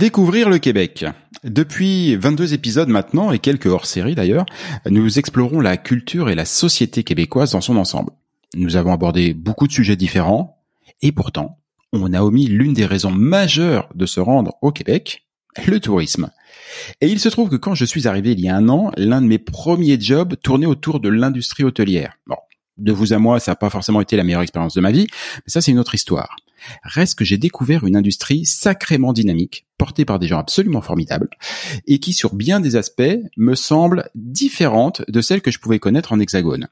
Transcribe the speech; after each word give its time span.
Découvrir 0.00 0.48
le 0.48 0.58
Québec. 0.58 1.04
Depuis 1.44 2.16
22 2.16 2.54
épisodes 2.54 2.88
maintenant, 2.88 3.32
et 3.32 3.38
quelques 3.38 3.66
hors-série 3.66 4.14
d'ailleurs, 4.14 4.46
nous 4.88 5.18
explorons 5.18 5.60
la 5.60 5.76
culture 5.76 6.30
et 6.30 6.34
la 6.34 6.46
société 6.46 7.04
québécoise 7.04 7.52
dans 7.52 7.60
son 7.60 7.76
ensemble. 7.76 8.10
Nous 8.54 8.76
avons 8.76 8.94
abordé 8.94 9.34
beaucoup 9.34 9.66
de 9.66 9.72
sujets 9.72 9.96
différents, 9.96 10.56
et 11.02 11.12
pourtant, 11.12 11.58
on 11.92 12.14
a 12.14 12.22
omis 12.22 12.46
l'une 12.46 12.72
des 12.72 12.86
raisons 12.86 13.10
majeures 13.10 13.90
de 13.94 14.06
se 14.06 14.20
rendre 14.20 14.54
au 14.62 14.72
Québec, 14.72 15.26
le 15.66 15.78
tourisme. 15.80 16.30
Et 17.02 17.08
il 17.08 17.20
se 17.20 17.28
trouve 17.28 17.50
que 17.50 17.56
quand 17.56 17.74
je 17.74 17.84
suis 17.84 18.08
arrivé 18.08 18.32
il 18.32 18.40
y 18.40 18.48
a 18.48 18.56
un 18.56 18.70
an, 18.70 18.92
l'un 18.96 19.20
de 19.20 19.26
mes 19.26 19.38
premiers 19.38 20.00
jobs 20.00 20.34
tournait 20.42 20.64
autour 20.64 21.00
de 21.00 21.10
l'industrie 21.10 21.64
hôtelière. 21.64 22.14
Bon, 22.26 22.38
de 22.78 22.92
vous 22.92 23.12
à 23.12 23.18
moi, 23.18 23.38
ça 23.38 23.50
n'a 23.50 23.56
pas 23.56 23.68
forcément 23.68 24.00
été 24.00 24.16
la 24.16 24.24
meilleure 24.24 24.40
expérience 24.40 24.72
de 24.72 24.80
ma 24.80 24.92
vie, 24.92 25.08
mais 25.10 25.52
ça 25.52 25.60
c'est 25.60 25.72
une 25.72 25.78
autre 25.78 25.94
histoire. 25.94 26.36
Reste 26.82 27.18
que 27.18 27.24
j'ai 27.24 27.38
découvert 27.38 27.86
une 27.86 27.96
industrie 27.96 28.46
sacrément 28.46 29.12
dynamique, 29.12 29.66
portée 29.78 30.04
par 30.04 30.18
des 30.18 30.28
gens 30.28 30.38
absolument 30.38 30.82
formidables, 30.82 31.30
et 31.86 31.98
qui 31.98 32.12
sur 32.12 32.34
bien 32.34 32.60
des 32.60 32.76
aspects 32.76 33.18
me 33.36 33.54
semble 33.54 34.10
différente 34.14 35.02
de 35.08 35.20
celle 35.20 35.42
que 35.42 35.50
je 35.50 35.58
pouvais 35.58 35.78
connaître 35.78 36.12
en 36.12 36.20
hexagone. 36.20 36.68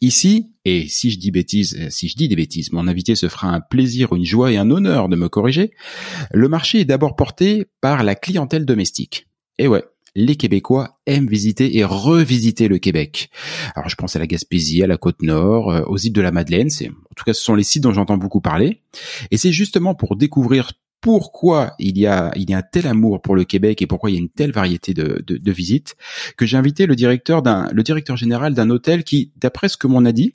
Ici, 0.00 0.50
et 0.64 0.88
si 0.88 1.10
je 1.10 1.18
dis 1.18 1.30
bêtises, 1.30 1.88
si 1.88 2.08
je 2.08 2.16
dis 2.16 2.28
des 2.28 2.36
bêtises, 2.36 2.72
mon 2.72 2.88
invité 2.88 3.14
se 3.14 3.28
fera 3.28 3.48
un 3.48 3.60
plaisir, 3.60 4.12
une 4.14 4.24
joie 4.24 4.52
et 4.52 4.56
un 4.56 4.70
honneur 4.70 5.08
de 5.08 5.16
me 5.16 5.28
corriger, 5.28 5.72
le 6.32 6.48
marché 6.48 6.80
est 6.80 6.84
d'abord 6.84 7.16
porté 7.16 7.66
par 7.80 8.02
la 8.02 8.14
clientèle 8.14 8.66
domestique. 8.66 9.28
Et 9.58 9.68
ouais, 9.68 9.84
les 10.14 10.36
Québécois 10.36 10.98
aiment 11.06 11.26
visiter 11.26 11.76
et 11.76 11.84
revisiter 11.84 12.68
le 12.68 12.78
Québec. 12.78 13.30
Alors 13.74 13.88
je 13.88 13.96
pense 13.96 14.16
à 14.16 14.18
la 14.18 14.26
Gaspésie, 14.26 14.82
à 14.82 14.86
la 14.86 14.96
côte 14.96 15.22
nord, 15.22 15.70
euh, 15.70 15.82
aux 15.86 15.98
îles 15.98 16.12
de 16.12 16.20
la 16.20 16.32
Madeleine. 16.32 16.70
C'est, 16.70 16.88
en 16.88 17.14
tout 17.16 17.24
cas, 17.24 17.34
ce 17.34 17.42
sont 17.42 17.54
les 17.54 17.62
sites 17.62 17.82
dont 17.82 17.92
j'entends 17.92 18.16
beaucoup 18.16 18.40
parler. 18.40 18.80
Et 19.30 19.36
c'est 19.36 19.52
justement 19.52 19.94
pour 19.94 20.16
découvrir 20.16 20.72
pourquoi 21.00 21.74
il 21.78 21.98
y 21.98 22.06
a 22.06 22.32
il 22.34 22.48
y 22.48 22.54
a 22.54 22.58
un 22.58 22.62
tel 22.62 22.86
amour 22.86 23.20
pour 23.20 23.36
le 23.36 23.44
Québec 23.44 23.82
et 23.82 23.86
pourquoi 23.86 24.10
il 24.10 24.14
y 24.14 24.16
a 24.16 24.20
une 24.20 24.30
telle 24.30 24.52
variété 24.52 24.94
de, 24.94 25.22
de, 25.26 25.36
de 25.36 25.52
visites 25.52 25.96
que 26.38 26.46
j'ai 26.46 26.56
invité 26.56 26.86
le 26.86 26.96
directeur 26.96 27.42
le 27.42 27.82
directeur 27.82 28.16
général 28.16 28.54
d'un 28.54 28.70
hôtel 28.70 29.04
qui, 29.04 29.30
d'après 29.36 29.68
ce 29.68 29.76
que 29.76 29.86
m'on 29.86 30.06
a 30.06 30.12
dit, 30.12 30.32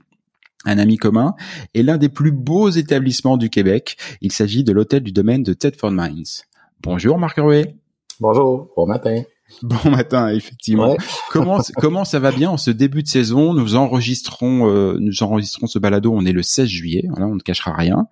un 0.66 0.78
ami 0.78 0.98
commun, 0.98 1.36
est 1.74 1.81
l'un 1.81 1.98
des 1.98 2.10
plus 2.10 2.31
beaux 2.31 2.70
établissements 2.70 3.38
du 3.38 3.50
Québec. 3.50 3.98
Il 4.22 4.31
s'agit 4.31 4.64
de 4.64 4.72
l'hôtel 4.72 5.02
du 5.02 5.12
domaine 5.12 5.42
de 5.42 5.54
Tedford 5.54 5.92
Mines. 5.92 6.44
Bonjour 6.84 7.18
Marc 7.18 7.40
Rouet. 7.40 7.76
Bonjour, 8.20 8.70
bon 8.76 8.86
matin. 8.86 9.24
Bon 9.63 9.90
matin, 9.90 10.30
effectivement. 10.30 10.96
Comment 11.31 11.60
comment 11.75 12.06
ça 12.06 12.19
va 12.19 12.31
bien 12.31 12.50
en 12.50 12.57
ce 12.57 12.72
début 12.72 13.04
de 13.04 13.07
saison? 13.07 13.54
Nous 13.54 13.75
enregistrons 13.75 14.69
euh, 14.69 14.98
nous 15.00 15.24
enregistrons 15.24 15.68
ce 15.68 15.80
balado. 15.80 16.13
On 16.13 16.25
est 16.25 16.31
le 16.31 16.44
16 16.44 16.68
juillet. 16.68 17.06
Voilà, 17.10 17.28
on 17.28 17.36
ne 17.36 17.40
cachera 17.40 17.74
rien. 17.74 18.07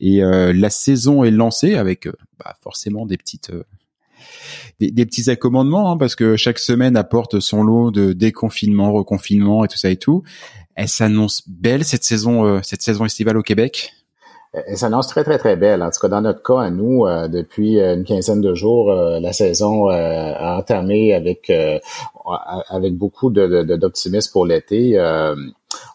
Et 0.00 0.22
euh, 0.22 0.52
la 0.52 0.70
saison 0.70 1.24
est 1.24 1.30
lancée 1.30 1.76
avec 1.76 2.06
euh, 2.06 2.12
bah, 2.38 2.56
forcément 2.62 3.06
des 3.06 3.16
petites 3.16 3.52
des, 4.78 4.90
des, 4.90 5.06
petits 5.06 5.30
accommodements 5.30 5.92
hein, 5.92 5.96
parce 5.96 6.16
que 6.16 6.36
chaque 6.36 6.58
semaine 6.58 6.96
apporte 6.96 7.40
son 7.40 7.62
lot 7.62 7.90
de 7.90 8.12
déconfinement, 8.12 8.92
reconfinement 8.92 9.64
et 9.64 9.68
tout 9.68 9.78
ça 9.78 9.90
et 9.90 9.96
tout. 9.96 10.22
Elle 10.74 10.88
s'annonce 10.88 11.48
belle 11.48 11.84
cette 11.84 12.04
saison 12.04 12.62
cette 12.62 12.82
saison 12.82 13.04
estivale 13.04 13.36
au 13.36 13.42
Québec? 13.42 13.92
Elle 14.52 14.76
s'annonce 14.76 15.06
très, 15.06 15.22
très, 15.22 15.38
très 15.38 15.54
belle. 15.54 15.80
En 15.80 15.90
tout 15.90 16.00
cas, 16.00 16.08
dans 16.08 16.22
notre 16.22 16.42
cas, 16.42 16.60
à 16.60 16.70
nous, 16.70 17.06
euh, 17.06 17.28
depuis 17.28 17.78
euh, 17.78 17.94
une 17.94 18.02
quinzaine 18.02 18.40
de 18.40 18.52
jours, 18.52 18.90
euh, 18.90 19.20
la 19.20 19.32
saison 19.32 19.88
a 19.88 20.58
entamé 20.58 21.14
avec 21.14 21.52
avec 22.68 22.96
beaucoup 22.96 23.30
d'optimisme 23.30 24.28
de, 24.28 24.32
pour 24.32 24.46
l'été. 24.46 25.00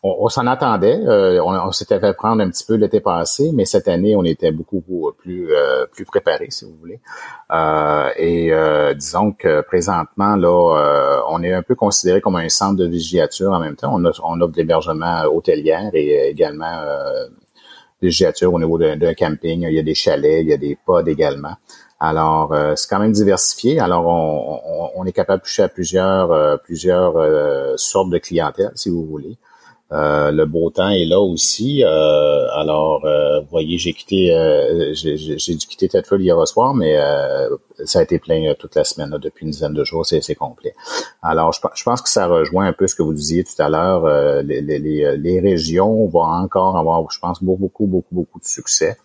on, 0.03 0.29
s'en 0.29 0.47
attendait. 0.47 0.99
on, 1.05 1.71
s'était 1.71 1.99
fait 1.99 2.13
prendre 2.13 2.41
un 2.41 2.49
petit 2.49 2.65
peu 2.65 2.75
l'été 2.75 2.99
passé, 3.01 3.51
mais 3.53 3.65
cette 3.65 3.87
année, 3.87 4.15
on 4.15 4.23
était 4.23 4.51
beaucoup 4.51 4.83
plus 5.17 5.49
plus 5.91 6.05
préparé, 6.05 6.47
si 6.49 6.65
vous 6.65 6.75
voulez. 6.79 6.99
et 8.17 8.51
disons 8.95 9.31
que 9.33 9.61
présentement, 9.61 10.35
là, 10.35 11.23
on 11.29 11.43
est 11.43 11.53
un 11.53 11.61
peu 11.61 11.75
considéré 11.75 12.21
comme 12.21 12.35
un 12.37 12.49
centre 12.49 12.77
de 12.77 12.87
vigiature 12.87 13.51
en 13.51 13.59
même 13.59 13.75
temps. 13.75 13.91
On, 13.93 14.03
a, 14.05 14.11
on 14.23 14.41
offre 14.41 14.53
de 14.53 14.57
l'hébergement 14.57 15.23
hôtelière 15.25 15.91
et 15.93 16.29
également 16.29 16.81
au 18.45 18.59
niveau 18.59 18.77
d'un 18.77 19.13
camping. 19.13 19.63
Il 19.63 19.73
y 19.73 19.79
a 19.79 19.83
des 19.83 19.95
chalets, 19.95 20.41
il 20.41 20.49
y 20.49 20.53
a 20.53 20.57
des 20.57 20.77
pods 20.85 21.07
également. 21.07 21.55
Alors, 21.99 22.53
euh, 22.53 22.73
c'est 22.75 22.89
quand 22.89 22.99
même 22.99 23.13
diversifié. 23.13 23.79
Alors, 23.79 24.05
on, 24.07 25.05
est 25.05 25.11
capable 25.11 25.41
de 25.41 25.45
toucher 25.45 25.63
à 25.63 25.69
plusieurs, 25.69 26.31
euh, 26.31 26.57
plusieurs 26.57 27.15
euh, 27.17 27.73
sortes 27.77 28.09
de 28.09 28.17
clientèle, 28.17 28.71
si 28.75 28.89
vous 28.89 29.05
voulez. 29.05 29.37
Euh, 29.91 30.31
le 30.31 30.45
beau 30.45 30.71
temps 30.71 30.89
est 30.89 31.05
là 31.05 31.19
aussi. 31.19 31.83
Euh, 31.83 32.47
alors, 32.53 33.05
euh, 33.05 33.39
vous 33.41 33.47
voyez, 33.51 33.77
j'ai 33.77 33.93
quitté, 33.93 34.31
j'ai 34.95 35.55
dû 35.55 35.67
quitter 35.67 35.87
Tedford 35.87 36.19
hier 36.19 36.47
soir, 36.47 36.73
mais 36.73 36.97
ça 37.83 37.99
a 37.99 38.03
été 38.03 38.19
plein 38.19 38.53
toute 38.57 38.75
la 38.75 38.83
semaine, 38.83 39.17
depuis 39.21 39.45
une 39.45 39.51
dizaine 39.51 39.73
de 39.73 39.83
jours, 39.83 40.05
c'est 40.05 40.35
complet. 40.35 40.73
Alors, 41.21 41.51
je, 41.53 41.59
je, 41.75 41.83
pense 41.83 42.01
que 42.01 42.09
ça 42.09 42.27
rejoint 42.27 42.65
un 42.65 42.73
peu 42.73 42.87
ce 42.87 42.95
que 42.95 43.03
vous 43.03 43.13
disiez 43.13 43.43
tout 43.43 43.61
à 43.61 43.69
l'heure. 43.69 44.07
Les, 44.43 44.61
les, 44.61 44.79
les, 44.79 45.39
régions 45.39 46.07
vont 46.07 46.23
encore 46.23 46.77
avoir, 46.77 47.09
je 47.11 47.19
pense, 47.19 47.43
beaucoup, 47.43 47.85
beaucoup, 47.85 48.15
beaucoup 48.15 48.39
de 48.39 48.45
succès. 48.45 48.97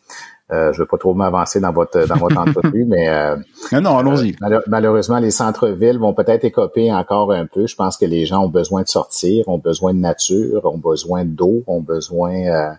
Euh, 0.53 0.73
je 0.73 0.79
ne 0.79 0.83
veux 0.83 0.87
pas 0.87 0.99
trop 0.99 1.15
m'avancer 1.15 1.61
dans 1.61 1.73
votre 1.73 2.09
dans 2.09 2.17
votre 2.17 2.39
entrevue, 2.39 2.85
mais 2.85 3.09
euh, 3.09 3.37
non, 3.73 3.81
non, 3.81 3.99
allons-y. 3.99 4.35
Euh, 4.43 4.61
malheureusement, 4.67 5.19
les 5.19 5.31
centres-villes 5.31 5.99
vont 5.99 6.13
peut-être 6.13 6.45
écoper 6.45 6.93
encore 6.93 7.33
un 7.33 7.47
peu. 7.47 7.67
Je 7.67 7.77
pense 7.77 7.97
que 7.97 8.05
les 8.05 8.27
gens 8.27 8.45
ont 8.45 8.49
besoin 8.49 8.83
de 8.83 8.89
sortir, 8.89 9.49
ont 9.49 9.59
besoin 9.59 9.95
de 9.95 10.01
nature, 10.01 10.65
ont 10.65 10.79
besoin 10.79 11.25
d'eau, 11.25 11.63
ont 11.69 11.83
besoin 11.83 12.35
euh, 12.35 12.73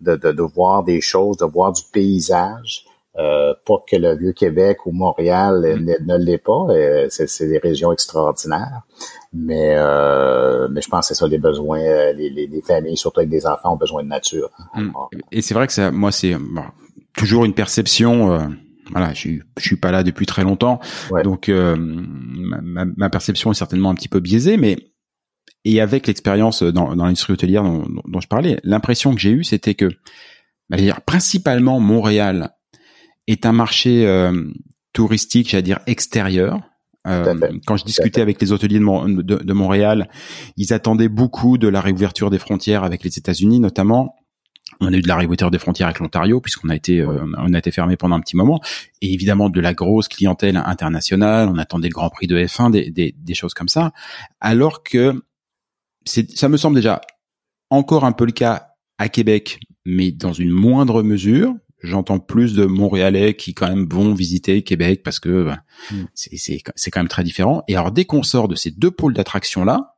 de, 0.00 0.16
de, 0.16 0.32
de, 0.32 0.42
voir 0.42 0.82
des 0.82 1.00
choses, 1.00 1.36
de 1.36 1.44
voir 1.44 1.72
du 1.72 1.82
paysage. 1.92 2.84
Euh, 3.16 3.54
pas 3.64 3.76
que 3.88 3.94
le 3.94 4.16
Vieux-Québec 4.16 4.86
ou 4.86 4.90
Montréal 4.90 5.60
mm. 5.60 6.04
ne, 6.04 6.16
l'est 6.16 6.38
pas, 6.38 6.66
c'est 7.10 7.46
des 7.46 7.58
régions 7.58 7.92
extraordinaires. 7.92 8.82
Mais, 9.32 9.76
mais 10.68 10.80
je 10.80 10.88
pense 10.88 11.08
que 11.08 11.14
c'est 11.14 11.20
ça 11.20 11.28
les 11.28 11.38
besoins, 11.38 11.78
les, 12.12 12.28
les, 12.28 12.62
familles, 12.62 12.96
surtout 12.96 13.20
avec 13.20 13.30
des 13.30 13.46
enfants, 13.46 13.74
ont 13.74 13.76
besoin 13.76 14.02
de 14.02 14.08
nature. 14.08 14.50
Mm. 14.74 14.90
Et 15.30 15.42
c'est 15.42 15.54
vrai 15.54 15.68
que 15.68 15.72
ça, 15.72 15.92
moi, 15.92 16.10
c'est 16.10 16.34
toujours 17.16 17.44
une 17.44 17.54
perception. 17.54 18.32
Euh, 18.32 18.46
voilà, 18.90 19.14
je 19.14 19.18
suis, 19.18 19.42
je 19.58 19.62
suis 19.62 19.76
pas 19.76 19.90
là 19.90 20.02
depuis 20.02 20.26
très 20.26 20.44
longtemps, 20.44 20.78
donc 21.24 21.48
euh, 21.48 21.74
ma, 21.78 22.84
ma, 22.84 23.08
perception 23.08 23.50
est 23.50 23.54
certainement 23.54 23.88
un 23.88 23.94
petit 23.94 24.10
peu 24.10 24.20
biaisée, 24.20 24.58
mais 24.58 24.76
et 25.64 25.80
avec 25.80 26.06
l'expérience 26.06 26.62
dans, 26.62 26.94
dans 26.94 27.04
l'industrie 27.06 27.32
hôtelière 27.32 27.62
dont, 27.62 27.86
dont, 28.04 28.20
je 28.20 28.28
parlais, 28.28 28.60
l'impression 28.62 29.14
que 29.14 29.20
j'ai 29.20 29.30
eue, 29.30 29.44
c'était 29.44 29.74
que, 29.74 29.88
bah, 30.68 30.76
dire, 30.76 31.00
principalement 31.00 31.80
Montréal 31.80 32.50
est 33.26 33.46
un 33.46 33.52
marché 33.52 34.06
euh, 34.06 34.50
touristique, 34.92 35.50
j'allais 35.50 35.62
dire 35.62 35.80
extérieur. 35.86 36.60
Euh, 37.06 37.34
quand 37.66 37.76
je 37.76 37.84
discutais 37.84 38.22
avec 38.22 38.40
les 38.40 38.52
hôteliers 38.52 38.78
de, 38.78 39.22
de, 39.22 39.36
de, 39.36 39.52
Montréal, 39.52 40.08
ils 40.56 40.72
attendaient 40.72 41.10
beaucoup 41.10 41.58
de 41.58 41.68
la 41.68 41.82
réouverture 41.82 42.30
des 42.30 42.38
frontières 42.38 42.82
avec 42.82 43.04
les 43.04 43.18
États-Unis, 43.18 43.60
notamment. 43.60 44.16
On 44.80 44.92
a 44.92 44.96
eu 44.96 45.02
de 45.02 45.08
la 45.08 45.16
réouverture 45.16 45.50
des 45.50 45.58
frontières 45.58 45.88
avec 45.88 46.00
l'Ontario 46.00 46.40
puisqu'on 46.40 46.68
a 46.68 46.76
été 46.76 47.00
euh, 47.00 47.26
on 47.38 47.52
a 47.52 47.58
été 47.58 47.70
fermé 47.70 47.96
pendant 47.96 48.16
un 48.16 48.20
petit 48.20 48.36
moment 48.36 48.60
et 49.00 49.12
évidemment 49.12 49.50
de 49.50 49.60
la 49.60 49.74
grosse 49.74 50.08
clientèle 50.08 50.56
internationale. 50.56 51.48
On 51.48 51.58
attendait 51.58 51.88
le 51.88 51.94
Grand 51.94 52.10
Prix 52.10 52.26
de 52.26 52.38
F1, 52.38 52.70
des, 52.70 52.90
des, 52.90 53.14
des 53.16 53.34
choses 53.34 53.54
comme 53.54 53.68
ça. 53.68 53.92
Alors 54.40 54.82
que 54.82 55.22
c'est 56.04 56.30
ça 56.30 56.48
me 56.48 56.56
semble 56.56 56.76
déjà 56.76 57.00
encore 57.70 58.04
un 58.04 58.12
peu 58.12 58.26
le 58.26 58.32
cas 58.32 58.68
à 58.98 59.08
Québec, 59.08 59.60
mais 59.84 60.12
dans 60.12 60.32
une 60.32 60.50
moindre 60.50 61.02
mesure. 61.02 61.54
J'entends 61.82 62.18
plus 62.18 62.54
de 62.54 62.64
Montréalais 62.64 63.34
qui 63.34 63.52
quand 63.52 63.68
même 63.68 63.86
vont 63.86 64.14
visiter 64.14 64.62
Québec 64.62 65.02
parce 65.02 65.20
que 65.20 65.50
mm. 65.90 66.06
c'est 66.14 66.62
c'est 66.74 66.90
quand 66.90 67.00
même 67.00 67.08
très 67.08 67.24
différent. 67.24 67.62
Et 67.68 67.76
alors 67.76 67.92
dès 67.92 68.06
qu'on 68.06 68.22
sort 68.22 68.48
de 68.48 68.54
ces 68.54 68.70
deux 68.70 68.90
pôles 68.90 69.12
d'attraction 69.12 69.64
là, 69.64 69.93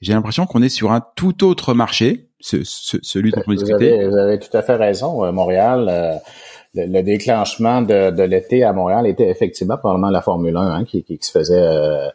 j'ai 0.00 0.12
l'impression 0.12 0.46
qu'on 0.46 0.62
est 0.62 0.70
sur 0.70 0.92
un 0.92 1.02
tout 1.14 1.44
autre 1.44 1.74
marché 1.74 2.30
ce, 2.40 2.64
ce, 2.64 2.96
celui 3.02 3.30
dont 3.30 3.42
on 3.46 3.52
discutait. 3.52 4.06
Vous 4.06 4.16
avez, 4.16 4.38
tout 4.38 4.54
à 4.56 4.62
fait 4.62 4.76
raison. 4.76 5.24
Euh, 5.24 5.32
Montréal, 5.32 5.86
euh, 5.90 6.16
le, 6.74 7.02
déclenchement 7.02 7.82
de, 7.82 8.10
de 8.10 8.22
l'été 8.22 8.64
à 8.64 8.72
Montréal 8.72 9.06
était 9.06 9.28
effectivement 9.28 9.76
probablement 9.76 10.10
la 10.10 10.22
Formule 10.22 10.56
1 10.56 10.60
hein, 10.60 10.84
qui, 10.84 11.02
qui, 11.02 11.18
se 11.20 11.30
faisait 11.30 11.62
euh, 11.62 12.08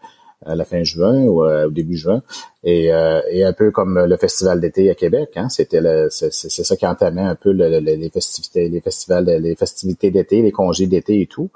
à 0.45 0.55
la 0.55 0.65
fin 0.65 0.83
juin 0.83 1.23
ou 1.23 1.43
au 1.43 1.69
début 1.69 1.97
juin, 1.97 2.21
et, 2.63 2.91
et 3.31 3.43
un 3.43 3.53
peu 3.53 3.71
comme 3.71 3.97
le 4.05 4.17
festival 4.17 4.59
d'été 4.59 4.91
à 4.91 4.93
Québec. 4.93 5.31
Hein, 5.37 5.49
c'était 5.49 5.81
c'est, 6.11 6.31
ça 6.31 6.75
qui 6.75 6.85
entamait 6.85 7.21
un 7.21 7.33
peu 7.33 7.49
les 7.49 8.09
festivités, 8.11 8.69
les 8.69 8.81
festivals, 8.81 9.25
les 9.25 9.55
festivités 9.55 10.11
d'été, 10.11 10.43
les 10.43 10.51
congés 10.51 10.85
d'été 10.85 11.21
et 11.21 11.25
tout. 11.25 11.49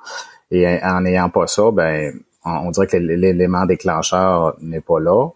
Et 0.49 0.65
en 0.81 1.01
n'ayant 1.01 1.29
pas 1.29 1.45
ça, 1.45 1.69
ben 1.71 2.19
on 2.45 2.71
dirait 2.71 2.87
que 2.87 2.97
l'élément 2.97 3.67
déclencheur 3.67 4.55
n'est 4.59 4.81
pas 4.81 4.99
là. 4.99 5.27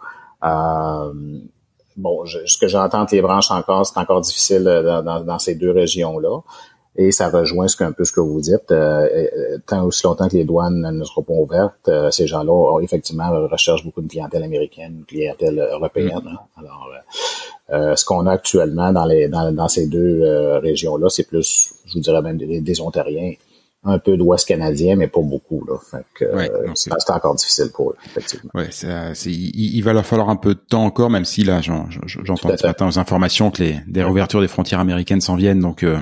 Euh, 0.44 1.14
bon, 1.98 2.26
ce 2.26 2.58
que 2.58 2.68
j'entends 2.68 3.06
les 3.12 3.22
branches 3.22 3.52
encore, 3.52 3.86
c'est 3.86 3.98
encore 4.00 4.22
difficile 4.22 4.68
euh, 4.68 5.02
dans, 5.02 5.40
ces 5.40 5.56
deux 5.56 5.72
régions-là. 5.72 6.40
Et 6.96 7.12
ça 7.12 7.30
rejoint 7.30 7.68
ce 7.68 7.76
qu'un 7.76 7.92
peu 7.92 8.04
ce 8.04 8.12
que 8.12 8.20
vous 8.20 8.40
dites. 8.40 8.72
Euh, 8.72 9.08
euh, 9.08 9.58
tant 9.66 9.84
aussi 9.84 10.04
longtemps 10.04 10.28
que 10.28 10.36
les 10.36 10.44
douanes 10.44 10.92
ne 10.92 11.04
seront 11.04 11.24
pas 11.24 11.34
ouvertes, 11.34 11.90
ces 12.12 12.28
gens-là, 12.28 12.80
effectivement, 12.82 13.30
recherchent 13.48 13.84
beaucoup 13.84 14.02
de 14.02 14.08
clientèle 14.08 14.44
américaine, 14.44 15.00
de 15.00 15.06
clientèle 15.06 15.60
européenne. 15.60 16.22
Hein. 16.28 16.38
Alors, 16.56 17.96
ce 17.98 18.06
qu'on 18.06 18.28
a 18.28 18.34
actuellement 18.34 18.94
dans 18.94 19.06
les 19.06 19.28
dans, 19.28 19.68
ces 19.68 19.88
deux 19.88 20.22
régions-là, 20.62 21.10
c'est 21.10 21.24
plus, 21.24 21.74
je 21.86 21.94
vous 21.94 22.00
dirais 22.00 22.22
même 22.22 22.38
des, 22.38 22.62
des 22.62 22.82
Ontariens 22.82 23.34
un 23.86 24.00
peu 24.00 24.16
d'Ouest 24.18 24.48
canadien, 24.48 24.96
mais 24.96 25.08
pas 25.08 25.22
beaucoup. 25.22 25.66
Là. 25.66 25.78
Fait 25.80 26.06
que, 26.14 26.26
euh, 26.26 26.72
c'est 26.76 26.92
encore 27.10 27.36
difficile 27.36 27.70
pour 27.74 27.92
eux, 27.92 27.96
effectivement. 28.06 28.50
Ouais, 28.54 28.70
c'est, 28.72 29.14
il, 29.26 29.76
il, 29.76 29.82
va 29.82 29.94
leur 29.94 30.06
falloir 30.06 30.30
un 30.30 30.36
peu 30.36 30.56
de 30.56 30.60
temps 30.60 30.86
encore, 30.86 31.10
même 31.10 31.26
si 31.26 31.44
là, 31.44 31.62
j'entends 31.62 32.56
ce 32.56 32.66
matin 32.66 32.88
aux 32.88 32.98
informations 32.98 33.52
que 33.52 33.64
les 33.64 33.80
des 33.88 34.04
réouvertures 34.04 34.42
des 34.42 34.48
frontières 34.48 34.80
américaines 34.80 35.22
s'en 35.22 35.36
viennent, 35.36 35.60
donc 35.60 35.84
euh, 35.84 36.00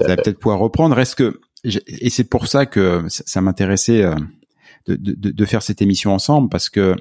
ça 0.00 0.08
va 0.08 0.16
peut-être 0.16 0.38
pouvoir 0.38 0.58
reprendre. 0.58 0.98
Est-ce 0.98 1.14
que 1.14 1.40
et 1.64 2.08
c'est 2.08 2.24
pour 2.24 2.46
ça 2.46 2.64
que 2.64 3.04
ça, 3.08 3.42
m'intéressait 3.42 4.02
euh, 4.02 4.14
de, 4.86 4.96
de, 4.96 5.30
de, 5.30 5.44
faire 5.44 5.62
cette 5.62 5.82
émission 5.82 6.14
ensemble, 6.14 6.48
parce 6.48 6.70
que 6.70 6.96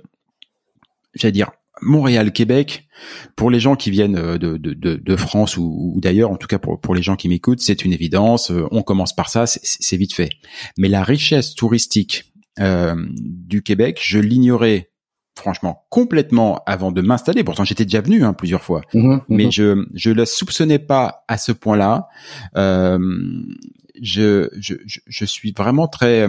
j'allais 1.16 1.32
dire 1.32 1.52
Montréal, 1.82 2.32
Québec, 2.32 2.88
pour 3.36 3.50
les 3.50 3.60
gens 3.60 3.76
qui 3.76 3.92
viennent 3.92 4.18
euh, 4.18 4.38
de, 4.38 4.58
de, 4.58 4.74
de, 4.74 5.16
France 5.16 5.58
ou, 5.58 5.98
d'ailleurs, 6.02 6.32
en 6.32 6.36
tout 6.36 6.48
cas 6.48 6.60
pour, 6.60 6.80
pour 6.80 6.96
les 6.96 7.02
gens 7.02 7.16
qui 7.16 7.30
m'écoutent, 7.30 7.62
c'est 7.62 7.86
une 7.86 7.94
évidence. 7.94 8.52
Euh, 8.52 8.68
on 8.72 8.82
commence 8.82 9.14
par 9.14 9.30
ça, 9.30 9.46
c'est 9.48 9.98
vite 9.98 10.14
fait. 10.14 10.30
Mais 10.78 10.90
la 10.90 11.04
richesse 11.04 11.56
touristique 11.56 12.26
euh, 12.60 12.96
du 13.20 13.64
Québec, 13.64 14.00
je 14.02 14.20
l'ignorais 14.20 14.90
franchement 15.38 15.86
complètement 15.90 16.62
avant 16.66 16.92
de 16.92 17.02
m'installer. 17.02 17.44
Pourtant, 17.44 17.64
j'étais 17.64 17.86
déjà 17.86 18.02
venu 18.02 18.24
hein, 18.24 18.34
plusieurs 18.34 18.64
fois, 18.64 18.82
mmh 18.94 19.14
mmh 19.14 19.22
mais 19.30 19.52
je 19.52 19.86
je 19.94 20.12
la 20.12 20.26
soupçonnais 20.26 20.80
pas 20.80 21.24
à 21.30 21.38
ce 21.38 21.54
point-là. 21.54 22.10
Euh, 22.58 23.00
je, 24.02 24.50
je, 24.60 24.76
je 24.86 25.26
suis 25.26 25.54
vraiment 25.58 25.88
très 25.88 26.28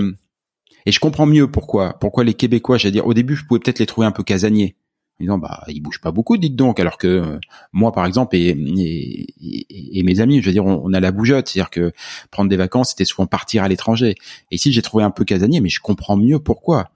et 0.87 0.93
je 0.93 1.01
comprends 1.01 1.27
mieux 1.27 1.51
pourquoi 1.51 1.99
pourquoi 1.99 2.23
les 2.23 2.35
Québécois, 2.35 2.79
j'allais 2.79 2.93
dire 2.93 3.07
au 3.07 3.15
début, 3.15 3.35
je 3.35 3.45
pouvais 3.45 3.61
peut-être 3.61 3.81
les 3.81 3.87
trouver 3.87 4.07
un 4.07 4.13
peu 4.13 4.23
casaniers 4.23 4.77
disant 5.21 5.39
bah 5.39 5.65
il 5.69 5.81
bouge 5.81 6.01
pas 6.01 6.11
beaucoup 6.11 6.37
dites 6.37 6.57
donc 6.57 6.81
alors 6.81 6.99
que 6.99 7.07
euh, 7.07 7.39
moi 7.73 7.93
par 7.93 8.07
exemple 8.07 8.37
et, 8.37 8.51
et, 8.51 10.03
mes 10.03 10.21
amis 10.21 10.41
je 10.41 10.47
veux 10.47 10.53
dire 10.53 10.65
on, 10.65 10.93
a 10.93 11.01
la 11.01 11.13
bougeotte 11.13 11.49
c'est-à-dire 11.49 11.71
que 11.71 11.93
prendre 12.31 12.49
des 12.49 12.57
vacances 12.57 12.91
c'était 12.91 13.05
souvent 13.05 13.27
partir 13.27 13.63
à 13.63 13.69
l'étranger. 13.69 14.15
Et 14.51 14.55
ici 14.57 14.73
j'ai 14.73 14.83
trouvé 14.83 15.05
un 15.05 15.11
peu 15.11 15.25
casanier 15.25 15.61
mais 15.61 15.69
je 15.69 15.81
comprends 15.81 16.17
mieux 16.17 16.39
pourquoi. 16.39 16.89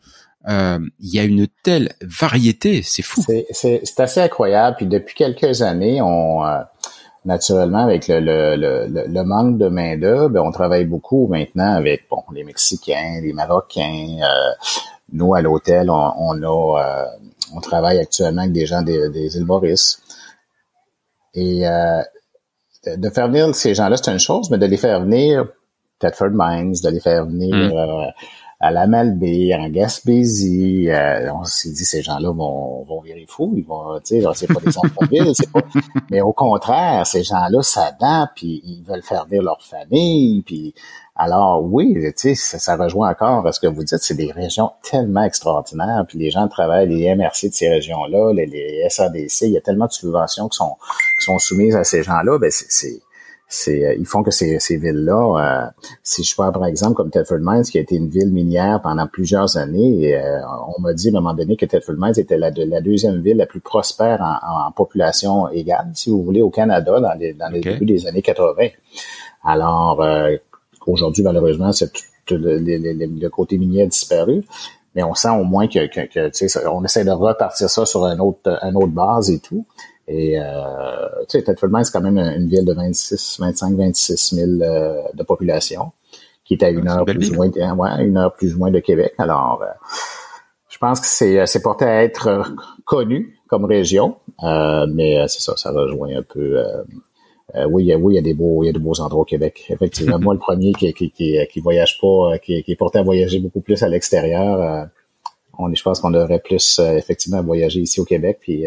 Euh, 0.49 0.79
il 1.01 1.15
y 1.15 1.19
a 1.19 1.25
une 1.25 1.47
telle 1.63 1.93
variété 2.03 2.83
c'est 2.83 3.03
fou. 3.03 3.25
C'est 3.51 4.01
assez 4.01 4.21
incroyable. 4.21 4.77
Puis 4.77 4.87
depuis 4.87 5.15
quelques 5.15 5.63
années 5.63 6.03
on 6.03 6.45
euh, 6.45 6.61
naturellement 7.25 7.85
avec 7.85 8.09
le, 8.09 8.21
le, 8.21 8.87
le, 8.87 9.07
le, 9.07 9.25
manque 9.25 9.57
de 9.57 9.69
main 9.69 9.97
d'œuvre 9.97 10.43
on 10.43 10.51
travaille 10.51 10.85
beaucoup 10.85 11.27
maintenant 11.29 11.75
avec 11.75 12.07
bon 12.11 12.23
les 12.35 12.45
Mexicains 12.45 13.21
les 13.23 13.33
Marocains 13.33 14.19
Nous, 15.15 15.35
à 15.35 15.41
l'hôtel, 15.41 15.91
on, 15.91 16.13
on 16.19 16.43
a 16.43 17.07
on 17.55 17.61
travaille 17.61 17.99
actuellement 17.99 18.43
avec 18.43 18.53
des 18.53 18.67
gens 18.67 18.83
des, 18.83 19.09
des 19.09 19.37
îles 19.37 19.47
Maurice. 19.47 20.03
Et 21.35 21.65
de 22.87 23.11
faire 23.11 23.29
venir 23.29 23.55
ces 23.55 23.75
gens-là, 23.75 23.97
c'est 23.97 24.13
une 24.13 24.19
chose, 24.19 24.51
mais 24.51 24.59
de 24.59 24.67
les 24.67 24.77
faire 24.77 25.01
venir 25.01 25.47
Thetford 25.99 26.31
Mines, 26.33 26.75
de 26.83 26.91
les 26.91 27.01
faire 27.01 27.25
venir 27.27 27.55
mm 27.55 28.13
à 28.65 28.71
la 28.71 28.87
Malbaie, 28.87 29.55
en 29.55 29.69
Gaspésie. 29.69 30.89
Euh, 30.89 31.31
on 31.35 31.45
s'est 31.45 31.69
dit, 31.69 31.85
ces 31.85 32.01
gens-là 32.01 32.33
vont, 32.33 32.83
vont 32.85 33.03
virer 33.03 33.27
fous. 33.29 33.53
Ils 33.59 33.63
vont, 33.63 34.01
tu 34.01 34.23
sais, 34.23 34.27
c'est 34.35 34.47
pas 34.47 34.61
des 34.65 34.73
centres-villes, 34.73 35.33
c'est 35.35 35.53
pas... 35.53 35.61
Mais 36.11 36.23
au 36.23 36.33
contraire, 36.33 37.07
ces 37.07 37.23
gens-là 37.23 37.61
s'adaptent, 37.61 38.37
puis 38.37 38.63
ils 38.65 38.83
veulent 38.83 39.03
faire 39.03 39.27
venir 39.27 39.43
leur 39.43 39.61
famille, 39.63 40.43
puis... 40.43 40.75
Alors 41.17 41.63
oui, 41.63 41.95
tu 42.17 42.35
sais, 42.35 42.35
ça, 42.35 42.77
rejoint 42.77 43.11
encore 43.11 43.47
ce 43.55 43.61
que 43.61 43.69
vous 43.69 43.85
dites, 43.85 44.01
c'est 44.01 44.17
des 44.17 44.33
régions 44.33 44.73
tellement 44.83 45.23
extraordinaires, 45.23 46.05
puis 46.09 46.19
les 46.19 46.31
gens 46.31 46.49
travaillent, 46.49 46.89
les 46.89 47.15
MRC 47.15 47.51
de 47.51 47.55
ces 47.55 47.69
régions-là, 47.69 48.33
les, 48.33 48.47
les 48.47 48.85
SADC, 48.89 49.43
il 49.43 49.51
y 49.51 49.57
a 49.57 49.61
tellement 49.61 49.87
de 49.87 49.93
subventions 49.93 50.49
qui 50.49 50.57
sont, 50.57 50.75
qui 51.21 51.25
sont 51.25 51.39
soumises 51.39 51.77
à 51.77 51.85
ces 51.85 52.03
gens-là, 52.03 52.39
ben 52.41 52.51
c'est 52.51 53.01
c'est 53.55 53.87
euh, 53.87 53.95
ils 53.99 54.07
font 54.07 54.23
que 54.23 54.31
ces, 54.31 54.59
ces 54.59 54.77
villes-là, 54.77 55.69
euh, 55.69 55.71
si 56.03 56.25
je 56.25 56.35
prends 56.35 56.51
par 56.51 56.67
exemple 56.67 56.95
comme 56.95 57.11
Thetford 57.11 57.39
Mines, 57.41 57.63
qui 57.63 57.79
a 57.79 57.81
été 57.81 57.95
une 57.95 58.09
ville 58.09 58.33
minière 58.33 58.81
pendant 58.83 59.07
plusieurs 59.07 59.57
années, 59.57 60.09
et, 60.09 60.17
euh, 60.17 60.41
on 60.77 60.81
m'a 60.81 60.93
dit 60.93 61.09
à 61.09 61.11
un 61.11 61.21
moment 61.21 61.35
donné 61.35 61.57
que 61.57 61.65
Thetford 61.65 61.95
Mines 61.97 62.19
était 62.19 62.37
la, 62.37 62.51
la 62.51 62.81
deuxième 62.81 63.21
ville 63.21 63.37
la 63.37 63.47
plus 63.47 63.61
prospère 63.61 64.21
en, 64.21 64.73
population 64.73 65.49
égale, 65.51 65.91
si 65.95 66.11
vous 66.11 66.23
voulez, 66.23 66.43
au 66.43 66.51
Canada 66.51 66.99
dans 66.99 67.15
les, 67.15 67.33
dans 67.33 67.49
les 67.49 67.61
débuts 67.61 67.87
des 67.87 68.07
années 68.09 68.23
80. 68.23 68.69
Alors 69.45 70.03
aujourd'hui, 70.87 71.23
malheureusement, 71.23 71.71
c'est 71.73 71.93
le, 72.31 72.59
le, 72.59 73.29
côté 73.29 73.57
minier 73.59 73.83
a 73.83 73.87
disparu 73.87 74.45
mais 74.95 75.03
on 75.03 75.15
sent 75.15 75.31
au 75.31 75.45
moins 75.45 75.67
que, 75.67 75.87
que, 75.87 76.07
que 76.07 76.69
on 76.69 76.85
essaie 76.85 77.05
de 77.05 77.11
repartir 77.11 77.69
ça 77.69 77.85
sur 77.85 78.05
un 78.05 78.19
autre, 78.21 78.59
un 78.63 78.75
autre 78.75 78.93
base 78.93 79.31
et 79.31 79.41
tout. 79.41 79.67
Et 80.07 80.39
euh, 80.39 80.45
tu 81.29 81.39
sais, 81.39 81.43
Thetford 81.43 81.71
c'est 81.83 81.93
quand 81.93 82.03
même 82.03 82.19
une 82.19 82.49
ville 82.49 82.65
de 82.65 82.75
26, 82.75 83.39
25, 83.41 83.77
26 83.77 84.35
000 84.35 84.47
de 84.49 85.23
population, 85.23 85.93
qui 86.45 86.55
est 86.55 86.63
à 86.63 86.71
une 86.71 86.89
heure 86.89 87.05
plus 87.05 87.31
ou 87.31 87.35
moins, 87.35 87.51
ouais, 87.51 88.05
une 88.05 88.17
heure 88.17 88.35
plus 88.35 88.55
ou 88.55 88.59
moins 88.59 88.71
de 88.71 88.81
Québec. 88.81 89.15
Alors, 89.19 89.63
euh, 89.63 89.73
je 90.69 90.79
pense 90.79 91.01
que 91.01 91.07
c'est 91.07 91.41
euh, 91.41 91.47
c'est 91.47 91.63
porté 91.63 91.87
à 91.87 92.05
être 92.05 92.55
connu 92.85 93.39
comme 93.49 93.65
région, 93.65 94.17
euh, 94.43 94.87
mais 94.93 95.27
c'est 95.29 95.41
ça, 95.41 95.57
ça 95.57 95.71
rejoint 95.71 96.17
un 96.17 96.23
peu. 96.23 96.63
oui, 97.69 97.95
oui, 97.95 98.15
il 98.15 98.17
y 98.17 98.19
a 98.19 98.23
des 98.23 98.35
beaux, 98.35 98.63
il 98.63 98.67
y 98.67 98.69
a 98.69 98.73
de 98.73 98.79
beaux 98.79 99.01
endroits 99.01 99.23
au 99.23 99.25
Québec. 99.25 99.65
Effectivement, 99.71 100.19
moi 100.19 100.35
le 100.35 100.41
premier 100.41 100.73
qui, 100.73 100.93
qui, 100.93 101.11
qui, 101.11 101.39
qui 101.51 101.61
voyage 101.61 101.99
pas, 101.99 102.39
qui, 102.39 102.63
qui 102.63 102.73
est 102.73 102.77
porté 102.77 102.99
à 102.99 103.03
voyager 103.03 103.39
beaucoup 103.39 103.61
plus 103.61 103.83
à 103.83 103.89
l'extérieur. 103.89 104.89
on, 105.59 105.73
je 105.73 105.83
pense 105.83 106.01
qu'on 106.01 106.11
devrait 106.11 106.41
plus 106.41 106.79
effectivement 106.81 107.43
voyager 107.43 107.81
ici 107.81 108.01
au 108.01 108.05
Québec. 108.05 108.39
Puis 108.43 108.67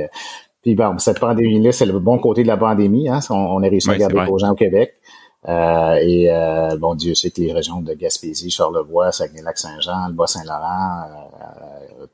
puis 0.67 0.75
bon, 0.75 0.97
cette 0.97 1.21
pandémie-là, 1.21 1.71
c'est 1.71 1.85
le 1.85 1.97
bon 1.97 2.19
côté 2.19 2.43
de 2.43 2.47
la 2.47 2.57
pandémie. 2.57 3.07
Hein? 3.07 3.19
On, 3.29 3.63
a 3.63 3.69
réussi 3.69 3.89
à 3.89 3.97
garder 3.97 4.19
les 4.19 4.37
gens 4.37 4.51
au 4.51 4.55
Québec. 4.55 4.95
Euh, 5.47 5.95
et 6.01 6.29
euh, 6.29 6.75
bon, 6.77 6.93
Dieu 6.93 7.15
sait 7.15 7.31
que 7.31 7.39
les 7.39 7.53
régions 7.53 7.79
de 7.79 7.93
Gaspésie, 7.93 8.49
Charlevoix, 8.49 9.13
Saguenay-Lac-Saint-Jean, 9.13 10.09
le 10.09 10.13
Bas-Saint-Laurent, 10.13 11.03
euh, 12.01 12.05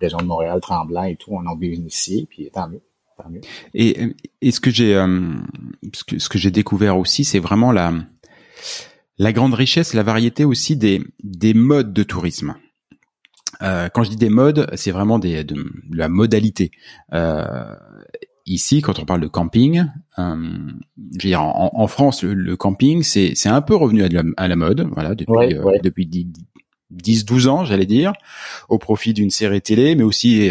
région 0.00 0.18
de 0.18 0.24
Montréal, 0.24 0.60
Tremblant 0.60 1.04
et 1.04 1.14
tout, 1.14 1.30
on 1.30 1.46
a 1.46 1.54
bénéficié, 1.54 2.26
puis 2.28 2.50
tant 2.52 2.68
mieux. 2.68 2.80
Tant 3.16 3.30
mieux. 3.30 3.40
Et, 3.72 4.16
et 4.40 4.50
ce 4.50 4.58
que 4.58 4.72
j'ai 4.72 4.94
ce 5.94 6.02
que, 6.02 6.18
ce 6.18 6.28
que 6.28 6.38
j'ai 6.38 6.50
découvert 6.50 6.98
aussi, 6.98 7.22
c'est 7.22 7.38
vraiment 7.38 7.70
la 7.70 7.92
la 9.18 9.32
grande 9.32 9.54
richesse, 9.54 9.94
la 9.94 10.02
variété 10.02 10.44
aussi 10.44 10.76
des 10.76 11.04
des 11.22 11.54
modes 11.54 11.92
de 11.92 12.02
tourisme. 12.02 12.56
Euh, 13.62 13.88
quand 13.88 14.04
je 14.04 14.10
dis 14.10 14.16
des 14.16 14.28
modes, 14.28 14.68
c'est 14.74 14.90
vraiment 14.90 15.18
des, 15.18 15.44
de, 15.44 15.64
la 15.92 16.08
modalité. 16.08 16.70
Euh, 17.12 17.74
ici, 18.46 18.80
quand 18.80 18.98
on 18.98 19.04
parle 19.04 19.20
de 19.20 19.28
camping, 19.28 19.86
euh, 20.18 20.36
je 21.18 21.26
veux 21.26 21.30
dire, 21.30 21.42
en, 21.42 21.86
France, 21.86 22.22
le, 22.24 22.56
camping, 22.56 23.02
c'est, 23.02 23.32
c'est 23.34 23.48
un 23.48 23.62
peu 23.62 23.74
revenu 23.74 24.02
à 24.02 24.08
la, 24.08 24.22
à 24.36 24.48
la 24.48 24.56
mode, 24.56 24.88
voilà, 24.92 25.14
depuis, 25.14 25.54
euh, 25.54 25.78
depuis 25.82 26.08
10-12 26.92 27.48
ans, 27.48 27.64
j'allais 27.64 27.86
dire, 27.86 28.12
au 28.68 28.78
profit 28.78 29.12
d'une 29.12 29.30
série 29.30 29.62
télé, 29.62 29.94
mais 29.94 30.02
aussi 30.02 30.50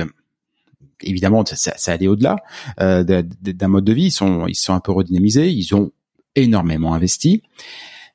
évidemment, 1.03 1.46
ça, 1.46 1.56
ça 1.56 1.91
allait 1.91 2.08
au-delà 2.08 2.38
euh, 2.80 3.03
d'un 3.03 3.68
mode 3.68 3.84
de 3.84 3.94
vie. 3.94 4.06
Ils 4.06 4.12
sont, 4.12 4.48
ils 4.48 4.56
sont 4.56 4.74
un 4.74 4.80
peu 4.80 4.91
redynamisés. 4.91 5.50
Ils 5.50 5.75
ont 5.75 5.91
énormément 6.36 6.94
investi. 6.94 7.44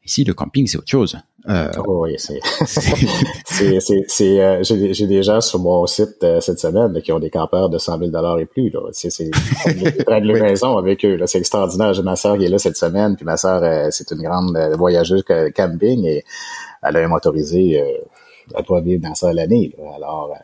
Ici, 0.04 0.24
le 0.24 0.34
camping, 0.34 0.66
c'est 0.66 0.78
autre 0.78 0.90
chose. 0.90 1.18
Euh, 1.48 1.70
oh, 1.86 2.02
oui, 2.02 2.16
c'est, 2.18 2.40
c'est, 4.08 4.40
euh, 4.40 4.62
j'ai, 4.62 4.94
j'ai 4.94 5.06
des 5.06 5.22
gens 5.22 5.40
sur 5.40 5.60
mon 5.60 5.86
site 5.86 6.16
euh, 6.24 6.40
cette 6.40 6.58
semaine 6.58 7.00
qui 7.02 7.12
ont 7.12 7.20
des 7.20 7.30
campeurs 7.30 7.68
de 7.68 7.78
100 7.78 7.98
000 7.98 8.10
dollars 8.10 8.40
et 8.40 8.46
plus. 8.46 8.70
Là. 8.70 8.80
C'est, 8.92 9.10
c'est 9.10 9.30
de 9.66 10.10
la 10.10 10.20
maison 10.20 10.76
avec 10.76 11.04
eux. 11.04 11.16
Là. 11.16 11.26
C'est 11.26 11.38
extraordinaire. 11.38 11.94
J'ai 11.94 12.02
ma 12.02 12.16
sœur 12.16 12.36
qui 12.36 12.44
est 12.44 12.48
là 12.48 12.58
cette 12.58 12.76
semaine, 12.76 13.14
puis 13.14 13.24
ma 13.24 13.36
sœur, 13.36 13.62
euh, 13.62 13.88
c'est 13.90 14.10
une 14.10 14.22
grande 14.22 14.56
voyageuse 14.76 15.24
camping 15.54 16.04
et 16.04 16.24
elle 16.82 16.96
a 16.96 17.00
un 17.00 17.08
motorisé. 17.08 17.82
elle 18.56 18.64
doit 18.64 18.80
vivre 18.80 19.02
dans 19.02 19.14
ça 19.14 19.32
l'année. 19.32 19.72
Alors, 19.96 20.34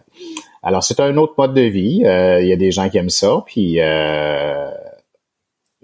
alors 0.62 0.84
c'est 0.84 1.00
un 1.00 1.16
autre 1.16 1.34
mode 1.36 1.54
de 1.54 1.62
vie. 1.62 2.02
Il 2.04 2.46
y 2.46 2.52
a 2.52 2.56
des 2.56 2.70
gens 2.70 2.88
qui 2.88 2.98
aiment 2.98 3.10
ça, 3.10 3.42
puis 3.44 3.80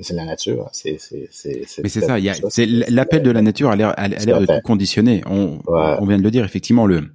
c'est 0.03 0.15
la 0.15 0.25
nature. 0.25 0.67
Hein. 0.67 0.71
C'est, 0.73 0.97
c'est, 0.99 1.29
c'est, 1.31 1.83
Mais 1.83 1.89
c'est 1.89 2.01
ça. 2.01 2.19
Il 2.19 2.33
c'est 2.51 2.67
l'appel 2.67 3.23
de 3.23 3.31
la 3.31 3.43
nature 3.43 3.71
a 3.71 3.77
l'air, 3.77 3.95
a 3.97 4.09
l'air 4.09 4.41
de 4.41 4.47
tout 4.47 4.61
conditionner. 4.65 5.23
On, 5.27 5.61
on 5.67 6.07
vient 6.07 6.19
de 6.19 6.23
le 6.23 6.31
dire 6.31 6.45
effectivement. 6.45 6.87
Le, 6.87 7.11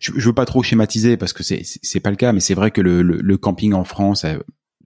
je, 0.00 0.12
je 0.16 0.26
veux 0.26 0.34
pas 0.34 0.46
trop 0.46 0.62
schématiser 0.62 1.16
parce 1.16 1.32
que 1.32 1.42
c'est, 1.42 1.62
c'est 1.64 2.00
pas 2.00 2.10
le 2.10 2.16
cas, 2.16 2.32
mais 2.32 2.40
c'est 2.40 2.54
vrai 2.54 2.70
que 2.70 2.80
le, 2.80 3.02
le, 3.02 3.36
camping 3.38 3.72
en 3.72 3.84
France 3.84 4.24
a 4.24 4.36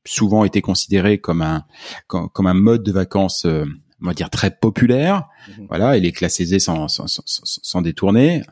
souvent 0.04 0.44
été 0.44 0.60
considéré 0.62 1.18
comme 1.18 1.42
un, 1.42 1.64
comme, 2.06 2.28
comme 2.30 2.46
un 2.46 2.54
mode 2.54 2.82
de 2.82 2.92
vacances. 2.92 3.44
Euh, 3.44 3.64
on 4.00 4.06
va 4.06 4.14
dire 4.14 4.30
très 4.30 4.52
populaire, 4.52 5.24
mm-hmm. 5.48 5.66
voilà, 5.68 5.96
il 5.96 6.06
est 6.06 6.12
classé 6.12 6.60
sans, 6.60 6.86
sans, 6.86 7.08
sans, 7.08 7.22
sans 7.26 7.82
détourner 7.82 8.44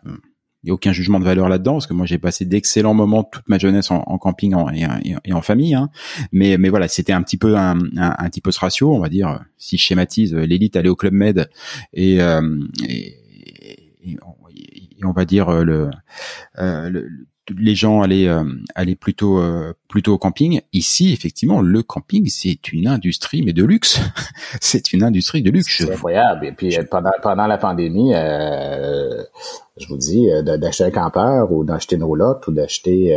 il 0.67 0.71
a 0.71 0.75
aucun 0.75 0.93
jugement 0.93 1.21
de 1.21 1.25
valeur 1.25 1.49
là-dedans 1.49 1.75
parce 1.75 1.87
que 1.87 1.95
moi 1.95 2.07
j'ai 2.07 2.19
passé 2.19 2.45
d'excellents 2.45 2.93
moments 2.93 3.23
toute 3.23 3.49
ma 3.49 3.57
jeunesse 3.57 3.91
en, 3.93 4.19
camping 4.19 4.55
et, 5.25 5.33
en 5.33 5.41
famille 5.41 5.75
hein. 5.75 5.91
mais 6.33 6.59
mais 6.59 6.71
voilà 6.71 6.89
c'était 6.89 7.13
un 7.13 7.23
petit 7.23 7.37
peu 7.37 7.57
un, 7.57 7.79
un, 7.97 8.29
petit 8.29 8.41
peu 8.41 8.51
ce 8.51 8.59
ratio 8.59 8.93
on 8.93 8.99
va 8.99 9.09
dire 9.09 9.45
si 9.59 9.77
je 9.77 9.83
schématise 9.83 10.35
l'élite 10.35 10.75
allait 10.77 10.89
au 10.89 10.97
club 10.97 11.13
med 11.13 11.49
et, 11.93 12.21
euh, 12.21 12.59
et, 12.89 13.17
on, 15.05 15.13
va 15.13 15.25
dire 15.25 15.51
le, 15.65 15.91
euh, 16.59 16.91
le 16.91 17.09
les 17.51 17.75
gens 17.75 18.03
allaient 18.03 18.29
euh, 18.29 18.45
allaient 18.75 18.97
plutôt 18.97 19.39
euh, 19.39 19.73
plutôt 19.89 20.15
au 20.15 20.19
camping. 20.19 20.61
Ici, 20.73 21.13
effectivement, 21.13 21.61
le 21.61 21.83
camping 21.83 22.29
c'est 22.29 22.73
une 22.73 22.87
industrie 22.87 23.43
mais 23.43 23.53
de 23.53 23.65
luxe. 23.65 24.01
c'est 24.61 24.93
une 24.93 25.03
industrie 25.03 25.43
de 25.43 25.51
luxe. 25.51 25.79
C'est 25.79 25.93
incroyable. 25.93 26.47
Et 26.47 26.53
puis 26.53 26.77
pendant 26.91 27.11
pendant 27.23 27.47
la 27.47 27.59
pandémie, 27.59 28.15
euh, 28.15 29.23
je 29.77 29.87
vous 29.89 29.97
dis 29.97 30.29
d'acheter 30.45 30.85
un 30.85 30.91
campeur 30.91 31.53
ou 31.53 31.65
d'acheter 31.65 31.97
une 31.97 32.05
roulotte 32.05 32.47
ou 32.47 32.53
d'acheter 32.53 33.17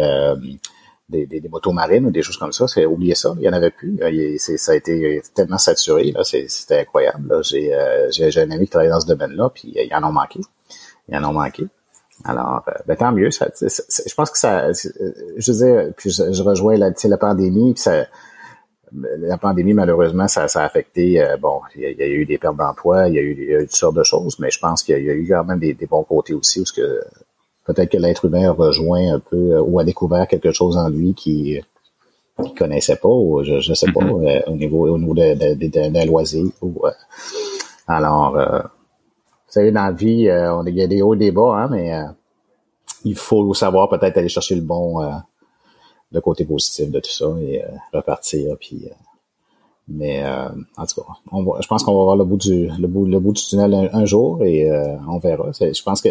des, 1.10 1.26
des, 1.26 1.40
des, 1.40 1.50
motos 1.50 1.72
marines 1.72 2.06
ou 2.06 2.12
des 2.12 2.22
choses 2.22 2.38
comme 2.38 2.52
ça, 2.52 2.68
c'est 2.68 2.86
oubliez 2.86 3.16
ça, 3.16 3.34
il 3.40 3.44
y 3.44 3.50
en 3.50 3.54
avait 3.54 3.72
plus. 3.72 3.98
ça 4.38 4.74
a 4.74 4.76
été 4.76 5.22
tellement 5.34 5.58
saturé 5.58 6.12
là, 6.12 6.24
c'était 6.24 6.82
incroyable. 6.82 7.42
J'ai 7.44 7.72
j'ai 8.12 8.42
un 8.42 8.52
ami 8.52 8.66
qui 8.66 8.72
travaille 8.72 8.90
dans 8.90 9.00
ce 9.00 9.08
domaine-là, 9.08 9.50
puis 9.50 9.74
il 9.76 9.96
en 9.96 10.04
a 10.04 10.12
manqué. 10.12 10.40
Il 11.08 11.18
en 11.18 11.24
a 11.24 11.32
manqué. 11.32 11.68
Alors, 12.26 12.64
euh, 12.68 12.72
ben, 12.86 12.96
tant 12.96 13.12
mieux. 13.12 13.32
Ça, 13.32 13.48
je 13.60 14.14
pense 14.14 14.32
que 14.32 14.38
ça, 14.38 14.72
je 14.72 15.52
veux 15.52 15.94
puis 15.96 16.10
je, 16.10 16.44
rejoins 16.44 16.78
la, 16.78 16.92
la 17.04 17.18
pandémie, 17.18 17.74
puis 17.74 17.82
ça, 17.82 18.06
la 18.92 19.38
pandémie, 19.38 19.74
malheureusement, 19.74 20.28
ça, 20.28 20.48
ça 20.48 20.62
a 20.62 20.66
affecté, 20.66 21.22
euh, 21.22 21.38
bon, 21.38 21.62
il 21.76 21.82
y, 21.82 22.02
a 22.02 22.08
eu 22.08 22.26
des 22.26 22.38
pertes 22.38 22.58
d'emploi, 22.58 23.08
il 23.08 23.16
y, 23.16 23.20
a 23.20 23.22
eu, 23.22 23.36
il 23.38 23.50
y 23.50 23.56
a 23.56 23.60
eu 23.60 23.66
toutes 23.66 23.76
sortes 23.76 23.96
de 23.96 24.04
choses, 24.04 24.38
mais 24.40 24.50
je 24.52 24.60
pense 24.60 24.84
qu'il 24.84 25.04
y, 25.04 25.10
a 25.10 25.14
eu 25.14 25.28
quand 25.28 25.44
même 25.46 25.60
des, 25.60 25.74
bons 25.90 26.04
côtés 26.04 26.34
aussi, 26.34 26.60
parce 26.60 26.72
que 26.72 27.02
peut-être 27.66 27.92
que 27.92 27.98
l'être 27.98 28.26
humain 28.26 28.50
a 28.50 28.52
rejoint 28.52 29.14
un 29.14 29.20
peu, 29.20 29.54
euh, 29.54 29.62
ou 29.62 29.80
a 29.80 29.84
découvert 29.84 30.28
quelque 30.28 30.52
chose 30.52 30.78
en 30.78 30.90
lui 30.90 31.14
qui 31.14 31.62
qu'il 32.42 32.54
connaissait 32.54 32.96
pas, 32.96 33.10
ou 33.10 33.44
je, 33.44 33.60
je 33.60 33.74
sais 33.74 33.92
pas, 33.92 34.00
mm-hmm. 34.00 34.44
au 34.48 34.56
niveau 34.56 34.88
au 34.88 34.98
niveau 34.98 35.14
d'un 35.14 36.06
loisir. 36.06 36.46
Ou, 36.62 36.84
alors, 37.86 38.38
savez, 39.50 39.72
dans 39.72 39.84
la 39.84 39.92
vie, 39.92 40.28
euh, 40.28 40.56
on, 40.56 40.66
il 40.66 40.76
y 40.76 40.82
a 40.82 40.88
des 40.88 41.02
hauts 41.02 41.14
et 41.14 41.18
des 41.18 41.32
bas, 41.32 41.56
hein, 41.56 41.68
mais 41.72 41.94
euh, 41.94 42.04
il 43.04 43.16
faut 43.16 43.54
savoir 43.54 43.90
peut-être 43.90 44.18
aller 44.18 44.30
chercher 44.30 44.56
le 44.56 44.62
bon, 44.62 45.02
euh, 45.02 45.12
le 46.12 46.22
côté 46.22 46.46
positif 46.46 46.90
de 46.92 47.00
tout 47.00 47.12
ça 47.12 47.26
et 47.42 47.64
repartir. 47.94 48.56
Puis, 48.60 48.90
mais 49.88 50.24
en 50.78 50.86
tout 50.86 51.02
cas, 51.02 51.08
on 51.32 51.62
je 51.62 51.68
pense 51.68 51.84
qu'on 51.84 51.98
va 51.98 52.04
voir 52.04 52.16
le 52.16 52.24
bout 52.24 52.38
du 52.38 52.68
le 52.68 52.88
bout, 52.88 53.06
le 53.06 53.20
bout 53.20 53.34
du 53.34 53.42
tunnel 53.42 53.90
un, 53.92 54.06
jour 54.06 54.44
et 54.44 54.70
on 55.08 55.18
verra. 55.18 55.52
Je 55.52 55.84
pense 55.84 56.02
que 56.02 56.10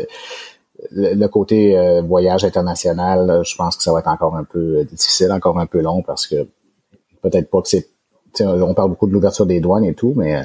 le, 0.90 1.26
côté 1.26 2.00
voyage 2.02 2.45
international, 2.45 3.42
je 3.45 3.57
pense 3.57 3.76
que 3.76 3.83
ça 3.83 3.92
va 3.92 4.00
être 4.00 4.09
encore 4.09 4.35
un 4.35 4.45
peu 4.45 4.85
difficile, 4.85 5.30
encore 5.30 5.59
un 5.59 5.66
peu 5.66 5.80
long 5.80 6.02
parce 6.02 6.26
que 6.26 6.49
peut-être 7.23 7.50
pas 7.50 7.62
que 7.62 7.68
c'est. 7.68 7.88
On 8.40 8.75
parle 8.75 8.90
beaucoup 8.90 9.07
de 9.07 9.12
l'ouverture 9.12 9.47
des 9.47 9.61
douanes 9.61 9.85
et 9.85 9.95
tout, 9.95 10.12
mais 10.16 10.45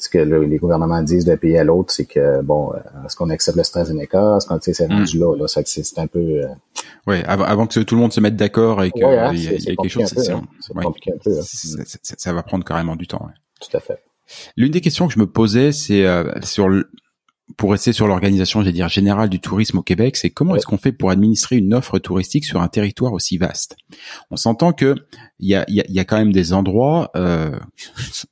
ce 0.00 0.08
que 0.08 0.18
les 0.18 0.58
gouvernements 0.58 1.02
disent 1.02 1.24
d'un 1.24 1.36
pays 1.36 1.56
à 1.56 1.64
l'autre, 1.64 1.92
c'est 1.92 2.06
que 2.06 2.42
bon, 2.42 2.72
est-ce 3.04 3.14
qu'on 3.16 3.30
accepte 3.30 3.56
le 3.56 3.60
AstraZeneca, 3.60 4.36
est-ce 4.36 4.46
qu'on 4.46 4.58
c'est 4.60 4.86
rendu 4.86 5.18
mm. 5.18 5.20
là, 5.20 5.36
là, 5.36 5.46
c'est 5.46 5.98
un 5.98 6.06
peu. 6.06 6.42
Oui, 7.06 7.22
avant, 7.26 7.44
avant, 7.44 7.66
que 7.66 7.80
tout 7.80 7.94
le 7.94 8.00
monde 8.00 8.12
se 8.12 8.20
mette 8.20 8.36
d'accord 8.36 8.82
et 8.82 8.90
qu'il 8.90 9.04
hein, 9.04 9.32
y, 9.34 9.48
a 9.48 9.58
quelque 9.58 9.88
chose, 9.88 10.06
c'est 10.06 10.32
hein. 10.32 10.42
compliqué 10.82 11.12
un 11.12 11.18
peu. 11.22 11.38
Hein. 11.38 11.84
Ça, 12.02 12.32
va 12.32 12.42
prendre 12.42 12.64
carrément 12.64 12.96
du 12.96 13.06
temps. 13.06 13.28
Tout 13.60 13.76
à 13.76 13.80
fait. 13.80 14.02
L'une 14.56 14.70
des 14.70 14.80
questions 14.80 15.06
que 15.06 15.14
je 15.14 15.18
me 15.18 15.26
posais, 15.26 15.72
c'est 15.72 16.04
sur 16.42 16.68
le, 16.68 16.90
pour 17.56 17.72
rester 17.72 17.92
sur 17.92 18.06
l'organisation, 18.06 18.60
j'allais 18.60 18.72
dire 18.72 18.88
générale 18.88 19.28
du 19.28 19.40
tourisme 19.40 19.78
au 19.78 19.82
Québec, 19.82 20.16
c'est 20.16 20.30
comment 20.30 20.56
est-ce 20.56 20.66
qu'on 20.66 20.78
fait 20.78 20.92
pour 20.92 21.10
administrer 21.10 21.56
une 21.56 21.74
offre 21.74 21.98
touristique 21.98 22.44
sur 22.44 22.60
un 22.60 22.68
territoire 22.68 23.12
aussi 23.12 23.38
vaste? 23.38 23.76
On 24.30 24.36
s'entend 24.36 24.72
que 24.72 24.94
il 25.38 25.48
y 25.48 25.54
a, 26.00 26.04
quand 26.04 26.18
même 26.18 26.32
des 26.32 26.52
endroits 26.52 27.10
euh, 27.16 27.58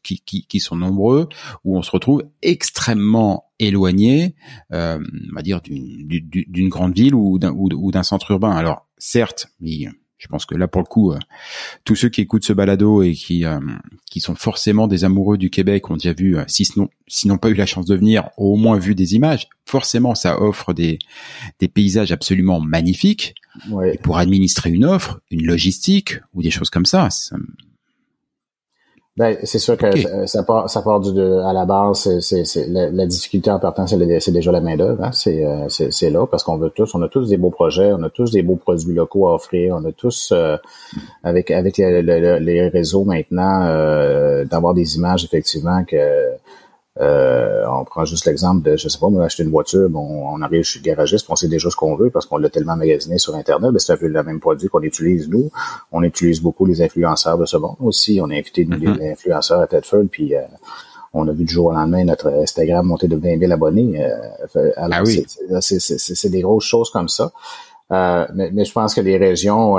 qui, 0.03 0.61
sont 0.61 0.77
nombreux 0.77 1.29
où 1.65 1.79
on 1.79 1.83
se 1.83 1.91
retrouve 1.91 2.25
extrêmement 2.43 3.47
éloigné, 3.59 4.35
euh, 4.73 4.99
on 5.31 5.35
va 5.35 5.43
dire 5.43 5.61
d'une 5.63 6.69
grande 6.69 6.95
ville 6.95 7.15
ou 7.15 7.39
d'un 7.39 8.03
centre 8.03 8.31
urbain. 8.31 8.51
Alors 8.51 8.87
certes, 8.99 9.49
mais 9.61 9.89
je 10.19 10.27
pense 10.27 10.47
que 10.47 10.55
là, 10.55 10.67
pour 10.67 10.83
le 10.83 10.87
coup, 10.87 11.13
euh, 11.13 11.19
tous 11.85 11.95
ceux 11.95 12.09
qui 12.09 12.21
écoutent 12.21 12.45
ce 12.45 12.53
balado 12.53 13.03
et 13.03 13.13
qui 13.13 13.45
euh, 13.45 13.61
qui 14.11 14.21
sont 14.21 14.35
forcément 14.35 14.89
des 14.89 15.05
amoureux 15.05 15.39
du 15.39 15.49
Québec 15.49 15.91
ont 15.91 15.95
déjà 15.95 16.13
vu, 16.13 16.37
euh, 16.37 16.45
si 16.49 16.65
sinon 16.65 16.89
n'ont 17.25 17.39
pas 17.39 17.51
eu 17.51 17.55
la 17.55 17.67
chance 17.67 17.87
de 17.87 17.95
venir, 17.95 18.29
au 18.37 18.57
moins 18.57 18.79
vu 18.79 18.95
des 18.95 19.15
images. 19.15 19.49
Forcément, 19.65 20.15
ça 20.15 20.41
offre 20.41 20.73
des 20.75 20.99
des 21.61 21.69
paysages 21.69 22.13
absolument 22.13 22.61
magnifiques. 22.61 23.35
Et 23.93 23.99
pour 23.99 24.19
administrer 24.19 24.71
une 24.71 24.85
offre, 24.85 25.21
une 25.31 25.45
logistique 25.45 26.21
ou 26.33 26.43
des 26.43 26.51
choses 26.51 26.71
comme 26.71 26.87
ça, 26.87 27.11
ça 27.11 27.37
ben, 29.19 29.37
c'est 29.43 29.59
sûr 29.59 29.77
que 29.77 30.27
ça 30.27 30.45
part, 30.45 30.71
ça 30.71 30.81
part 30.81 31.01
du, 31.01 31.21
à 31.21 31.53
la 31.53 31.65
base, 31.65 32.21
c'est, 32.21 32.45
c'est, 32.45 32.69
la, 32.69 32.89
la, 32.89 33.05
difficulté 33.05 33.51
en 33.51 33.59
partant, 33.59 33.85
c'est, 33.85 33.99
déjà 34.31 34.53
la 34.53 34.61
main 34.61 34.77
d'œuvre. 34.77 35.03
Hein? 35.03 35.11
C'est, 35.13 35.45
euh, 35.45 35.69
c'est, 35.69 35.93
c'est 35.93 36.11
là 36.11 36.25
parce 36.29 36.45
qu'on 36.45 36.57
veut 36.57 36.71
tous, 36.71 36.95
on 36.95 37.03
a 37.03 37.09
tous 37.09 37.29
des 37.29 37.37
beaux 37.37 37.51
projets, 37.51 37.93
on 37.93 38.03
a 38.05 38.11
tous 38.11 38.31
des 38.31 38.43
beaux 38.43 38.55
produits 38.55 38.95
locaux 38.95 39.27
à 39.27 39.35
offrir, 39.35 39.75
on 39.75 39.85
a 39.85 39.91
tous 39.91 40.31
euh, 40.31 40.57
avec 41.25 41.51
avec 41.51 41.79
les, 41.79 42.69
réseaux 42.69 43.03
maintenant 43.03 43.65
euh, 43.65 44.45
d'avoir 44.45 44.73
des 44.73 44.95
images 44.95 45.25
effectivement 45.25 45.83
que 45.83 45.97
euh, 47.01 47.65
on 47.69 47.85
prend 47.85 48.05
juste 48.05 48.27
l'exemple 48.27 48.63
de, 48.69 48.77
je 48.77 48.89
sais 48.89 48.99
pas, 48.99 49.09
moi, 49.09 49.25
acheter 49.25 49.45
une 49.45 49.51
voiture, 49.51 49.89
bon, 49.89 50.01
on 50.35 50.43
arrive 50.43 50.65
chez 50.65 50.81
le 50.81 50.85
garagiste, 50.85 51.27
on 51.29 51.37
sait 51.37 51.47
déjà 51.47 51.71
ce 51.71 51.77
qu'on 51.77 51.95
veut 51.95 52.11
parce 52.11 52.27
qu'on 52.27 52.39
l'a 52.39 52.49
tellement 52.49 52.77
magasiné 52.77 53.19
sur 53.19 53.37
Internet, 53.37 53.71
mais 53.73 53.79
c'est 53.79 53.93
un 53.93 53.97
peu 53.97 54.09
le 54.09 54.23
même 54.23 54.41
produit 54.41 54.69
qu'on 54.69 54.83
utilise 54.83 55.29
nous. 55.29 55.51
On 55.93 56.03
utilise 56.03 56.41
beaucoup 56.41 56.67
les 56.67 56.83
influenceurs 56.83 57.39
de 57.39 57.47
ce 57.47 57.57
monde 57.57 57.77
aussi. 57.81 58.19
On 58.21 58.31
a 58.31 58.35
invité 58.35 58.65
nous, 58.65 58.79
les 58.79 58.87
mm-hmm. 58.89 59.13
influenceurs 59.13 59.61
à 59.61 59.67
Tedford, 59.69 60.07
puis 60.11 60.35
euh, 60.35 60.41
on 61.15 61.29
a 61.29 61.33
vu 61.33 61.45
du 61.45 61.55
jour 61.55 61.67
au 61.67 61.73
lendemain 61.73 62.05
notre 62.05 62.33
Instagram 62.33 62.85
monter 62.85 63.07
de 63.07 63.17
20 63.17 63.39
000 63.39 63.53
abonnés. 63.53 64.05
Euh, 64.05 64.71
alors, 64.77 64.99
ah 64.99 65.03
oui. 65.05 65.25
c'est 65.61 66.31
des 66.31 66.41
grosses 66.41 66.65
choses 66.65 66.91
comme 66.91 67.09
ça. 67.09 67.31
mais, 67.91 68.51
mais, 68.53 68.65
je 68.65 68.73
pense 68.73 68.95
que 68.95 69.01
les 69.01 69.19
régions, 69.19 69.77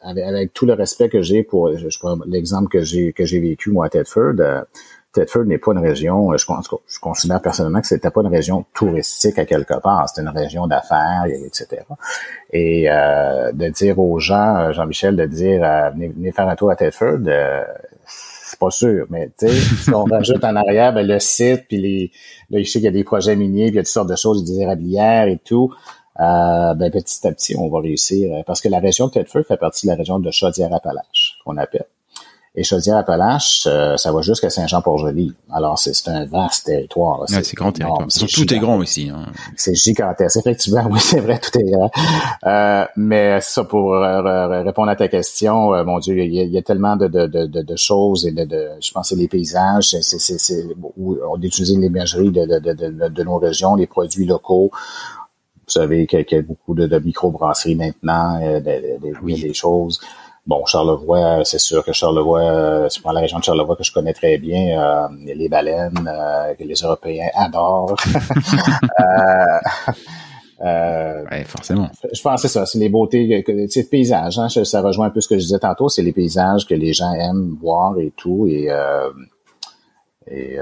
avec, 0.00 0.54
tout 0.54 0.64
le 0.64 0.72
respect 0.72 1.10
que 1.10 1.20
j'ai 1.20 1.42
pour, 1.42 1.76
je, 1.76 1.98
prends 1.98 2.18
l'exemple 2.26 2.68
que 2.68 2.82
j'ai 2.82 3.12
que 3.12 3.24
j'ai 3.24 3.40
vécu 3.40 3.70
moi 3.70 3.86
à 3.86 3.88
Tedford, 3.90 4.36
Thetford 5.12 5.44
n'est 5.44 5.58
pas 5.58 5.72
une 5.72 5.78
région, 5.78 6.36
je, 6.36 6.44
je 6.86 7.00
considère 7.00 7.40
personnellement 7.40 7.80
que 7.80 7.86
c'était 7.86 8.10
pas 8.10 8.20
une 8.20 8.28
région 8.28 8.66
touristique 8.74 9.38
à 9.38 9.46
quelque 9.46 9.80
part, 9.80 10.08
c'était 10.08 10.20
une 10.20 10.36
région 10.36 10.66
d'affaires, 10.66 11.24
etc. 11.26 11.82
Et 12.52 12.90
euh, 12.90 13.50
de 13.52 13.68
dire 13.68 13.98
aux 13.98 14.18
gens, 14.18 14.56
euh, 14.56 14.72
Jean-Michel, 14.72 15.16
de 15.16 15.24
dire 15.24 15.64
euh, 15.64 15.90
venez, 15.90 16.32
faire 16.32 16.48
un 16.48 16.56
tour 16.56 16.70
à 16.70 16.76
Thetford, 16.76 17.20
euh, 17.26 17.64
c'est 18.06 18.58
pas 18.58 18.70
sûr, 18.70 19.06
mais 19.08 19.30
tu 19.38 19.48
sais, 19.48 19.54
si 19.84 19.94
on 19.94 20.04
rajoute 20.04 20.44
en 20.44 20.54
arrière 20.56 20.92
ben, 20.92 21.06
le 21.06 21.18
site, 21.18 21.64
puis 21.68 21.80
les, 21.80 22.12
là, 22.50 22.62
je 22.62 22.68
sais 22.68 22.78
qu'il 22.78 22.84
y 22.84 22.88
a 22.88 22.92
des 22.92 23.04
projets 23.04 23.34
miniers, 23.34 23.66
puis 23.66 23.74
il 23.74 23.76
y 23.76 23.80
a 23.80 23.82
toutes 23.82 23.88
sortes 23.88 24.10
de 24.10 24.16
choses, 24.16 24.44
des 24.44 24.60
érablières 24.60 25.28
et 25.28 25.38
tout. 25.38 25.72
Euh, 26.20 26.74
ben, 26.74 26.90
petit 26.90 27.26
à 27.26 27.32
petit, 27.32 27.56
on 27.56 27.68
va 27.68 27.80
réussir. 27.80 28.42
Parce 28.46 28.60
que 28.60 28.68
la 28.68 28.80
région 28.80 29.06
de 29.06 29.12
Thetford 29.12 29.44
fait 29.44 29.56
partie 29.56 29.86
de 29.86 29.92
la 29.92 29.96
région 29.96 30.18
de 30.18 30.30
Chaudière-Appalaches, 30.30 31.38
qu'on 31.44 31.56
appelle. 31.56 31.86
Et 32.58 32.64
Chaudière-Appalaches, 32.64 33.68
euh, 33.68 33.96
ça 33.96 34.10
va 34.10 34.20
jusqu'à 34.20 34.50
Saint-Jean-Port-Joli. 34.50 35.32
Alors, 35.52 35.78
c'est 35.78 36.08
un 36.08 36.24
vaste 36.24 36.66
territoire. 36.66 37.22
C'est 37.28 37.54
grand 37.54 37.70
territoire. 37.70 38.08
tout 38.08 38.52
est 38.52 38.58
grand 38.58 38.82
ici. 38.82 39.12
Hein. 39.14 39.26
C'est 39.54 39.76
gigantesque. 39.76 40.38
Effectivement, 40.38 40.84
oui, 40.90 40.98
c'est 40.98 41.20
vrai, 41.20 41.38
tout 41.38 41.56
est 41.56 41.70
grand. 41.70 41.88
Euh, 42.44 42.84
mais 42.96 43.40
ça, 43.40 43.62
pour 43.62 43.92
répondre 43.92 44.88
à 44.88 44.96
ta 44.96 45.06
question, 45.06 45.72
euh, 45.72 45.84
mon 45.84 46.00
Dieu, 46.00 46.18
il 46.18 46.34
y, 46.34 46.58
a, 46.58 46.62
tellement 46.62 46.96
de, 46.96 47.06
de, 47.06 47.28
de, 47.28 47.46
de, 47.46 47.76
choses 47.76 48.26
et 48.26 48.32
de, 48.32 48.44
de 48.44 48.70
je 48.80 48.90
pense 48.90 49.10
que 49.10 49.14
les 49.14 49.28
paysages, 49.28 49.94
c'est 50.00 50.66
on 51.28 51.40
utilise 51.40 51.78
l'imagerie 51.78 52.32
de, 52.32 52.44
de, 52.44 52.72
de, 52.72 53.08
de, 53.08 53.22
nos 53.22 53.38
régions, 53.38 53.76
les 53.76 53.86
produits 53.86 54.26
locaux. 54.26 54.72
Vous 54.72 55.72
savez 55.72 56.08
qu'il 56.08 56.26
y 56.28 56.34
a 56.34 56.42
beaucoup 56.42 56.74
de, 56.74 56.88
de 56.88 56.98
microbrasseries 56.98 57.76
maintenant, 57.76 58.40
des, 58.40 58.98
oui. 59.22 59.40
des 59.40 59.54
choses. 59.54 60.00
Bon, 60.48 60.64
Charlevoix, 60.64 61.44
c'est 61.44 61.58
sûr 61.58 61.84
que 61.84 61.92
Charlevoix, 61.92 62.40
euh, 62.40 62.88
c'est 62.88 63.02
pas 63.02 63.12
la 63.12 63.20
région 63.20 63.38
de 63.38 63.44
Charlevoix 63.44 63.76
que 63.76 63.84
je 63.84 63.92
connais 63.92 64.14
très 64.14 64.38
bien. 64.38 64.80
Euh, 64.80 65.06
les 65.22 65.46
baleines, 65.46 66.08
euh, 66.10 66.54
que 66.54 66.64
les 66.64 66.74
Européens 66.76 67.28
adorent. 67.34 67.94
euh, 70.64 71.24
ouais, 71.30 71.44
forcément. 71.44 71.90
Je 72.10 72.22
pense 72.22 72.40
que 72.40 72.48
c'est 72.48 72.58
ça, 72.58 72.64
c'est 72.64 72.78
les 72.78 72.88
beautés, 72.88 73.44
c'est 73.68 73.82
le 73.82 73.88
paysage. 73.88 74.38
Hein, 74.38 74.48
ça 74.48 74.80
rejoint 74.80 75.08
un 75.08 75.10
peu 75.10 75.20
ce 75.20 75.28
que 75.28 75.34
je 75.34 75.42
disais 75.42 75.58
tantôt, 75.58 75.90
c'est 75.90 76.00
les 76.00 76.14
paysages 76.14 76.66
que 76.66 76.72
les 76.72 76.94
gens 76.94 77.12
aiment 77.12 77.58
voir 77.60 77.98
et 77.98 78.14
tout. 78.16 78.46
Et, 78.46 78.70
et 80.30 80.58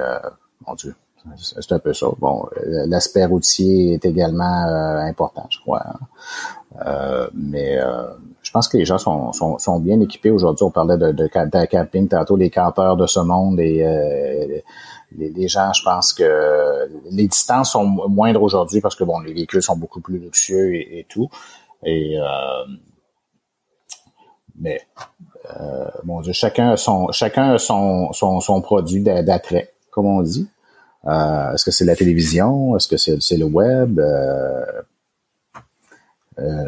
mon 0.66 0.74
Dieu, 0.74 0.96
c'est 1.36 1.70
un 1.72 1.78
peu 1.78 1.94
ça. 1.94 2.08
Bon, 2.18 2.44
l'aspect 2.88 3.24
routier 3.24 3.92
est 3.92 4.04
également 4.04 4.64
important, 5.06 5.46
je 5.48 5.60
crois. 5.60 5.84
Hein. 5.86 7.28
mais 7.34 7.78
je 8.46 8.52
pense 8.52 8.68
que 8.68 8.76
les 8.76 8.84
gens 8.84 8.96
sont, 8.96 9.32
sont, 9.32 9.58
sont 9.58 9.80
bien 9.80 10.00
équipés 10.00 10.30
aujourd'hui. 10.30 10.62
On 10.62 10.70
parlait 10.70 10.96
de, 10.96 11.10
de, 11.10 11.26
camping 11.66 12.06
tantôt, 12.06 12.36
les 12.36 12.48
campeurs 12.48 12.96
de 12.96 13.04
ce 13.04 13.18
monde 13.18 13.58
et 13.58 13.84
euh, 13.84 14.60
les, 15.18 15.48
gens, 15.48 15.72
je 15.72 15.82
pense 15.82 16.12
que 16.12 16.88
les 17.10 17.26
distances 17.26 17.72
sont 17.72 17.84
moindres 17.84 18.40
aujourd'hui 18.40 18.80
parce 18.80 18.94
que 18.94 19.02
bon, 19.02 19.18
les 19.18 19.32
véhicules 19.32 19.62
sont 19.62 19.76
beaucoup 19.76 20.00
plus 20.00 20.20
luxueux 20.20 20.76
et, 20.76 21.04
tout. 21.08 21.28
Et 21.82 22.16
euh, 22.20 22.24
mais 24.60 24.80
euh, 25.58 26.20
Dieu, 26.22 26.32
chacun 26.32 26.70
a 26.70 26.76
son 26.76 27.10
chacun 27.10 27.58
son, 27.58 28.12
son, 28.12 28.38
son 28.38 28.60
produit 28.60 29.02
d'attrait, 29.02 29.72
comme 29.90 30.06
on 30.06 30.22
dit. 30.22 30.48
Euh, 31.04 31.52
est-ce 31.52 31.64
que 31.64 31.72
c'est 31.72 31.84
la 31.84 31.96
télévision? 31.96 32.76
Est-ce 32.76 32.86
que 32.86 32.96
c'est 32.96 33.36
le 33.36 33.46
web? 33.46 33.98
Euh, 33.98 34.64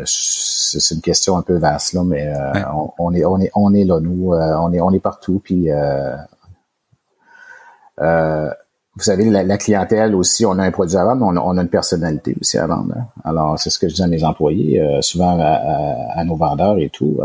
c'est 0.04 0.94
une 0.94 1.00
question 1.00 1.36
un 1.36 1.42
peu 1.42 1.56
vaste 1.56 1.92
là, 1.92 2.02
mais 2.04 2.26
euh, 2.26 2.52
on, 2.98 3.12
est 3.12 3.24
on 3.24 3.38
est 3.38 3.50
on 3.54 3.74
est 3.74 3.84
là 3.84 4.00
nous, 4.00 4.32
euh, 4.32 4.56
on 4.60 4.72
est 4.72 4.80
on 4.80 4.90
est 4.92 5.00
partout 5.00 5.40
puis 5.44 5.68
vous 8.96 9.04
savez, 9.04 9.30
la, 9.30 9.58
clientèle 9.58 10.12
aussi, 10.16 10.44
on 10.44 10.58
a 10.58 10.64
un 10.64 10.72
produit 10.72 10.96
à 10.96 11.04
vendre, 11.04 11.30
mais 11.30 11.40
on 11.40 11.56
a, 11.56 11.62
une 11.62 11.68
personnalité 11.68 12.34
aussi 12.40 12.58
à 12.58 12.66
vendre. 12.66 12.94
Hein. 12.96 13.06
Alors, 13.22 13.56
c'est 13.56 13.70
ce 13.70 13.78
que 13.78 13.88
je 13.88 13.94
dis 13.94 14.02
à 14.02 14.08
mes 14.08 14.24
employés, 14.24 14.84
souvent 15.02 15.38
à, 15.40 16.24
nos 16.24 16.34
vendeurs 16.34 16.78
et 16.78 16.88
tout 16.88 17.20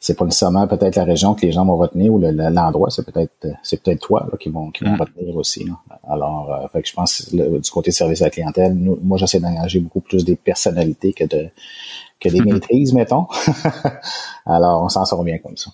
c'est 0.00 0.16
pas 0.16 0.24
nécessairement 0.24 0.66
peut-être 0.68 0.96
la 0.96 1.04
région 1.04 1.34
que 1.34 1.44
les 1.44 1.50
gens 1.50 1.64
vont 1.64 1.76
retenir 1.76 2.12
ou 2.12 2.20
l'endroit, 2.20 2.88
c'est 2.90 3.04
peut-être 3.04 3.46
c'est 3.62 3.82
peut-être 3.82 4.00
toi 4.00 4.28
qui 4.38 4.48
vont 4.48 4.70
qui 4.70 4.84
vont 4.84 4.92
mm. 4.92 5.00
retenir 5.00 5.36
aussi. 5.36 5.66
Alors, 6.08 6.52
euh, 6.52 6.68
fait 6.68 6.82
que 6.82 6.88
je 6.88 6.94
pense 6.94 7.34
du 7.34 7.70
côté 7.70 7.90
service 7.90 8.22
à 8.22 8.26
la 8.26 8.30
clientèle, 8.30 8.74
moi 8.74 9.18
j'essaie 9.18 9.40
d'engager 9.40 9.80
beaucoup 9.80 10.00
plus 10.00 10.24
des 10.24 10.36
personnalités 10.36 11.12
que 11.12 11.24
de 11.24 11.48
que 12.20 12.28
des 12.28 12.38
mm-hmm. 12.38 12.52
maîtrises, 12.52 12.92
mettons. 12.94 13.26
Alors, 14.46 14.82
on 14.82 14.88
s'en 14.88 15.04
sort 15.04 15.24
bien 15.24 15.38
comme 15.38 15.56
ça. 15.56 15.70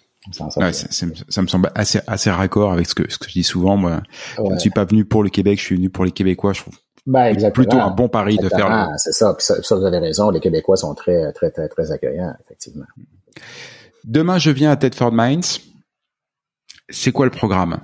Ouais, 0.57 0.73
ça, 0.73 1.43
me 1.43 1.47
semble 1.47 1.71
assez 1.75 2.01
assez 2.07 2.31
raccord 2.31 2.73
avec 2.73 2.87
ce 2.87 2.95
que 2.95 3.11
ce 3.11 3.19
que 3.19 3.29
je 3.29 3.33
dis 3.33 3.43
souvent. 3.43 3.77
Moi, 3.77 4.01
je 4.39 4.43
ne 4.43 4.59
suis 4.59 4.71
pas 4.71 4.87
venu 4.87 5.05
pour 5.05 5.23
le 5.23 5.29
Québec, 5.29 5.59
je 5.59 5.65
suis 5.65 5.77
venu 5.77 5.91
pour 5.91 6.07
les 6.07 6.13
Québécois. 6.13 6.55
Je 6.55 6.63
trouve 6.63 6.79
ben, 7.07 7.53
plutôt 7.53 7.77
un 7.77 7.91
bon 7.91 8.09
pari 8.09 8.39
de 8.39 8.49
faire. 8.49 8.89
C'est 8.97 9.13
ça, 9.13 9.37
ça, 9.39 9.63
ça, 9.63 9.77
vous 9.77 9.85
avez 9.85 9.99
raison. 9.99 10.31
Les 10.31 10.41
Québécois 10.41 10.79
sont 10.79 10.95
très 10.95 11.31
très 11.35 11.51
très 11.51 11.69
très 11.69 11.93
accueillants, 11.93 12.33
effectivement. 12.43 12.87
Demain, 14.05 14.37
je 14.37 14.51
viens 14.51 14.71
à 14.71 14.77
Tedford 14.77 15.13
Mines. 15.13 15.41
C'est 16.91 17.11
quoi 17.11 17.25
le 17.25 17.31
programme? 17.31 17.79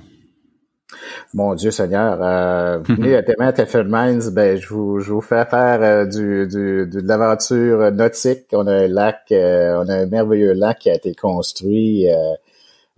Mon 1.32 1.54
Dieu 1.54 1.70
Seigneur, 1.70 2.18
euh, 2.22 2.78
vous 2.78 2.96
venez 2.96 3.14
à 3.14 3.52
Tedford 3.52 3.84
Mines, 3.86 4.28
ben 4.30 4.60
je 4.60 4.68
vous 4.68 5.00
je 5.00 5.12
vous 5.12 5.22
fais 5.22 5.46
faire 5.46 5.80
euh, 5.82 6.04
du, 6.04 6.46
du, 6.46 6.86
de 6.86 7.00
l'aventure 7.00 7.90
nautique. 7.92 8.48
On 8.52 8.66
a 8.66 8.74
un 8.74 8.88
lac, 8.88 9.22
euh, 9.32 9.82
on 9.82 9.88
a 9.88 9.94
un 9.94 10.06
merveilleux 10.06 10.52
lac 10.52 10.80
qui 10.80 10.90
a 10.90 10.94
été 10.94 11.14
construit 11.14 12.10
euh, 12.10 12.34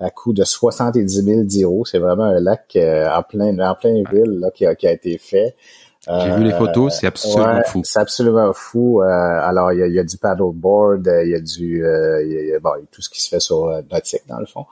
à 0.00 0.11
coût 0.11 0.32
de 0.32 0.42
70 0.42 1.08
000 1.08 1.42
d'euros. 1.44 1.85
C'est 1.85 1.98
vraiment 1.98 2.24
un 2.24 2.40
lac 2.40 2.76
en 2.76 3.22
plein 3.22 3.56
en 3.61 3.74
plein 3.76 4.02
ville 4.11 4.40
là, 4.40 4.50
qui 4.50 4.66
a, 4.66 4.74
qui 4.74 4.88
a 4.88 4.92
été 4.92 5.16
fait. 5.18 5.54
J'ai 6.08 6.30
vu 6.32 6.42
les 6.42 6.50
photos, 6.50 6.98
c'est 6.98 7.06
absolument 7.06 7.54
ouais, 7.54 7.62
fou. 7.64 7.82
C'est 7.84 8.00
absolument 8.00 8.52
fou. 8.52 9.02
Euh, 9.02 9.06
alors, 9.06 9.72
il 9.72 9.78
y 9.78 9.82
a, 9.84 9.86
y 9.86 10.00
a 10.00 10.02
du 10.02 10.16
paddleboard, 10.16 11.08
il 11.24 11.30
y 11.30 11.34
a 11.36 11.38
du, 11.40 11.86
euh, 11.86 12.24
y 12.26 12.52
a, 12.52 12.58
bon, 12.58 12.70
tout 12.90 13.02
ce 13.02 13.08
qui 13.08 13.22
se 13.22 13.28
fait 13.28 13.38
sur 13.38 13.66
euh, 13.66 13.82
nautique 13.88 14.22
dans 14.28 14.40
le 14.40 14.46
fond. 14.46 14.66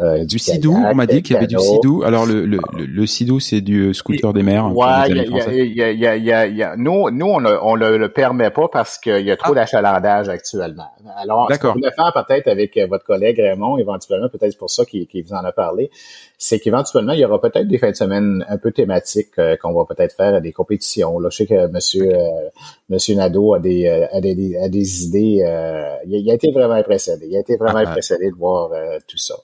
Euh, 0.00 0.24
du, 0.24 0.38
sidou, 0.38 0.76
on 0.76 0.94
m'a 0.94 1.06
dit 1.06 1.22
qu'il 1.22 1.34
y 1.34 1.36
avait 1.38 1.48
du 1.48 1.58
sidou. 1.58 2.04
Alors 2.04 2.24
le 2.24 2.46
le, 2.46 2.58
le, 2.76 2.86
le 2.86 3.06
sidou, 3.06 3.40
c'est 3.40 3.62
du 3.62 3.94
scooter 3.94 4.32
des 4.32 4.44
mers. 4.44 4.76
Ouais, 4.76 5.08
il 5.08 5.74
y 5.74 6.62
a, 6.62 6.76
nous, 6.76 7.10
nous, 7.10 7.26
on, 7.26 7.44
on 7.44 7.74
le, 7.74 7.98
le, 7.98 8.08
permet 8.08 8.50
pas 8.50 8.68
parce 8.68 8.98
qu'il 8.98 9.26
y 9.26 9.32
a 9.32 9.36
trop 9.36 9.52
ah. 9.52 9.56
d'achalandage 9.56 10.28
actuellement. 10.28 10.86
Alors, 11.16 11.48
qu'on 11.60 11.72
voulait 11.72 11.90
faire 11.90 12.12
peut-être 12.14 12.46
avec 12.46 12.78
votre 12.88 13.04
collègue 13.04 13.40
Raymond, 13.40 13.78
éventuellement, 13.78 14.28
peut-être 14.28 14.56
pour 14.56 14.70
ça 14.70 14.84
qu'il 14.84 15.08
qu 15.08 15.20
vous 15.22 15.34
en 15.34 15.44
a 15.44 15.50
parlé, 15.50 15.90
c'est 16.38 16.58
qu'éventuellement, 16.60 17.12
il 17.12 17.20
y 17.20 17.24
aura 17.24 17.40
peut-être 17.40 17.66
des 17.66 17.78
fins 17.78 17.90
de 17.90 17.96
semaine 17.96 18.44
un 18.48 18.58
peu 18.58 18.70
thématiques 18.70 19.38
euh, 19.38 19.56
qu'on 19.56 19.72
va 19.72 19.86
peut-être 19.86 20.14
faire 20.14 20.34
à 20.34 20.40
des 20.40 20.52
compétitions. 20.52 21.18
Là, 21.18 21.30
je 21.30 21.38
sais 21.38 21.46
que 21.46 21.66
Monsieur 21.68 22.14
euh, 22.14 22.48
Monsieur 22.90 23.14
Nadeau 23.14 23.54
a 23.54 23.58
des, 23.58 23.86
euh, 23.86 24.06
a 24.12 24.20
des, 24.20 24.56
a 24.62 24.68
des 24.68 25.04
idées. 25.04 25.42
Euh, 25.46 25.96
il, 26.06 26.30
a, 26.30 26.34
été 26.34 26.52
vraiment 26.52 26.74
impressionné. 26.74 27.26
Il 27.26 27.36
a 27.36 27.40
été 27.40 27.56
vraiment 27.56 27.78
ah, 27.78 27.88
impressionné 27.88 28.30
de 28.30 28.36
voir 28.36 28.70
tout 29.08 29.16
ça. 29.16 29.34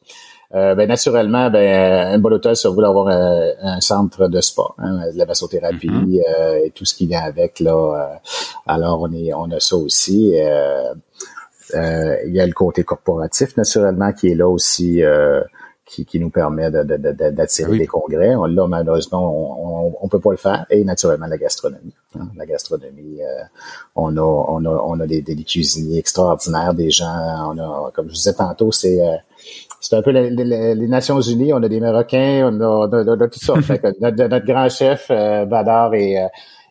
ben 0.52 0.86
naturellement, 0.86 1.48
ben 1.48 2.12
un 2.14 2.18
bon 2.18 2.34
hôtel, 2.34 2.56
ça 2.56 2.68
voulait 2.68 2.88
avoir 2.88 3.08
un, 3.08 3.52
un, 3.62 3.80
centre 3.80 4.28
de 4.28 4.40
sport, 4.42 4.74
hein, 4.78 5.10
de 5.10 5.16
la 5.16 5.24
vassothérapie 5.24 5.88
mm-hmm. 5.88 6.66
et 6.66 6.70
tout 6.74 6.84
ce 6.84 6.94
qui 6.94 7.06
vient 7.06 7.22
avec 7.22 7.58
là. 7.60 8.20
alors 8.66 9.00
on 9.00 9.12
est, 9.14 9.32
on 9.32 9.50
a 9.50 9.60
ça 9.60 9.76
aussi. 9.76 10.34
il 10.34 12.32
y 12.34 12.40
a 12.40 12.46
le 12.46 12.52
côté 12.52 12.84
corporatif 12.84 13.56
naturellement 13.56 14.12
qui 14.12 14.28
est 14.28 14.34
là 14.34 14.48
aussi 14.48 15.02
qui, 15.92 16.06
qui 16.06 16.18
nous 16.18 16.30
permet 16.30 16.70
d'attirer 16.70 17.68
de, 17.68 17.74
de, 17.74 17.78
des 17.78 17.86
congrès. 17.86 18.34
Là, 18.34 18.66
malheureusement, 18.66 19.86
on, 19.86 19.94
on, 20.00 20.08
peut 20.08 20.20
pas 20.20 20.30
le 20.30 20.38
faire. 20.38 20.64
Et 20.70 20.84
naturellement, 20.84 21.26
la 21.26 21.36
gastronomie. 21.36 21.94
Hein. 22.18 22.28
La 22.34 22.46
gastronomie, 22.46 23.20
euh, 23.20 23.42
on 23.94 24.16
a, 24.16 24.22
on 24.22 24.64
a, 24.64 24.70
on 24.70 25.00
a 25.00 25.06
des, 25.06 25.20
des, 25.20 25.36
cuisiniers 25.44 25.98
extraordinaires, 25.98 26.72
des 26.72 26.90
gens. 26.90 27.52
On 27.54 27.58
a, 27.58 27.90
comme 27.92 28.08
je 28.08 28.14
disais 28.14 28.32
tantôt, 28.32 28.72
c'est 28.72 29.06
euh, 29.06 29.16
c'est 29.80 29.96
un 29.96 30.02
peu 30.02 30.12
les, 30.12 30.30
les, 30.30 30.88
Nations 30.88 31.20
Unies. 31.20 31.52
On 31.52 31.62
a 31.62 31.68
des 31.68 31.80
Marocains, 31.80 32.50
on 32.50 32.60
a, 32.60 32.88
on 32.88 33.20
a, 33.20 33.28
tout 33.28 33.38
ça. 33.38 33.54
notre, 34.00 34.28
notre, 34.28 34.46
grand 34.46 34.70
chef 34.70 35.08
euh, 35.10 35.44
Badar 35.44 35.92
et 35.94 36.16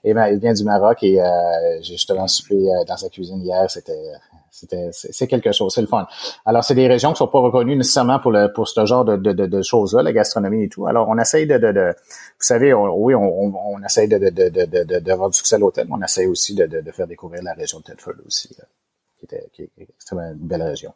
et 0.04 0.16
il 0.16 0.40
vient 0.40 0.54
du 0.54 0.64
Maroc 0.64 1.04
et 1.04 1.22
j'ai 1.82 1.94
justement 1.94 2.28
soupé 2.28 2.56
dans 2.88 2.98
sa 2.98 3.08
cuisine 3.10 3.40
hier. 3.44 3.70
C'était 3.70 4.14
c'est 4.52 5.28
quelque 5.28 5.52
chose, 5.54 5.74
c'est 5.74 5.82
le 5.82 5.88
fun. 5.88 6.06
Alors, 6.46 6.64
c'est 6.64 6.76
des 6.76 6.88
régions 6.88 7.14
qui 7.14 7.18
sont 7.18 7.28
pas 7.28 7.40
reconnues 7.40 7.76
nécessairement 7.76 8.20
pour 8.20 8.32
le 8.32 8.52
pour 8.54 8.68
ce 8.68 8.86
genre 8.86 9.06
de, 9.06 9.16
de, 9.16 9.32
de, 9.32 9.62
choses-là, 9.62 10.04
la 10.04 10.12
gastronomie 10.12 10.64
et 10.64 10.70
tout. 10.70 10.88
Alors, 10.88 11.08
on 11.08 11.18
essaye 11.18 11.48
de, 11.48 11.58
de, 11.58 11.70
vous 11.72 11.94
savez, 12.40 12.74
oui, 12.74 13.16
on, 13.16 13.74
on, 13.74 13.84
essaye 13.84 14.08
de, 14.10 14.18
de, 14.18 14.30
de, 14.30 15.00
d'avoir 15.00 15.30
du 15.30 15.38
succès 15.38 15.56
à 15.56 15.60
l'hôtel, 15.60 15.88
mais 15.88 15.96
on 15.98 16.04
essaye 16.04 16.28
aussi 16.28 16.54
de, 16.54 16.66
de, 16.66 16.92
faire 16.92 17.08
découvrir 17.08 17.42
la 17.44 17.54
région 17.54 17.80
de 17.80 17.84
Tedford 17.84 18.16
aussi, 18.28 18.54
euh, 18.60 18.64
qui, 19.18 19.26
était, 19.26 19.50
qui 19.54 19.62
est 19.64 19.72
extrêmement 19.90 20.30
une 20.32 20.48
belle 20.48 20.64
région. 20.64 20.94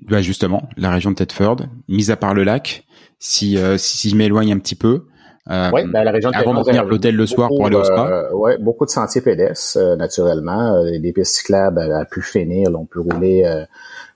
Bah 0.00 0.20
justement, 0.20 0.68
la 0.76 0.90
région 0.90 1.10
de 1.10 1.16
Tedford, 1.16 1.60
mis 1.88 2.10
à 2.10 2.16
part 2.16 2.34
le 2.34 2.44
lac, 2.44 2.84
si, 3.18 3.56
euh, 3.56 3.78
si 3.78 4.10
je 4.10 4.16
m'éloigne 4.16 4.52
un 4.52 4.58
petit 4.58 4.74
peu, 4.74 5.06
euh, 5.50 5.70
ouais, 5.72 5.84
ben, 5.86 6.04
la 6.04 6.12
région 6.12 6.30
de 6.30 6.36
avant 6.36 6.54
de 6.54 6.64
venir 6.64 6.84
l'hôtel 6.84 7.16
le 7.16 7.26
soir 7.26 7.48
pour 7.48 7.66
aller 7.66 7.74
au 7.74 7.82
spa. 7.82 8.06
Euh, 8.06 8.32
ouais, 8.32 8.58
beaucoup 8.58 8.84
de 8.84 8.90
sentiers 8.90 9.22
pédestres, 9.22 9.76
euh, 9.76 9.96
naturellement. 9.96 10.76
Euh, 10.76 10.98
des 11.00 11.12
pistes 11.12 11.34
cyclables 11.34 11.80
à, 11.80 12.04
pu 12.04 12.22
finir. 12.22 12.70
on 12.78 12.84
peut 12.84 13.00
rouler 13.00 13.42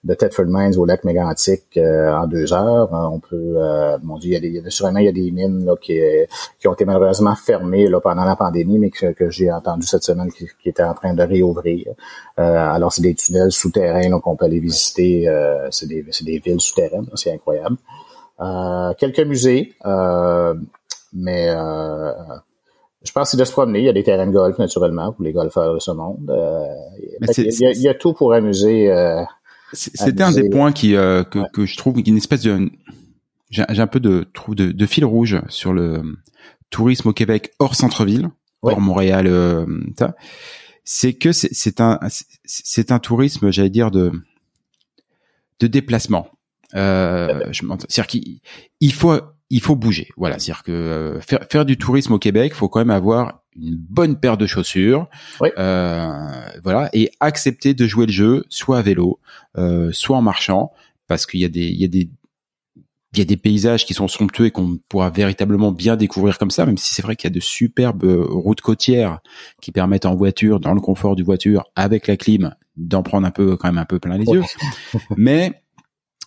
de 0.05 0.15
Thetford 0.15 0.47
Mines 0.47 0.77
au 0.77 0.85
lac 0.85 1.03
Mégantic 1.03 1.65
en 1.77 2.29
deux 2.29 2.53
heures. 2.53 2.91
on 2.93 3.19
peut, 3.19 3.57
mon 4.05 4.19
Dieu, 4.19 4.31
il 4.31 4.35
y 4.35 4.37
a 4.37 4.41
des, 4.41 4.49
il 4.49 4.55
y 4.55 4.67
a, 4.67 4.71
sûrement 4.71 5.01
il 5.01 5.07
y 5.07 5.09
a 5.09 5.13
des 5.13 5.33
mines 5.33 5.65
là, 5.65 5.75
qui, 5.81 5.99
qui 6.61 6.69
ont 6.69 6.75
été 6.75 6.85
malheureusement 6.85 7.35
fermées 7.35 7.89
là, 7.89 8.01
pendant 8.01 8.25
la 8.25 8.37
pandémie, 8.37 8.79
mais 8.79 8.91
que, 8.91 9.13
que 9.13 9.29
j'ai 9.29 9.51
entendu 9.51 9.85
cette 9.85 10.05
semaine 10.05 10.31
qui, 10.31 10.47
qui 10.63 10.69
étaient 10.69 10.85
en 10.85 10.95
train 10.95 11.13
de 11.13 11.23
réouvrir. 11.25 11.89
alors, 12.37 12.93
c'est 12.93 13.03
des 13.03 13.15
tunnels 13.15 13.51
souterrains 13.51 14.21
qu'on 14.21 14.37
peut 14.37 14.45
aller 14.45 14.61
visiter. 14.61 15.27
c'est 15.71 15.89
des, 15.89 16.05
des 16.23 16.39
villes 16.39 16.61
souterraines, 16.61 17.09
c'est 17.15 17.33
incroyable. 17.33 17.77
quelques 18.97 19.27
musées. 19.27 19.75
Mais 21.17 21.49
euh, 21.49 22.13
je 23.03 23.11
pense 23.13 23.29
que 23.29 23.31
c'est 23.33 23.37
de 23.37 23.45
se 23.45 23.53
promener. 23.53 23.81
Il 23.81 23.85
y 23.87 23.89
a 23.89 23.93
des 23.93 24.05
terrains 24.05 24.27
de 24.27 24.33
golf, 24.33 24.59
naturellement, 24.59 25.13
pour 25.13 25.25
les 25.25 25.33
golfeurs 25.33 25.75
de 25.75 25.79
ce 25.79 25.91
monde. 25.91 26.31
Euh, 26.31 26.67
il, 27.39 27.83
y 27.83 27.89
a, 27.89 27.95
tout 27.95 28.13
pour 28.13 28.35
amuser. 28.35 28.93
Euh, 28.93 29.23
C'était 29.73 30.23
un 30.23 30.33
des 30.33 30.51
points 30.51 30.73
qui 30.73 30.93
que, 30.93 31.51
que, 31.53 31.65
je 31.65 31.77
trouve 31.77 32.01
une 32.05 32.17
espèce 32.17 32.43
de 32.43 32.71
j'ai 33.49 33.63
un 33.63 33.87
peu 33.87 34.01
de 34.01 34.27
de, 34.49 34.73
de, 34.73 34.87
fil 34.87 35.05
rouge 35.05 35.41
sur 35.49 35.73
le 35.73 36.03
tourisme 36.71 37.09
au 37.09 37.13
Québec 37.13 37.53
hors 37.59 37.75
centre-ville, 37.75 38.29
hors 38.63 38.81
Montréal. 38.81 39.31
c'est 40.85 41.15
que 41.15 41.33
c'est 41.33 41.81
un 41.81 41.99
c'est 42.45 42.93
un 42.93 42.99
tourisme, 42.99 43.51
j'allais 43.51 43.71
dire 43.71 43.91
de 43.91 44.13
de 45.61 45.67
déplacement. 45.67 46.29
Euh, 46.75 47.53
c'est-à-dire 47.53 48.07
qu'il 48.07 48.93
faut 48.93 49.19
il 49.51 49.61
faut 49.61 49.77
bouger. 49.77 50.09
Voilà, 50.17 50.39
c'est-à-dire 50.39 50.63
que 50.63 50.73
euh, 50.73 51.21
faire, 51.21 51.41
faire, 51.51 51.65
du 51.65 51.77
tourisme 51.77 52.15
au 52.15 52.19
Québec, 52.19 52.55
faut 52.55 52.69
quand 52.69 52.81
même 52.81 52.91
avoir 52.91 53.43
une 53.57 53.77
bonne 53.77 54.19
paire 54.19 54.37
de 54.37 54.47
chaussures, 54.47 55.09
euh, 55.43 56.31
voilà, 56.63 56.91
et 56.93 57.11
accepter 57.21 57.75
de 57.75 57.87
jouer 57.87 58.07
le 58.07 58.13
jeu, 58.13 58.45
soit 58.49 58.79
à 58.79 58.83
vélo, 58.83 59.21
euh, 59.57 59.91
soit 59.93 60.17
en 60.17 60.23
marchant, 60.23 60.73
parce 61.07 61.27
qu'il 61.27 61.41
y 61.41 61.45
a 61.45 61.49
des, 61.49 61.67
il 61.67 61.81
y 61.81 61.85
a 61.85 61.89
des, 61.89 62.11
il 63.13 63.19
y 63.19 63.23
a 63.23 63.25
des 63.25 63.37
paysages 63.37 63.87
qui 63.87 63.95
sont 63.95 64.09
somptueux 64.09 64.47
et 64.47 64.51
qu'on 64.51 64.79
pourra 64.89 65.09
véritablement 65.11 65.73
bien 65.73 65.97
découvrir 65.97 66.39
comme 66.39 66.51
ça, 66.51 66.67
même 66.67 66.77
si 66.77 66.95
c'est 66.95 67.03
vrai 67.03 67.17
qu'il 67.17 67.31
y 67.31 67.33
a 67.33 67.35
de 67.35 67.41
superbes 67.41 68.05
routes 68.05 68.61
côtières 68.61 69.21
qui 69.63 69.73
permettent 69.73 70.07
en 70.07 70.17
voiture, 70.17 70.61
dans 70.61 70.75
le 70.75 70.81
confort 70.81 71.17
du 71.17 71.23
voiture, 71.23 71.65
avec 71.77 72.09
la 72.09 72.17
clim, 72.17 72.55
d'en 72.77 73.03
prendre 73.03 73.27
un 73.27 73.31
peu 73.31 73.57
quand 73.57 73.69
même 73.69 73.79
un 73.79 73.87
peu 73.87 73.99
plein 73.99 74.19
les 74.19 74.27
yeux. 74.27 74.43
Mais 75.17 75.63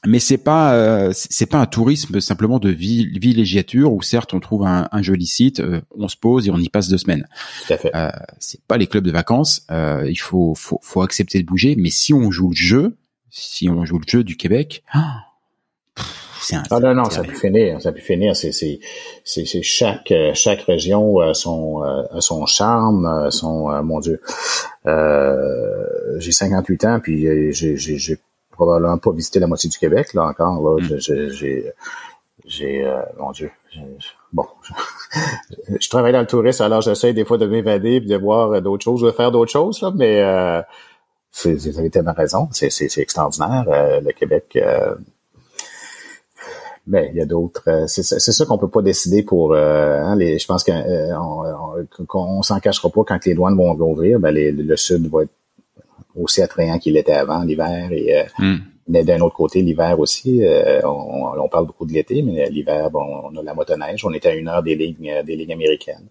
mais 0.05 0.19
c'est 0.19 0.37
pas 0.37 0.73
euh, 0.73 1.11
c'est 1.13 1.45
pas 1.45 1.57
un 1.57 1.65
tourisme 1.65 2.19
simplement 2.21 2.59
de 2.59 2.69
villégiature 2.69 3.91
où 3.91 4.01
certes 4.01 4.33
on 4.33 4.39
trouve 4.39 4.65
un, 4.65 4.87
un 4.91 5.01
joli 5.01 5.25
site, 5.25 5.59
euh, 5.59 5.81
on 5.97 6.07
se 6.07 6.15
pose 6.15 6.47
et 6.47 6.51
on 6.51 6.57
y 6.57 6.69
passe 6.69 6.87
deux 6.87 6.97
semaines. 6.97 7.27
Tout 7.67 7.73
à 7.73 7.77
fait. 7.77 7.91
Euh, 7.93 8.09
c'est 8.39 8.61
pas 8.63 8.77
les 8.77 8.87
clubs 8.87 9.03
de 9.03 9.11
vacances. 9.11 9.65
Euh, 9.71 10.05
il 10.09 10.19
faut, 10.19 10.53
faut 10.55 10.79
faut 10.81 11.01
accepter 11.01 11.41
de 11.41 11.45
bouger. 11.45 11.75
Mais 11.77 11.89
si 11.89 12.13
on 12.13 12.31
joue 12.31 12.49
le 12.49 12.55
jeu, 12.55 12.95
si 13.29 13.69
on 13.69 13.83
joue 13.85 13.99
le 13.99 14.05
jeu 14.07 14.23
du 14.23 14.37
Québec, 14.37 14.83
ah, 14.93 15.25
c'est 16.41 16.55
un, 16.55 16.63
ah 16.71 16.79
non 16.79 16.95
non 16.95 17.09
ça 17.09 17.21
peut 17.21 17.35
finir, 17.35 17.81
ça 17.81 17.91
peut 17.91 17.99
finir. 17.99 18.37
C'est 18.37 18.53
c'est 18.53 18.79
c'est 19.25 19.61
chaque 19.61 20.13
chaque 20.33 20.61
région 20.61 21.19
a 21.19 21.33
son 21.33 21.81
a 21.81 22.21
son 22.21 22.45
charme, 22.45 23.29
son 23.31 23.83
mon 23.83 23.99
Dieu. 23.99 24.21
j'ai 24.85 26.31
58 26.31 26.85
ans 26.85 26.99
puis 27.01 27.51
j'ai 27.51 27.75
j'ai 27.75 28.17
probablement 28.59 28.97
pas 28.97 29.11
visité 29.11 29.39
la 29.39 29.47
moitié 29.47 29.69
du 29.69 29.77
Québec, 29.77 30.13
là, 30.13 30.25
encore. 30.25 30.61
Là, 30.61 30.81
mm. 30.81 30.97
j'ai, 30.99 31.73
j'ai, 32.45 32.85
euh, 32.85 33.01
mon 33.17 33.31
Dieu, 33.31 33.49
bon, 34.33 34.45
je, 35.79 35.89
travaille 35.89 36.11
dans 36.11 36.19
le 36.19 36.27
tourisme, 36.27 36.63
alors 36.63 36.81
j'essaie 36.81 37.13
des 37.13 37.23
fois 37.23 37.37
de 37.37 37.47
m'évader 37.47 37.95
et 37.95 37.99
de 38.01 38.17
voir 38.17 38.61
d'autres 38.61 38.83
choses, 38.83 39.01
de 39.01 39.11
faire 39.11 39.31
d'autres 39.31 39.51
choses, 39.51 39.81
là, 39.81 39.91
mais 39.95 40.21
euh, 40.21 40.61
vous 41.45 41.79
avez 41.79 41.89
tellement 41.89 42.13
raison, 42.13 42.49
c'est, 42.51 42.69
c'est, 42.69 42.97
extraordinaire, 42.97 43.65
euh, 43.67 44.01
le 44.01 44.11
Québec. 44.11 44.57
Euh, 44.57 44.95
ben, 46.87 47.07
il 47.11 47.17
y 47.17 47.21
a 47.21 47.25
d'autres. 47.25 47.85
C'est, 47.87 48.01
c'est 48.01 48.31
ça 48.31 48.45
qu'on 48.45 48.57
peut 48.57 48.67
pas 48.67 48.81
décider 48.81 49.21
pour. 49.21 49.53
Hein, 49.53 50.15
les, 50.15 50.39
je 50.39 50.47
pense 50.47 50.63
qu'on 50.63 51.85
on, 52.15 52.41
s'en 52.41 52.59
cachera 52.59 52.89
pas 52.89 53.03
quand 53.05 53.23
les 53.25 53.35
douanes 53.35 53.55
vont 53.55 53.79
ouvrir. 53.79 54.19
Ben, 54.19 54.31
les, 54.31 54.51
le 54.51 54.75
Sud 54.75 55.07
va 55.07 55.21
être 55.21 55.31
aussi 56.21 56.41
attrayant 56.41 56.79
qu'il 56.79 56.97
était 56.97 57.13
avant 57.13 57.43
l'hiver. 57.43 57.89
Et, 57.91 58.19
euh, 58.19 58.23
hmm. 58.37 58.57
Mais 58.89 59.03
d'un 59.03 59.19
autre 59.19 59.35
côté, 59.35 59.61
l'hiver 59.61 59.99
aussi, 59.99 60.43
euh, 60.43 60.81
on, 60.83 61.47
parle 61.47 61.67
beaucoup 61.67 61.85
de 61.85 61.93
l'été, 61.93 62.23
mais 62.23 62.49
l'hiver, 62.49 62.89
bon, 62.89 63.05
on 63.23 63.37
a 63.37 63.43
la 63.43 63.53
motoneige. 63.53 64.03
On 64.03 64.11
était 64.13 64.29
à 64.29 64.33
une 64.33 64.47
heure 64.47 64.63
des 64.63 64.73
lignes, 64.75 65.21
des 65.23 65.35
lignes 65.35 65.53
américaines. 65.53 66.07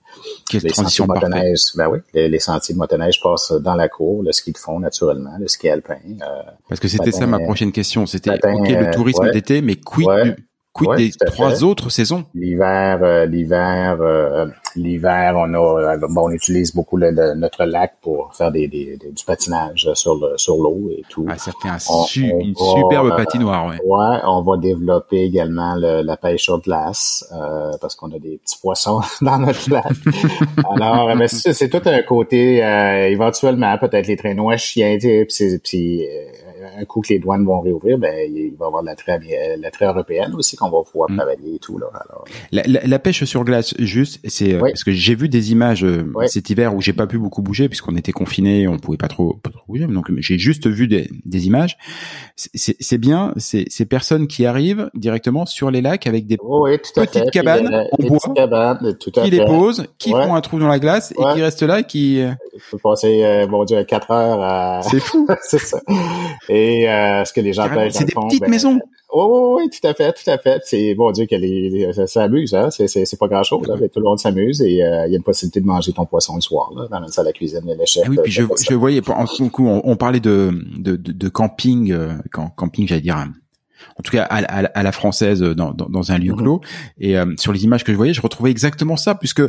Quelle 0.49 0.63
les 0.63 0.69
sentiers 0.69 1.05
de 1.05 1.09
motoneige, 1.09 1.59
ben 1.77 1.89
oui, 1.89 1.99
les, 2.15 2.39
sentiers 2.39 2.75
de 2.75 2.79
motoneige 2.79 3.21
passent 3.21 3.51
dans 3.51 3.75
la 3.75 3.89
cour, 3.89 4.23
le 4.23 4.31
ski 4.31 4.53
de 4.53 4.59
fond 4.59 4.79
naturellement, 4.79 5.37
le 5.41 5.49
ski 5.49 5.69
alpin. 5.69 5.97
Euh, 6.23 6.43
Parce 6.69 6.81
que 6.81 6.87
c'était 6.87 7.11
ça 7.11 7.27
ma 7.27 7.41
prochaine 7.41 7.73
question. 7.73 8.07
C'était 8.07 8.31
ok 8.31 8.69
le 8.69 8.93
tourisme 8.93 9.29
d'été, 9.33 9.61
mais 9.61 9.75
quid 9.75 10.37
Quid 10.79 10.97
des 10.97 11.11
trois 11.27 11.65
autres 11.65 11.91
saisons? 11.91 12.25
L'hiver, 12.35 13.01
euh, 13.03 13.27
l'hiver, 13.27 13.99
euh, 14.01 14.47
l'hiver, 14.77 15.35
on 15.37 15.53
a, 15.55 15.95
euh, 15.95 15.99
bon, 16.09 16.29
on 16.29 16.31
utilise 16.31 16.75
beaucoup 16.75 16.97
le, 16.97 17.35
notre 17.35 17.65
lac 17.65 17.95
pour 18.01 18.35
faire 18.35 18.53
des, 18.53 18.69
des, 18.69 18.97
du 18.97 19.25
patinage 19.25 19.89
sur 19.95 20.15
le, 20.15 20.37
sur 20.37 20.57
l'eau 20.57 20.91
et 20.91 21.03
tout. 21.09 21.27
Ah, 21.29 21.37
ça 21.37 21.53
fait 21.61 21.69
un 21.69 21.79
une 22.17 22.55
superbe 22.55 23.17
patinoire, 23.17 23.67
ouais. 23.67 23.79
Ouais, 23.85 24.19
on 24.25 24.43
va 24.43 24.57
développer 24.57 25.23
également 25.23 25.75
la 25.75 26.17
pêche 26.17 26.45
sur 26.45 26.61
glace 26.61 27.25
parce 27.81 27.97
qu'on 27.97 28.11
a 28.13 28.19
des 28.19 28.39
petits 28.39 28.59
poissons 28.61 29.01
dans 29.21 29.39
notre 29.39 29.71
lac. 29.71 29.87
Alors, 30.77 31.15
mais 31.17 31.29
c'est 31.29 31.69
tout 31.69 31.83
un 31.89 32.03
côté 32.03 32.59
éventuellement 33.11 33.77
peut-être 33.79 34.07
les 34.07 34.17
traîneaux 34.17 34.51
à 34.51 34.57
chiens, 34.57 34.97
puis, 35.01 35.59
puis 35.63 36.07
un 36.77 36.85
coup 36.85 37.01
que 37.01 37.13
les 37.13 37.19
douanes 37.19 37.45
vont 37.45 37.61
réouvrir, 37.61 37.99
ben 37.99 38.15
il 38.29 38.55
va 38.57 38.67
y 38.67 38.67
avoir 38.67 38.83
l'attrait 38.83 39.19
l'attrait 39.59 39.87
européenne 39.87 40.35
aussi 40.35 40.57
qu'on 40.57 40.71
va 40.71 40.83
pouvoir 40.83 41.11
mm. 41.11 41.17
travailler 41.17 41.55
et 41.55 41.59
tout 41.59 41.79
là. 41.79 41.89
la, 42.53 42.99
pêche 42.99 43.25
sur 43.25 43.45
glace, 43.45 43.75
juste, 43.79 44.21
c'est 44.25 44.59
parce 44.59 44.85
que 44.85 44.93
j'ai 44.93 45.15
vu 45.15 45.29
des 45.29 45.53
images 45.53 45.87
cet 46.27 46.51
hiver 46.51 46.75
où 46.75 46.81
j'ai 46.81 46.93
pas 46.93 47.07
pu 47.07 47.19
beaucoup 47.19 47.43
bouger 47.43 47.69
puisqu'on 47.69 47.97
était 47.97 48.13
confinés, 48.13 48.69
on 48.69 48.79
pouvait 48.79 48.97
pas 48.97 49.09
trop, 49.09 49.35
pas 49.43 49.51
trop 49.51 49.63
bouger, 49.69 49.87
donc 49.87 50.11
j'ai 50.19 50.39
juste 50.39 50.67
vu 50.67 50.89
des, 50.89 51.09
des 51.25 51.47
images. 51.47 51.79
C'est 52.37 52.99
bien, 52.99 53.33
c'est 53.37 53.65
ces 53.69 53.87
personnes 53.87 54.27
qui 54.27 54.47
arrivent 54.47 54.91
directement 54.95 55.47
sur 55.47 55.71
les 55.71 55.81
lacs 55.81 56.07
avec 56.07 56.27
des 56.27 56.37
petites 56.37 57.31
cabanes 57.31 57.87
en 57.93 58.07
bois, 58.07 58.79
qui 59.13 59.31
les 59.31 59.45
posent, 59.45 59.87
qui 59.99 60.11
font 60.11 60.35
un 60.35 60.41
trou 60.41 60.59
dans 60.59 60.69
la 60.69 60.79
glace 60.79 61.13
et 61.13 61.35
qui 61.35 61.43
restent 61.43 61.63
là, 61.63 61.83
qui 61.83 62.23
il 62.59 62.71
faut 62.71 62.79
passer, 62.79 63.25
euh, 63.25 63.47
bon 63.47 63.65
Dieu, 63.65 63.83
4 63.83 64.11
heures 64.11 64.43
à... 64.43 64.83
C'est 64.83 65.01
fou! 65.01 65.27
c'est 65.43 65.59
ça. 65.59 65.81
Et 66.49 66.89
euh, 66.89 67.25
ce 67.25 67.33
que 67.33 67.41
les 67.41 67.53
gens 67.53 67.69
pêchent 67.69 67.93
C'est 67.95 68.05
des 68.05 68.15
petites 68.15 68.41
ben, 68.41 68.51
maisons! 68.51 68.79
Oh, 69.11 69.57
oui, 69.59 69.71
tout 69.71 69.87
à 69.87 69.95
fait, 69.95 70.13
tout 70.13 70.31
à 70.31 70.37
fait. 70.37 70.61
C'est 70.65 70.95
bon 70.95 71.11
Dieu 71.13 71.27
que 71.27 71.35
les, 71.35 71.91
ça 71.95 72.07
s'amuse, 72.07 72.55
hein. 72.55 72.71
C'est, 72.71 72.89
c'est, 72.89 73.07
c'est 73.07 73.17
pas 73.17 73.29
grand 73.29 73.43
chose, 73.43 73.67
là, 73.67 73.77
mais 73.81 73.89
tout 73.89 74.01
le 74.01 74.05
monde 74.05 74.19
s'amuse 74.19 74.61
et 74.61 74.83
euh, 74.83 75.07
il 75.07 75.13
y 75.13 75.15
a 75.15 75.17
une 75.17 75.23
possibilité 75.23 75.61
de 75.61 75.67
manger 75.67 75.93
ton 75.93 76.05
poisson 76.05 76.35
le 76.35 76.43
soir, 76.43 76.71
là, 76.77 76.89
dans 76.91 77.01
la 77.01 77.09
salle 77.09 77.29
à 77.29 77.33
cuisine, 77.33 77.63
les 77.65 77.87
chefs. 77.87 78.05
Ah 78.07 78.11
oui, 78.11 78.19
puis 78.23 78.33
je, 78.33 78.43
je 78.43 78.75
voyais, 78.75 79.01
en 79.09 79.25
on, 79.41 79.81
on 79.85 79.97
parlait 79.97 80.21
de, 80.21 80.53
de, 80.77 80.97
de, 80.97 81.13
de 81.13 81.29
camping, 81.29 81.93
euh, 81.93 82.13
camping, 82.57 82.87
j'allais 82.87 83.01
dire, 83.01 83.27
en 83.97 84.03
tout 84.03 84.13
cas 84.13 84.25
à, 84.25 84.37
à, 84.37 84.83
la 84.83 84.93
française 84.93 85.41
dans, 85.41 85.73
dans, 85.73 85.89
dans 85.89 86.13
un 86.13 86.19
lieu 86.19 86.33
mhm. 86.33 86.39
clos. 86.39 86.61
Et 86.99 87.19
euh, 87.19 87.35
sur 87.37 87.53
les 87.53 87.65
images 87.65 87.85
que 87.85 87.93
je 87.93 87.97
voyais, 87.97 88.13
je 88.13 88.21
retrouvais 88.21 88.51
exactement 88.51 88.97
ça, 88.97 89.15
puisque 89.15 89.43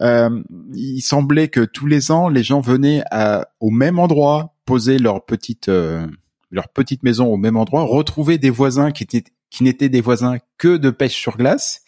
euh, 0.00 0.42
il 0.74 1.00
semblait 1.00 1.48
que 1.48 1.60
tous 1.60 1.86
les 1.86 2.10
ans, 2.10 2.28
les 2.28 2.42
gens 2.42 2.60
venaient 2.60 3.02
à, 3.10 3.48
au 3.60 3.70
même 3.70 3.98
endroit 3.98 4.54
poser 4.64 4.98
leur 4.98 5.24
petite 5.24 5.68
euh, 5.68 6.06
leur 6.50 6.68
petite 6.68 7.02
maison 7.02 7.26
au 7.26 7.36
même 7.36 7.56
endroit, 7.56 7.82
retrouver 7.82 8.38
des 8.38 8.50
voisins 8.50 8.90
qui 8.90 9.02
étaient 9.02 9.24
qui 9.48 9.62
n'étaient 9.62 9.88
des 9.88 10.00
voisins 10.00 10.38
que 10.58 10.76
de 10.76 10.90
pêche 10.90 11.14
sur 11.14 11.36
glace, 11.36 11.82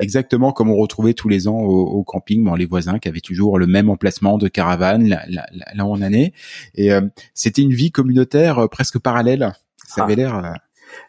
exactement 0.00 0.52
comme 0.52 0.70
on 0.70 0.76
retrouvait 0.76 1.12
tous 1.12 1.28
les 1.28 1.46
ans 1.46 1.58
au, 1.58 1.82
au 1.82 2.04
camping, 2.04 2.42
bon, 2.42 2.54
les 2.54 2.66
voisins 2.66 2.98
qui 2.98 3.08
avaient 3.08 3.20
toujours 3.20 3.58
le 3.58 3.66
même 3.66 3.90
emplacement 3.90 4.38
de 4.38 4.48
caravane 4.48 5.08
là, 5.08 5.44
où 5.84 5.90
on 5.90 6.02
en 6.02 6.12
est. 6.12 6.32
Et 6.74 6.92
euh, 6.92 7.02
c'était 7.34 7.62
une 7.62 7.74
vie 7.74 7.90
communautaire 7.90 8.60
euh, 8.60 8.66
presque 8.66 8.98
parallèle. 8.98 9.52
Ça 9.86 10.02
ah. 10.02 10.04
avait 10.04 10.16
l'air 10.16 10.54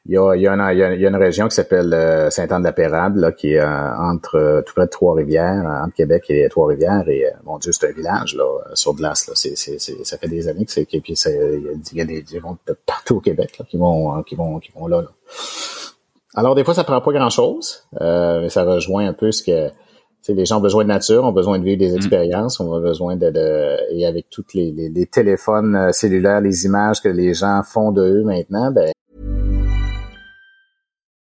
il 0.06 0.13
y 0.13 0.17
a, 0.17 0.36
il 0.36 0.41
y 0.41 0.48
a, 0.48 0.54
une, 0.54 0.96
il 0.96 1.02
y 1.02 1.06
a 1.06 1.10
une 1.10 1.15
région 1.15 1.48
qui 1.48 1.56
s'appelle 1.56 1.93
euh, 1.93 2.30
Saint-Anne-de-la-Pérade, 2.30 3.36
qui 3.38 3.54
est 3.54 3.60
euh, 3.60 3.96
entre 3.98 4.36
euh, 4.36 4.62
tout 4.62 4.74
près 4.74 4.86
de 4.86 4.89
Trois-Rivières, 4.89 5.63
entre 5.84 5.96
Québec 5.96 6.26
et 6.30 6.48
Trois-Rivières. 6.50 7.08
Et 7.08 7.26
mon 7.46 7.58
Dieu, 7.58 7.72
c'est 7.72 7.89
un 7.89 7.93
village 7.93 8.36
là, 8.36 8.43
sur 8.74 8.93
glace. 8.96 9.28
Là. 9.28 9.34
C'est, 9.36 9.56
c'est, 9.56 9.80
ça 9.80 10.17
fait 10.17 10.28
des 10.28 10.50
années 10.50 10.65
que 10.65 10.72
c'est. 10.72 10.86
Puis 10.86 11.02
il 11.06 11.98
y 11.98 12.02
a 12.02 12.06
des, 12.06 12.22
des 12.22 12.39
de 12.39 12.78
partout 12.86 13.15
au 13.15 13.19
Québec 13.22 13.58
là, 13.60 13.65
qui 13.69 13.78
vont 13.78 14.22
qui 14.24 14.36
vont 14.36 14.60
qui 14.60 14.72
vont 14.76 14.88
là, 14.88 15.02
là. 15.02 15.10
Alors 16.36 16.56
des 16.56 16.63
fois, 16.63 16.74
ça 16.74 16.84
prend 16.84 17.00
pas 17.00 17.12
grand-chose, 17.12 17.88
mais 18.02 18.50
ça 18.50 18.63
rejoint 18.63 19.08
un 19.08 19.13
peu 19.13 19.32
ce 19.32 19.43
que 19.43 19.69
les 20.28 20.46
gens 20.46 20.58
ont 20.58 20.62
besoin 20.62 20.84
de 20.84 20.89
nature, 20.89 21.24
ont 21.24 21.32
besoin 21.32 21.60
de 21.60 21.63
vivre 21.63 21.78
des 21.78 21.91
mm. 21.91 21.98
expériences, 21.98 22.60
ont 22.60 22.80
besoin 22.82 23.15
de, 23.15 23.30
de 23.30 23.78
et 23.91 24.06
avec 24.06 24.30
tous 24.30 24.46
les, 24.54 24.72
les, 24.72 24.89
les, 24.89 25.06
téléphones 25.06 25.91
cellulaires, 25.93 26.41
les 26.41 26.65
images 26.65 27.02
que 27.02 27.10
les 27.10 27.34
gens 27.34 27.62
font 27.63 27.91
de 27.91 28.02
eux 28.02 28.24
maintenant, 28.24 28.72
ben 28.72 28.91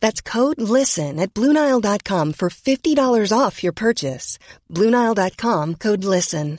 That's 0.00 0.20
code 0.20 0.60
LISTEN 0.60 1.18
at 1.18 1.32
Bluenile.com 1.32 2.34
for 2.34 2.50
$50 2.50 3.32
off 3.32 3.62
your 3.62 3.72
purchase. 3.72 4.38
Bluenile.com, 4.68 5.76
code 5.76 6.04
LISTEN. 6.04 6.58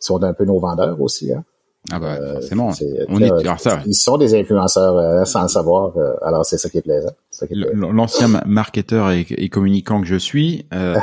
Ils 0.00 0.04
sont 0.04 0.22
un 0.22 0.32
peu 0.32 0.44
nos 0.44 0.60
vendeurs 0.60 1.00
aussi, 1.00 1.32
hein? 1.32 1.44
Ah 1.90 1.98
bah, 1.98 2.18
euh, 2.20 2.34
forcément. 2.34 2.70
On 3.08 3.20
est, 3.20 3.58
ça. 3.58 3.82
Ils 3.86 3.94
sont 3.94 4.18
des 4.18 4.38
influenceurs 4.38 4.96
euh, 4.96 5.24
sans 5.24 5.42
le 5.42 5.48
savoir. 5.48 5.96
Euh, 5.96 6.12
alors 6.22 6.44
c'est 6.44 6.58
ça 6.58 6.68
qui 6.68 6.78
est 6.78 6.82
plaisant. 6.82 7.12
L'ancien 7.50 8.28
marketeur 8.46 9.10
et, 9.10 9.26
et, 9.30 9.48
communicant 9.48 10.00
que 10.00 10.06
je 10.06 10.16
suis 10.16 10.66
euh, 10.74 10.96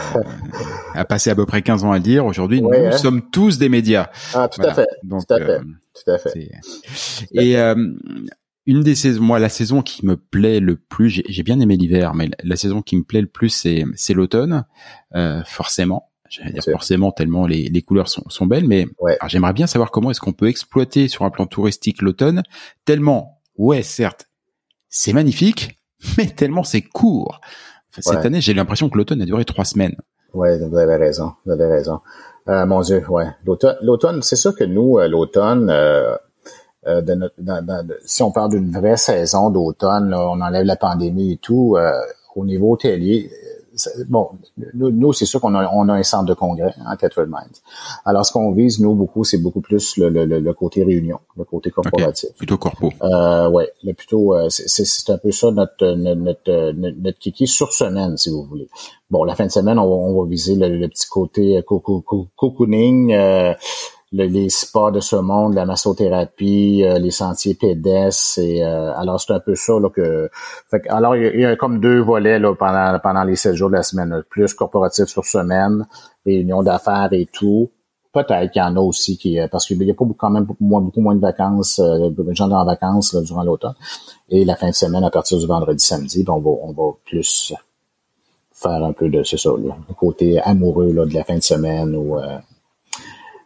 a 0.94 1.06
passé 1.06 1.30
à 1.32 1.36
peu 1.36 1.46
près 1.46 1.62
15 1.64 1.86
ans 1.86 1.92
à 1.92 1.98
le 1.98 2.04
dire. 2.04 2.26
Aujourd'hui, 2.26 2.62
nous 2.62 2.72
hein? 2.72 2.92
sommes 2.92 3.24
tous 3.32 3.58
des 3.58 3.70
médias. 3.70 4.10
Ah, 4.34 4.48
tout 4.48 4.62
à 4.62 4.74
fait. 4.74 4.88
Donc, 5.04 5.26
tout 5.26 5.34
à 5.34 5.40
fait. 5.40 5.60
tout 5.60 6.12
à 6.12 6.18
fait. 6.20 6.52
Et 7.32 7.56
une 8.66 8.82
des 8.82 8.96
saisons, 8.96 9.22
moi, 9.22 9.40
la 9.40 9.50
saison 9.50 9.82
qui 9.82 10.06
me 10.06 10.18
plaît 10.18 10.60
le 10.60 10.76
plus, 10.76 11.10
j'ai 11.28 11.44
bien 11.44 11.60
aimé 11.60 11.78
l'hiver, 11.78 12.14
mais 12.14 12.30
la, 12.44 12.56
saison 12.56 12.82
qui 12.82 12.98
me 12.98 13.04
plaît 13.04 13.22
le 13.22 13.28
plus, 13.28 13.50
c'est 13.50 13.86
c'est 13.96 14.14
l'automne, 14.14 14.66
euh, 15.16 15.44
forcément. 15.46 16.12
J'allais 16.28 16.52
dire 16.52 16.64
forcément 16.64 17.12
tellement 17.12 17.46
les, 17.46 17.70
les 17.70 17.82
couleurs 17.84 18.10
sont, 18.10 18.24
sont 18.30 18.48
belles, 18.48 18.68
mais 18.68 18.88
j'aimerais 19.28 19.54
bien 19.54 19.68
savoir 19.68 19.92
comment 19.92 20.10
est-ce 20.10 20.20
qu'on 20.20 20.34
peut 20.34 20.48
exploiter 20.48 21.08
sur 21.08 21.24
un 21.24 21.30
plan 21.30 21.46
touristique 21.46 22.02
l'automne, 22.02 22.42
tellement, 22.84 23.42
ouais, 23.58 23.84
certes, 23.84 24.28
c'est 24.90 25.14
magnifique, 25.14 25.80
mais 26.18 26.26
tellement 26.26 26.64
c'est 26.64 26.82
court. 26.82 27.42
cette 27.92 28.26
année, 28.26 28.42
j'ai 28.42 28.54
l'impression 28.54 28.90
que 28.90 28.98
l'automne 28.98 29.22
a 29.22 29.26
duré 29.26 29.46
trois 29.46 29.66
semaines. 29.66 29.96
Ouais, 30.34 30.58
vous 30.68 30.78
avez 30.78 30.96
raison, 30.96 31.34
vous 31.46 31.52
avez 31.52 31.66
raison. 31.66 32.02
Euh, 32.48 32.66
mon 32.66 32.82
Dieu, 32.82 33.04
ouais. 33.10 33.28
L'automne, 33.82 34.22
c'est 34.22 34.36
sûr 34.36 34.56
que 34.56 34.64
nous, 34.64 35.00
euh, 35.00 35.08
l'automne, 35.08 35.70
euh, 35.70 36.16
euh, 36.88 37.02
de 37.02 37.14
notre, 37.14 37.36
si 38.06 38.24
on 38.24 38.32
parle 38.32 38.52
d'une 38.52 38.72
vraie 38.72 38.98
saison 38.98 39.50
d'automne, 39.50 40.14
on 40.14 40.42
enlève 40.42 40.66
la 40.66 40.76
pandémie 40.76 41.34
et 41.34 41.38
tout, 41.38 41.76
euh, 41.78 41.92
au 42.36 42.46
niveau 42.46 42.74
hôtelier, 42.74 43.30
bon, 44.08 44.30
nous, 44.74 45.14
c'est 45.14 45.26
sûr 45.26 45.42
qu'on 45.42 45.54
a, 45.56 45.70
on 45.74 45.90
a 45.90 45.94
un 45.94 46.04
centre 46.04 46.26
de 46.26 46.34
congrès 46.34 46.74
en 46.86 46.92
hein, 46.92 47.26
Mines. 47.28 47.58
Alors, 48.06 48.26
ce 48.26 48.32
qu'on 48.32 48.52
vise, 48.52 48.80
nous, 48.80 48.94
beaucoup, 48.94 49.24
c'est 49.24 49.38
beaucoup 49.38 49.62
plus 49.62 49.98
le, 49.98 50.10
le, 50.10 50.26
le, 50.26 50.54
côté 50.54 50.84
réunion, 50.84 51.20
le 51.38 51.44
côté 51.44 51.72
corporatif. 51.72 52.30
Plutôt 52.38 52.58
corpo. 52.58 52.92
Euh, 53.02 53.50
ouais, 53.50 53.72
le 53.84 53.94
plutôt, 53.94 54.36
euh, 54.36 54.48
c'est 54.50 55.10
un 55.10 55.18
peu 55.18 55.32
ça 55.32 55.52
notre, 55.52 55.94
notre, 55.94 56.22
notre, 56.22 56.72
notre, 56.74 57.20
kiki 57.20 57.48
sur 57.48 57.74
semaine, 57.74 58.18
si 58.18 58.30
vous 58.30 58.44
voulez. 58.44 58.70
Bon, 59.10 59.24
la 59.24 59.36
fin 59.36 59.46
de 59.46 59.52
semaine, 59.52 59.80
on, 59.80 59.86
on 59.86 60.22
va 60.22 60.30
viser 60.30 60.56
le, 60.56 60.88
petit 60.88 61.08
côté 61.08 61.62
cocooning, 61.66 63.14
euh, 63.14 63.54
les 64.24 64.50
spas 64.50 64.92
de 64.92 65.00
ce 65.00 65.16
monde, 65.16 65.56
la 65.56 65.66
massothérapie, 65.66 66.84
euh, 66.84 67.00
les 67.00 67.12
sentiers 67.12 67.56
pédestres. 67.56 68.40
Et, 68.40 68.64
euh, 68.64 68.94
alors, 68.96 69.20
c'est 69.20 69.34
un 69.34 69.40
peu 69.40 69.56
ça 69.56 69.74
là, 69.80 69.90
que. 69.90 70.30
alors, 70.90 71.16
il 71.16 71.40
y, 71.40 71.46
a, 71.46 71.56
comme 71.56 71.80
deux 71.80 72.00
volets 72.00 72.40
là, 72.40 72.56
pendant, 72.56 72.98
pendant 73.00 73.24
les 73.24 73.36
sept 73.36 73.56
jours 73.56 73.70
de 73.70 73.76
la 73.76 73.84
semaine. 73.84 74.24
Plus 74.30 74.54
corporatif 74.54 75.06
sur 75.06 75.26
semaine, 75.26 75.86
réunion 76.26 76.64
d'affaires 76.64 77.10
et 77.12 77.28
tout. 77.32 77.70
peut-être 78.14 78.52
qu'il 78.52 78.62
y 78.62 78.66
en 78.66 78.78
a 78.78 78.80
aussi 78.80 79.18
qui, 79.18 79.38
parce 79.52 79.66
qu'il 79.66 79.82
y 79.84 79.92
a 79.92 79.94
pas 79.94 80.06
quand 80.18 80.30
même 80.30 80.46
beaucoup 80.46 80.64
moins, 80.64 80.82
beaucoup 80.82 81.02
moins 81.02 81.16
de 81.16 81.22
vacances, 81.22 81.80
euh, 81.80 82.10
de 82.10 82.34
gens 82.34 82.50
en 82.50 82.66
vacances 82.66 83.16
durant 83.16 83.44
l'automne. 83.44 83.76
Et 84.30 84.46
la 84.46 84.56
fin 84.56 84.70
de 84.70 84.76
semaine, 84.76 85.04
à 85.04 85.10
partir 85.10 85.38
du 85.38 85.46
vendredi, 85.46 85.84
samedi, 85.84 86.24
ben, 86.24 86.34
on 86.34 86.40
va, 86.40 86.52
on 86.64 86.72
va 86.72 86.94
plus 87.06 87.54
faire 88.54 88.84
un 88.84 88.94
peu 88.94 89.10
de, 89.10 89.24
c'est 89.24 89.38
ça, 89.38 89.50
le 89.58 89.94
côté 89.96 90.40
amoureux 90.40 90.94
là, 90.94 91.06
de 91.06 91.14
la 91.14 91.26
fin 91.26 91.36
de 91.36 91.44
semaine 91.44 91.94
ou, 91.94 92.18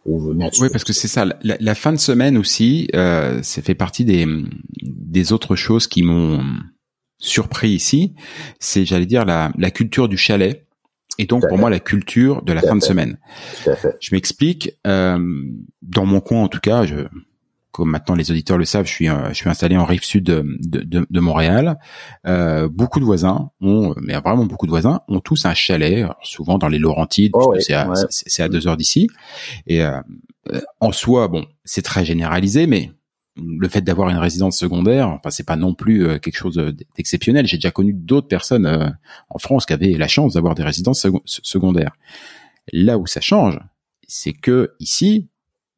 ou 0.06 0.32
Oui, 0.32 0.68
parce 0.72 0.84
que 0.84 0.92
c'est 0.92 1.08
ça. 1.08 1.24
La, 1.24 1.36
la, 1.42 1.74
fin 1.74 1.92
de 1.92 1.98
semaine 1.98 2.38
aussi, 2.38 2.88
euh, 2.94 3.42
ça 3.42 3.62
fait 3.62 3.74
partie 3.74 4.04
des, 4.04 4.26
des 4.82 5.32
autres 5.32 5.56
choses 5.56 5.86
qui 5.86 6.02
m'ont 6.02 6.42
surpris 7.18 7.70
ici. 7.70 8.14
C'est, 8.58 8.84
j'allais 8.84 9.06
dire, 9.06 9.24
la, 9.24 9.52
la 9.58 9.70
culture 9.70 10.08
du 10.08 10.16
chalet. 10.16 10.66
Et 11.18 11.26
donc 11.26 11.46
pour 11.46 11.58
moi 11.58 11.68
la 11.68 11.80
culture 11.80 12.42
de 12.42 12.54
la 12.54 12.62
fin 12.62 12.76
de 12.76 12.82
semaine. 12.82 13.18
Je 14.00 14.14
m'explique. 14.14 14.78
Euh, 14.86 15.18
dans 15.82 16.06
mon 16.06 16.20
coin 16.20 16.44
en 16.44 16.48
tout 16.48 16.60
cas, 16.60 16.86
je, 16.86 16.94
comme 17.72 17.90
maintenant 17.90 18.14
les 18.14 18.30
auditeurs 18.30 18.58
le 18.58 18.64
savent, 18.64 18.86
je 18.86 18.92
suis 18.92 19.08
euh, 19.08 19.28
je 19.28 19.34
suis 19.34 19.48
installé 19.48 19.76
en 19.76 19.84
rive 19.84 20.02
sud 20.02 20.24
de, 20.24 20.44
de, 20.60 21.06
de 21.08 21.20
Montréal. 21.20 21.78
Euh, 22.26 22.68
beaucoup 22.68 23.00
de 23.00 23.04
voisins 23.04 23.50
ont, 23.60 23.94
mais 24.00 24.14
vraiment 24.14 24.44
beaucoup 24.44 24.66
de 24.66 24.70
voisins 24.70 25.00
ont 25.08 25.20
tous 25.20 25.44
un 25.46 25.54
chalet, 25.54 26.06
souvent 26.22 26.58
dans 26.58 26.68
les 26.68 26.78
Laurentides, 26.78 27.32
oh 27.34 27.54
c'est 27.60 27.74
à, 27.74 27.92
c'est 28.10 28.42
à 28.42 28.48
deux 28.48 28.66
heures 28.66 28.76
d'ici. 28.76 29.08
Et 29.66 29.82
euh, 29.84 30.00
en 30.80 30.92
soi, 30.92 31.28
bon, 31.28 31.46
c'est 31.64 31.82
très 31.82 32.04
généralisé, 32.04 32.66
mais 32.66 32.90
le 33.36 33.68
fait 33.68 33.80
d'avoir 33.80 34.08
une 34.08 34.16
résidence 34.16 34.58
secondaire, 34.58 35.08
enfin 35.08 35.30
c'est 35.30 35.46
pas 35.46 35.56
non 35.56 35.74
plus 35.74 36.06
euh, 36.06 36.18
quelque 36.18 36.36
chose 36.36 36.56
d'exceptionnel. 36.96 37.46
J'ai 37.46 37.56
déjà 37.56 37.70
connu 37.70 37.92
d'autres 37.92 38.28
personnes 38.28 38.66
euh, 38.66 38.88
en 39.28 39.38
France 39.38 39.66
qui 39.66 39.72
avaient 39.72 39.92
la 39.92 40.08
chance 40.08 40.34
d'avoir 40.34 40.54
des 40.54 40.62
résidences 40.64 41.06
secondaires. 41.24 41.92
Là 42.72 42.98
où 42.98 43.06
ça 43.06 43.20
change, 43.20 43.58
c'est 44.06 44.32
que 44.32 44.74
ici, 44.80 45.28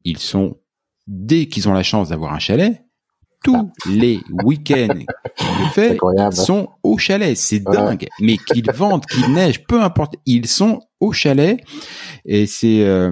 ils 0.03 0.17
sont 0.17 0.57
dès 1.07 1.47
qu'ils 1.47 1.67
ont 1.69 1.73
la 1.73 1.83
chance 1.83 2.09
d'avoir 2.09 2.33
un 2.33 2.39
chalet, 2.39 2.83
tous 3.43 3.55
ah. 3.55 3.89
les 3.89 4.19
week-ends 4.43 4.99
qu'ils 5.35 5.69
fait 5.73 5.97
sont 6.31 6.69
au 6.81 6.97
chalet. 6.97 7.35
C'est 7.35 7.59
dingue. 7.59 8.07
Mais 8.19 8.37
qu'ils 8.37 8.71
vendent, 8.71 9.05
qu'il 9.05 9.33
neige, 9.33 9.65
peu 9.65 9.81
importe, 9.81 10.15
ils 10.25 10.47
sont 10.47 10.81
au 10.99 11.11
chalet. 11.11 11.59
Et 12.25 12.45
c'est 12.45 12.83
euh, 12.83 13.11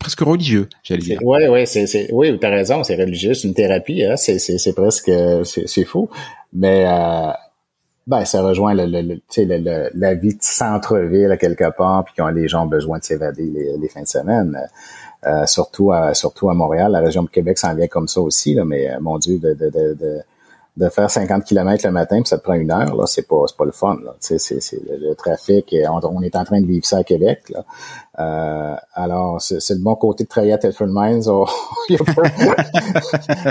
presque 0.00 0.20
religieux, 0.20 0.68
j'allais 0.82 1.02
dire. 1.02 1.22
Ouais, 1.22 1.48
ouais, 1.48 1.66
c'est, 1.66 1.86
c'est, 1.86 2.12
oui, 2.12 2.36
t'as 2.40 2.50
raison, 2.50 2.82
c'est 2.82 2.96
religieux, 2.96 3.34
c'est 3.34 3.46
une 3.46 3.54
thérapie, 3.54 4.04
hein, 4.04 4.16
c'est, 4.16 4.38
c'est, 4.38 4.58
c'est 4.58 4.72
presque, 4.72 5.10
c'est, 5.44 5.68
c'est 5.68 5.84
fou, 5.84 6.08
mais 6.52 6.84
euh, 6.86 7.30
ben, 8.06 8.24
ça 8.24 8.42
rejoint 8.42 8.74
le, 8.74 8.86
le, 8.86 9.20
le, 9.36 9.90
la 9.94 10.14
vie 10.14 10.34
de 10.34 10.42
centre-ville 10.42 11.30
à 11.30 11.36
quelque 11.36 11.70
part, 11.76 12.04
puis 12.04 12.14
quand 12.16 12.28
les 12.30 12.48
gens 12.48 12.64
ont 12.64 12.68
besoin 12.68 12.98
de 12.98 13.04
s'évader 13.04 13.44
les, 13.44 13.76
les 13.78 13.88
fins 13.88 14.02
de 14.02 14.08
semaine. 14.08 14.58
Euh, 15.26 15.44
surtout 15.44 15.92
à 15.92 16.14
surtout 16.14 16.48
à 16.48 16.54
Montréal, 16.54 16.92
la 16.92 17.00
région 17.00 17.22
de 17.22 17.28
Québec 17.28 17.58
s'en 17.58 17.74
vient 17.74 17.88
comme 17.88 18.08
ça 18.08 18.22
aussi, 18.22 18.54
là, 18.54 18.64
mais 18.64 18.90
euh, 18.90 19.00
mon 19.00 19.18
Dieu, 19.18 19.38
de, 19.38 19.52
de, 19.52 19.68
de, 19.68 20.20
de 20.76 20.88
faire 20.88 21.10
50 21.10 21.44
km 21.44 21.84
le 21.84 21.92
matin, 21.92 22.16
puis 22.22 22.28
ça 22.28 22.38
te 22.38 22.42
prend 22.42 22.54
une 22.54 22.70
heure, 22.70 22.96
là, 22.96 23.04
c'est 23.06 23.28
pas, 23.28 23.42
c'est 23.46 23.56
pas 23.56 23.66
le 23.66 23.72
fun. 23.72 23.98
Là. 24.02 24.14
C'est, 24.18 24.38
c'est, 24.38 24.80
le, 24.88 25.14
trafic, 25.14 25.74
on, 25.90 26.22
est 26.22 26.36
en 26.36 26.44
train 26.44 26.60
de 26.62 26.66
vivre 26.66 26.86
ça 26.86 26.98
à 26.98 27.04
Québec. 27.04 27.42
Là. 27.50 27.64
Euh, 28.18 28.76
alors, 28.94 29.42
c'est, 29.42 29.58
le 29.70 29.82
bon 29.82 29.94
côté 29.94 30.24
de 30.24 30.28
travailler 30.28 30.54
à 30.54 30.58
Telford 30.58 30.88
Mines. 30.88 31.28
On, 31.28 31.44
a 31.44 32.14
pas, 32.14 32.22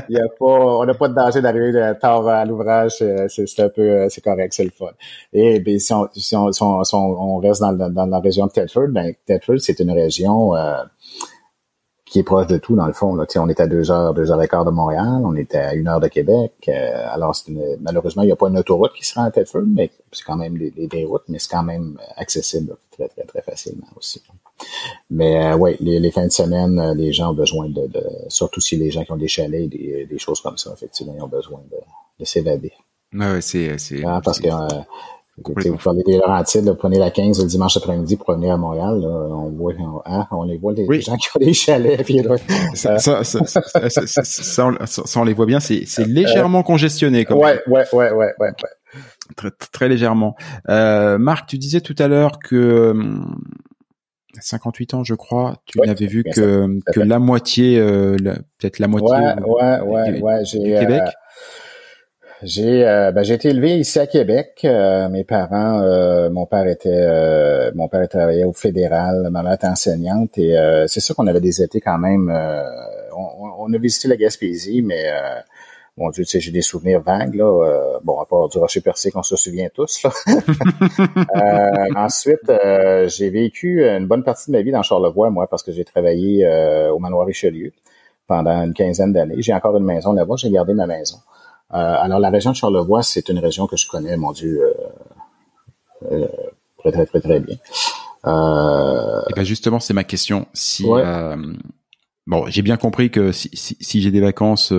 y 0.09 0.17
a 0.17 0.27
pas, 0.39 0.45
on 0.45 0.85
n'a 0.85 0.93
pas 0.95 1.07
de 1.07 1.13
danger 1.13 1.41
d'arriver 1.41 1.93
tard 2.01 2.27
à 2.27 2.45
l'ouvrage. 2.45 3.03
C'est, 3.27 3.59
un 3.59 3.69
peu, 3.69 4.07
c'est 4.09 4.21
correct, 4.21 4.53
c'est 4.53 4.63
le 4.63 4.71
fun. 4.71 4.87
Et 5.33 5.59
ben, 5.59 5.77
si, 5.77 5.93
on, 5.93 6.07
si, 6.15 6.35
on, 6.35 6.51
si 6.51 6.95
on, 6.95 7.37
reste 7.37 7.61
dans, 7.61 7.73
dans, 7.73 8.05
la 8.07 8.19
région 8.19 8.47
de 8.47 8.51
Telford, 8.51 8.87
ben 8.89 9.13
Telford, 9.27 9.59
c'est 9.59 9.79
une 9.79 9.91
région 9.91 10.55
euh, 10.55 10.81
qui 12.09 12.19
est 12.19 12.23
proche 12.23 12.47
de 12.47 12.57
tout 12.57 12.75
dans 12.75 12.87
le 12.87 12.93
fond. 12.93 13.13
Là. 13.13 13.25
on 13.35 13.49
est 13.49 13.59
à 13.59 13.67
deux 13.67 13.91
heures, 13.91 14.15
deux 14.15 14.31
heures 14.31 14.41
et 14.41 14.47
quart 14.47 14.65
de 14.65 14.71
Montréal, 14.71 15.21
on 15.23 15.35
est 15.35 15.53
à 15.53 15.75
une 15.75 15.87
heure 15.87 15.99
de 15.99 16.07
Québec. 16.07 16.53
Euh, 16.67 17.05
alors 17.11 17.35
malheureusement, 17.81 18.23
il 18.23 18.25
n'y 18.25 18.31
a 18.31 18.35
pas 18.35 18.49
une 18.49 18.57
autoroute 18.57 18.93
qui 18.93 19.05
sera 19.05 19.25
à 19.25 19.31
Thetford, 19.31 19.67
mais 19.67 19.91
c'est 20.11 20.23
quand 20.23 20.35
même 20.35 20.57
des, 20.57 21.05
routes, 21.05 21.23
mais 21.27 21.37
c'est 21.37 21.49
quand 21.51 21.63
même 21.63 21.99
accessible 22.17 22.75
très, 22.91 23.07
très, 23.09 23.23
très 23.23 23.41
facilement 23.43 23.87
aussi. 23.95 24.23
Mais 25.11 25.51
euh, 25.51 25.55
oui, 25.55 25.77
les, 25.79 26.11
fins 26.11 26.25
de 26.25 26.31
semaine, 26.31 26.79
euh, 26.79 26.95
les 26.95 27.13
gens 27.13 27.29
ont 27.29 27.35
besoin 27.35 27.69
de, 27.69 27.87
surtout 28.27 28.59
si 28.59 28.75
les 28.75 28.89
gens 28.89 29.03
qui 29.03 29.11
ont 29.11 29.17
des 29.17 29.27
chalets, 29.27 29.69
des, 29.69 30.07
des 30.09 30.17
choses 30.17 30.41
comme 30.41 30.57
ça, 30.57 30.71
effectivement, 30.73 31.13
ils 31.15 31.21
ont 31.21 31.27
besoin 31.27 31.61
de, 31.71 31.77
de 32.19 32.25
s'évader. 32.25 32.73
Ouais, 33.13 33.41
c'est, 33.41 33.77
ah, 34.03 34.19
parce 34.23 34.39
que 34.39 34.47
vous 35.45 35.77
parlez 35.83 36.03
des 36.03 36.17
Laurentides, 36.17 36.65
vous 36.65 36.75
prenez 36.75 36.99
la 36.99 37.11
15 37.11 37.41
le 37.41 37.47
dimanche 37.47 37.77
après-midi 37.77 38.17
pour 38.17 38.27
revenir 38.27 38.53
à 38.53 38.57
Montréal. 38.57 39.01
on, 39.03 39.49
voit, 39.49 39.73
hein, 40.05 40.27
on 40.31 40.43
les 40.43 40.57
voit, 40.57 40.73
les, 40.73 41.01
gens 41.01 41.15
qui 41.15 41.27
ont 41.35 41.39
des 41.39 41.53
chalets. 41.53 42.03
Puis, 42.03 42.21
ça, 42.73 42.99
ça, 42.99 43.23
ça, 43.23 43.43
ça, 43.45 45.19
on, 45.19 45.23
les 45.23 45.33
voit 45.33 45.45
bien. 45.45 45.59
C'est, 45.59 45.83
c'est 45.85 46.05
légèrement 46.05 46.63
congestionné. 46.63 47.25
Comme 47.25 47.39
ouais, 47.39 47.61
ouais, 47.67 47.85
ouais, 47.93 48.11
ouais, 48.11 48.33
ouais, 48.39 48.51
Très, 49.35 49.51
très 49.71 49.89
légèrement. 49.89 50.35
Euh, 50.69 51.17
Marc, 51.17 51.49
tu 51.49 51.57
disais 51.57 51.81
tout 51.81 51.95
à 51.99 52.07
l'heure 52.07 52.39
que 52.39 52.93
58 54.39 54.93
hum, 54.93 54.99
ans, 54.99 55.03
je 55.03 55.13
crois, 55.13 55.57
tu 55.65 55.79
n'avais 55.79 56.07
vu 56.07 56.23
que, 56.23 56.79
que 56.91 56.99
la 56.99 57.19
moitié, 57.19 57.79
euh, 57.79 58.15
peut-être 58.57 58.79
la 58.79 58.87
moitié 58.87 59.09
ouais, 59.09 59.79
ouais, 59.81 60.21
ouais, 60.21 60.43
du, 60.43 60.59
Québec. 60.59 61.03
Euh, 62.41 62.45
j'ai 62.45 62.87
euh, 62.87 63.11
ben, 63.11 63.23
j'ai 63.23 63.35
été 63.35 63.49
élevé 63.49 63.77
ici 63.77 63.99
à 63.99 64.07
Québec. 64.07 64.61
Euh, 64.63 65.09
mes 65.09 65.23
parents, 65.23 65.81
euh, 65.81 66.29
mon 66.29 66.45
père 66.45 66.67
était 66.67 67.71
mon 67.75 67.87
père 67.87 68.07
travaillait 68.07 68.43
au 68.43 68.53
fédéral, 68.53 69.29
ma 69.31 69.43
mère 69.43 69.53
était 69.53 69.67
enseignante 69.67 70.37
et 70.37 70.55
c'est 70.87 70.99
sûr 70.99 71.15
qu'on 71.15 71.27
avait 71.27 71.41
des 71.41 71.61
étés 71.61 71.81
quand 71.81 71.97
même. 71.97 72.29
On, 73.15 73.65
on, 73.65 73.73
a 73.73 73.77
visité 73.77 74.07
la 74.07 74.15
Gaspésie, 74.15 74.81
mais 74.81 75.11
mon 75.97 76.09
Dieu, 76.09 76.23
tu 76.23 76.31
sais, 76.31 76.39
j'ai 76.39 76.51
des 76.51 76.61
souvenirs 76.61 77.01
vagues 77.01 77.35
là. 77.35 77.99
bon, 78.03 78.19
à 78.19 78.25
part 78.25 78.47
du 78.49 78.57
Rocher 78.57 78.81
Percé 78.81 79.11
qu'on 79.11 79.23
se 79.23 79.35
souvient 79.35 79.67
tous. 79.73 80.03
Là. 80.03 80.11
ensuite, 81.95 82.51
j'ai 83.07 83.29
vécu 83.29 83.83
une 83.85 84.07
bonne 84.07 84.23
partie 84.23 84.51
de 84.51 84.57
ma 84.57 84.61
vie 84.61 84.71
dans 84.71 84.83
Charlevoix, 84.83 85.29
moi, 85.29 85.47
parce 85.47 85.63
que 85.63 85.71
j'ai 85.71 85.83
travaillé 85.83 86.47
au 86.91 86.99
manoir 86.99 87.25
Richelieu 87.25 87.71
pendant 88.27 88.63
une 88.63 88.73
quinzaine 88.73 89.11
d'années. 89.11 89.35
J'ai 89.39 89.53
encore 89.53 89.75
une 89.77 89.85
maison 89.85 90.13
là-bas. 90.13 90.35
J'ai 90.37 90.51
gardé 90.51 90.73
ma 90.73 90.87
maison. 90.87 91.17
Euh, 91.73 91.95
alors, 91.99 92.19
la 92.19 92.29
région 92.29 92.51
de 92.51 92.55
Charlevoix, 92.55 93.03
c'est 93.03 93.29
une 93.29 93.39
région 93.39 93.67
que 93.67 93.77
je 93.77 93.87
connais, 93.87 94.17
mon 94.17 94.31
Dieu, 94.31 94.61
euh, 94.61 96.11
euh, 96.11 96.27
très, 96.79 96.91
très, 96.91 97.05
très, 97.05 97.21
très 97.21 97.39
bien. 97.39 97.55
Euh, 98.25 99.21
Et 99.29 99.33
ben 99.35 99.43
justement, 99.43 99.79
c'est 99.79 99.93
ma 99.93 100.03
question. 100.03 100.47
Si 100.53 100.83
bon, 102.27 102.45
j'ai 102.47 102.61
bien 102.61 102.77
compris 102.77 103.09
que 103.09 103.31
si, 103.31 103.49
si, 103.53 104.01
j'ai 104.01 104.11
des 104.11 104.21
vacances, 104.21 104.73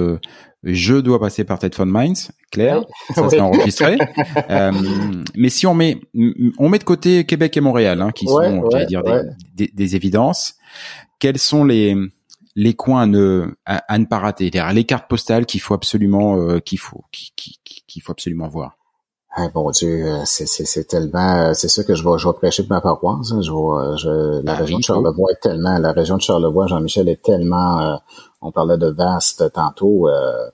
je 0.62 0.94
dois 0.94 1.18
passer 1.18 1.44
par 1.44 1.58
Ted 1.58 1.76
Mines, 1.84 2.14
clair, 2.52 2.84
ça 3.14 3.28
c'est 3.28 3.40
enregistré. 3.40 3.98
mais 5.36 5.48
si 5.48 5.66
on 5.66 5.74
met 5.74 6.00
on 6.58 6.68
met 6.68 6.78
de 6.78 6.84
côté 6.84 7.24
Québec 7.24 7.56
et 7.56 7.60
Montréal, 7.60 8.02
hein, 8.02 8.12
qui 8.12 8.26
sont, 8.26 8.68
j'allais 8.70 8.86
dire, 8.86 9.02
des, 9.02 9.22
des, 9.54 9.72
des, 9.72 9.96
évidences, 9.96 10.56
quels 11.18 11.38
sont 11.38 11.64
les 11.64 11.96
les 12.56 12.74
coins 12.74 13.02
à 13.02 13.06
ne, 13.06 13.54
à, 13.64 13.98
ne 13.98 14.04
pas 14.04 14.18
rater, 14.18 14.50
les 14.50 14.84
cartes 14.84 15.08
postales 15.08 15.46
qu'il 15.46 15.60
faut 15.60 15.74
absolument 15.74 16.36
euh, 16.36 16.58
qu'il 16.58 16.78
faut 16.78 17.04
qu'il 17.12 18.02
faut 18.02 18.12
absolument 18.12 18.48
voir. 18.48 18.76
Ah, 19.36 19.48
bon 19.48 19.70
Dieu, 19.70 20.06
euh, 20.06 20.22
c'est, 20.24 20.88
tellement, 20.88 21.36
euh, 21.36 21.52
c'est 21.54 21.68
ça 21.68 21.84
que 21.84 21.94
je 21.94 22.02
vais, 22.02 22.18
je 22.18 22.26
vais 22.26 22.34
prêcher 22.34 22.64
de 22.64 22.68
ma 22.68 22.80
paroisse. 22.80 23.30
Hein. 23.30 23.40
Je 23.40 23.52
vois, 23.52 23.94
je, 23.94 24.42
la 24.42 24.54
ah 24.54 24.56
région 24.56 24.78
de 24.78 24.82
Charlevoix 24.82 25.30
est 25.30 25.40
tellement, 25.40 25.78
la 25.78 25.92
région 25.92 26.16
de 26.16 26.22
Charlevoix, 26.22 26.66
Jean-Michel 26.66 27.08
est 27.08 27.22
tellement, 27.22 28.00
on 28.42 28.50
parlait 28.50 28.76
de 28.76 28.88
vaste 28.88 29.52
tantôt. 29.52 30.08
Euh, 30.08 30.50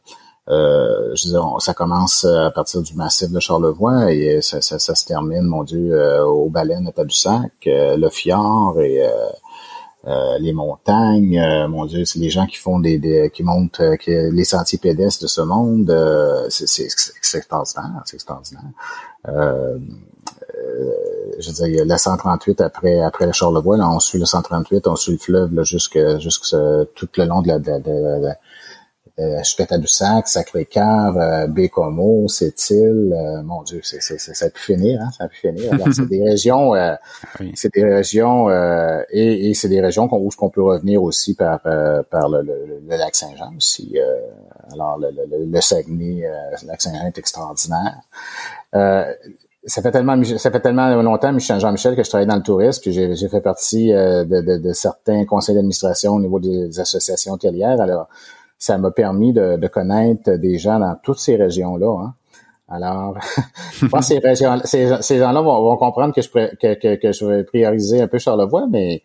je 0.48 1.30
veux 1.30 1.40
ça 1.58 1.72
commence 1.72 2.26
à 2.26 2.50
partir 2.50 2.82
du 2.82 2.94
massif 2.94 3.30
de 3.30 3.40
Charlevoix 3.40 4.12
et 4.12 4.42
ça, 4.42 4.60
ça, 4.60 4.78
ça 4.78 4.94
se 4.94 5.06
termine, 5.06 5.42
mon 5.44 5.64
Dieu, 5.64 5.98
aux 6.22 6.50
baleines 6.50 6.86
à 6.86 6.92
Tadoussac, 6.92 7.52
le 7.64 8.08
fjord 8.10 8.78
et 8.82 9.00
euh, 10.06 10.38
les 10.38 10.52
montagnes, 10.52 11.38
euh, 11.38 11.66
mon 11.66 11.84
Dieu, 11.84 12.04
c'est 12.04 12.20
les 12.20 12.30
gens 12.30 12.46
qui 12.46 12.58
font 12.58 12.78
des, 12.78 13.30
qui 13.34 13.42
montent 13.42 13.80
euh, 13.80 13.96
les 14.06 14.44
sentiers 14.44 14.78
pédestres 14.78 15.24
de 15.24 15.26
ce 15.26 15.40
monde, 15.40 15.90
c'est, 16.48 16.84
extraordinaire, 17.34 18.02
c'est 18.04 18.14
extraordinaire. 18.14 18.70
je 21.38 21.50
veux 21.50 21.84
la 21.84 21.98
138 21.98 22.60
après 22.60 23.00
après 23.00 23.26
le 23.26 23.32
Charlevoix, 23.32 23.76
là, 23.76 23.90
on 23.90 23.98
suit 23.98 24.20
le 24.20 24.26
138, 24.26 24.86
on 24.86 24.94
suit 24.94 25.12
le 25.12 25.18
fleuve 25.18 25.54
là, 25.54 25.64
jusque 25.64 25.98
jusque 26.18 26.54
tout 26.94 27.08
le 27.16 27.24
long 27.24 27.42
de 27.42 27.48
la, 27.48 27.58
de, 27.58 28.28
euh, 29.18 29.78
du 29.78 29.86
sac 29.86 30.28
Sacré-Cœur, 30.28 31.16
euh, 31.16 31.46
Bécomo, 31.46 32.28
Sept-Îles, 32.28 33.14
euh, 33.14 33.42
mon 33.42 33.62
Dieu, 33.62 33.80
c'est, 33.82 34.00
c'est, 34.00 34.18
ça 34.18 34.46
a 34.46 34.50
pu 34.50 34.60
finir, 34.60 35.00
hein, 35.00 35.10
ça 35.16 35.24
a 35.24 35.28
pu 35.28 35.38
finir. 35.38 35.72
c'est 35.92 36.06
des 36.06 36.22
régions, 36.22 36.74
euh, 36.74 36.94
c'est 37.54 37.72
des 37.72 37.84
régions 37.84 38.50
et, 39.10 39.50
et 39.50 39.54
c'est 39.54 39.68
des 39.68 39.80
régions 39.80 40.08
qu'on, 40.08 40.18
où 40.18 40.28
qu'on 40.36 40.50
peut 40.50 40.62
revenir 40.62 41.02
aussi 41.02 41.34
par 41.34 41.60
par 41.60 42.28
le, 42.28 42.42
le, 42.42 42.96
lac 42.96 43.14
Saint-Jean 43.14 43.52
aussi. 43.56 43.98
alors 44.72 44.98
le, 44.98 45.08
le, 45.10 45.44
le 45.46 45.60
Saguenay, 45.60 46.22
le 46.62 46.66
lac 46.66 46.80
Saint-Jean 46.82 47.06
est 47.06 47.18
extraordinaire 47.18 48.00
ça 49.66 49.82
fait 49.82 49.90
tellement 49.90 50.22
ça 50.24 50.50
fait 50.50 50.60
tellement 50.60 51.02
longtemps, 51.02 51.36
Jean-Michel, 51.38 51.96
que 51.96 52.04
je 52.04 52.08
travaille 52.08 52.26
dans 52.26 52.36
le 52.36 52.42
tourisme, 52.42 52.80
puis 52.80 52.92
j'ai 52.92 53.28
fait 53.28 53.40
partie 53.40 53.92
euh, 53.92 54.24
de, 54.24 54.40
de, 54.40 54.72
certains 54.72 55.24
conseils 55.24 55.56
d'administration 55.56 56.12
au 56.12 56.20
niveau 56.20 56.38
des 56.38 56.78
associations 56.78 57.32
hôtelières. 57.32 57.80
Alors, 57.80 58.08
ça 58.58 58.78
m'a 58.78 58.90
permis 58.90 59.32
de, 59.32 59.56
de, 59.56 59.66
connaître 59.68 60.32
des 60.32 60.58
gens 60.58 60.78
dans 60.78 60.96
toutes 61.02 61.18
ces 61.18 61.36
régions-là. 61.36 62.04
Hein. 62.04 62.14
Alors, 62.68 63.16
je 63.72 63.86
pense 63.86 64.08
que 64.08 64.14
ces, 64.14 64.18
régions, 64.18 64.60
ces, 64.64 65.02
ces 65.02 65.18
gens-là 65.18 65.40
vont, 65.40 65.62
vont, 65.62 65.76
comprendre 65.76 66.14
que 66.14 66.22
je, 66.22 66.28
que, 66.28 66.74
que, 66.74 66.94
que, 66.96 67.12
je 67.12 67.24
vais 67.24 67.44
prioriser 67.44 68.02
un 68.02 68.08
peu 68.08 68.18
Charlevoix, 68.18 68.66
mais 68.68 69.02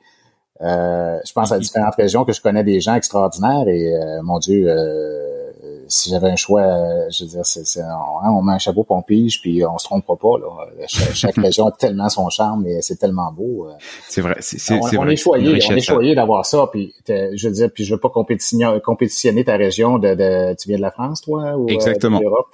euh, 0.62 1.18
je 1.26 1.34
pense 1.34 1.52
à 1.52 1.60
différentes 1.60 1.96
régions 1.96 2.24
que 2.24 2.34
je 2.34 2.42
connais 2.42 2.64
des 2.64 2.80
gens 2.80 2.96
extraordinaires 2.96 3.68
et 3.68 3.94
euh, 3.94 4.22
mon 4.22 4.38
Dieu, 4.38 4.66
euh, 4.68 5.41
si 5.92 6.10
j'avais 6.10 6.30
un 6.30 6.36
choix, 6.36 6.62
euh, 6.62 7.10
je 7.12 7.24
veux 7.24 7.30
dire, 7.30 7.46
c'est, 7.46 7.82
on, 7.82 8.20
hein, 8.24 8.32
on, 8.32 8.42
met 8.42 8.54
un 8.54 8.58
chapeau 8.58 8.84
pompige 8.84 9.42
puis 9.42 9.64
on 9.66 9.78
se 9.78 9.86
trompera 9.86 10.16
pas. 10.16 10.40
Là. 10.40 10.88
Chaque, 10.88 11.36
région 11.36 11.68
a 11.68 11.72
tellement 11.72 12.10
son 12.10 12.30
charme 12.30 12.66
et 12.66 12.82
c'est 12.82 12.96
tellement 12.96 13.32
beau. 13.32 13.68
Euh. 13.68 13.74
C'est 14.08 14.22
vrai. 14.22 14.36
C'est, 14.40 14.58
on, 14.74 14.82
c'est 14.82 14.98
on 14.98 15.04
vrai. 15.04 15.14
est 15.14 15.18
choyé, 15.18 15.50
on 15.50 15.76
est 15.76 15.82
choyé 15.82 16.16
d'avoir 16.16 16.46
ça. 16.46 16.68
Puis 16.72 16.94
je 17.08 17.48
veux 17.48 17.54
dire, 17.54 17.70
puis 17.74 17.84
je 17.84 17.94
veux 17.94 18.00
pas 18.00 18.10
compétitionner, 18.10 18.80
compétitionner 18.84 19.44
ta 19.44 19.58
région 19.58 20.00
de, 20.00 20.16
de, 20.16 20.56
tu 20.56 20.70
viens 20.70 20.78
de 20.78 20.82
la 20.82 20.92
France, 20.92 21.22
toi, 21.22 21.58
ou 21.58 21.68
Exactement. 21.70 22.20
de 22.20 22.24
l'Europe. 22.24 22.48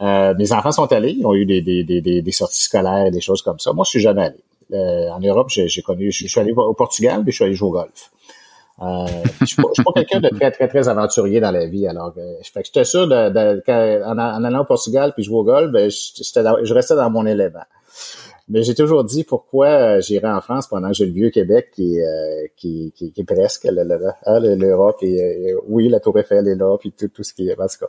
Euh, 0.00 0.34
mes 0.38 0.52
enfants 0.52 0.72
sont 0.72 0.90
allés, 0.92 1.12
ils 1.12 1.26
ont 1.26 1.34
eu 1.34 1.44
des, 1.44 1.60
des, 1.60 1.84
des, 1.84 2.00
des, 2.22 2.32
sorties 2.32 2.62
scolaires 2.62 3.06
et 3.06 3.10
des 3.10 3.20
choses 3.20 3.42
comme 3.42 3.58
ça. 3.58 3.72
Moi, 3.72 3.84
je 3.84 3.90
suis 3.90 4.00
jamais 4.00 4.26
allé. 4.26 4.36
Euh, 4.72 5.10
en 5.10 5.20
Europe, 5.20 5.48
j'ai, 5.50 5.68
j'ai 5.68 5.82
connu, 5.82 6.10
je 6.10 6.26
suis 6.26 6.40
allé 6.40 6.52
au 6.52 6.74
Portugal, 6.74 7.22
puis 7.22 7.32
je 7.32 7.36
suis 7.36 7.44
allé 7.44 7.54
jouer 7.54 7.68
au 7.68 7.72
golf. 7.72 8.10
Euh, 8.82 9.06
je 9.40 9.46
suis 9.46 9.56
pas, 9.56 9.68
pas 9.84 9.92
quelqu'un 9.94 10.20
de 10.20 10.28
très, 10.38 10.50
très, 10.50 10.68
très 10.68 10.88
aventurier 10.88 11.40
dans 11.40 11.50
la 11.50 11.66
vie. 11.66 11.86
Alors, 11.86 12.14
euh, 12.16 12.34
fait 12.42 12.60
que 12.60 12.66
j'étais 12.66 12.84
sûr 12.84 13.06
de, 13.06 13.28
de, 13.30 14.04
en, 14.04 14.18
en, 14.18 14.44
allant 14.44 14.62
au 14.62 14.64
Portugal 14.64 15.12
puis 15.14 15.22
jouer 15.22 15.38
au 15.38 15.44
golf, 15.44 15.70
ben, 15.70 15.90
je 15.90 16.74
restais 16.74 16.96
dans 16.96 17.10
mon 17.10 17.26
élément. 17.26 17.64
Mais 18.50 18.64
j'ai 18.64 18.74
toujours 18.74 19.04
dit 19.04 19.22
pourquoi 19.22 19.68
euh, 19.68 20.00
j'irais 20.00 20.28
en 20.28 20.40
France 20.40 20.66
pendant 20.66 20.88
que 20.88 20.94
j'ai 20.94 21.06
le 21.06 21.12
vieux 21.12 21.30
Québec 21.30 21.70
qui, 21.72 22.02
euh, 22.02 22.46
qui, 22.56 22.92
qui, 22.96 23.12
qui, 23.12 23.20
est 23.20 23.24
presque 23.24 23.64
hein, 23.64 24.40
l'Europe 24.40 24.96
et 25.02 25.52
euh, 25.52 25.60
oui 25.68 25.88
la 25.88 26.00
Tour 26.00 26.18
Eiffel 26.18 26.48
est 26.48 26.56
là 26.56 26.76
puis 26.76 26.90
tout, 26.90 27.06
tout 27.06 27.22
ce 27.22 27.32
qui 27.32 27.48
est 27.48 27.52
en 27.52 27.66
tout 27.68 27.78
cas. 27.78 27.86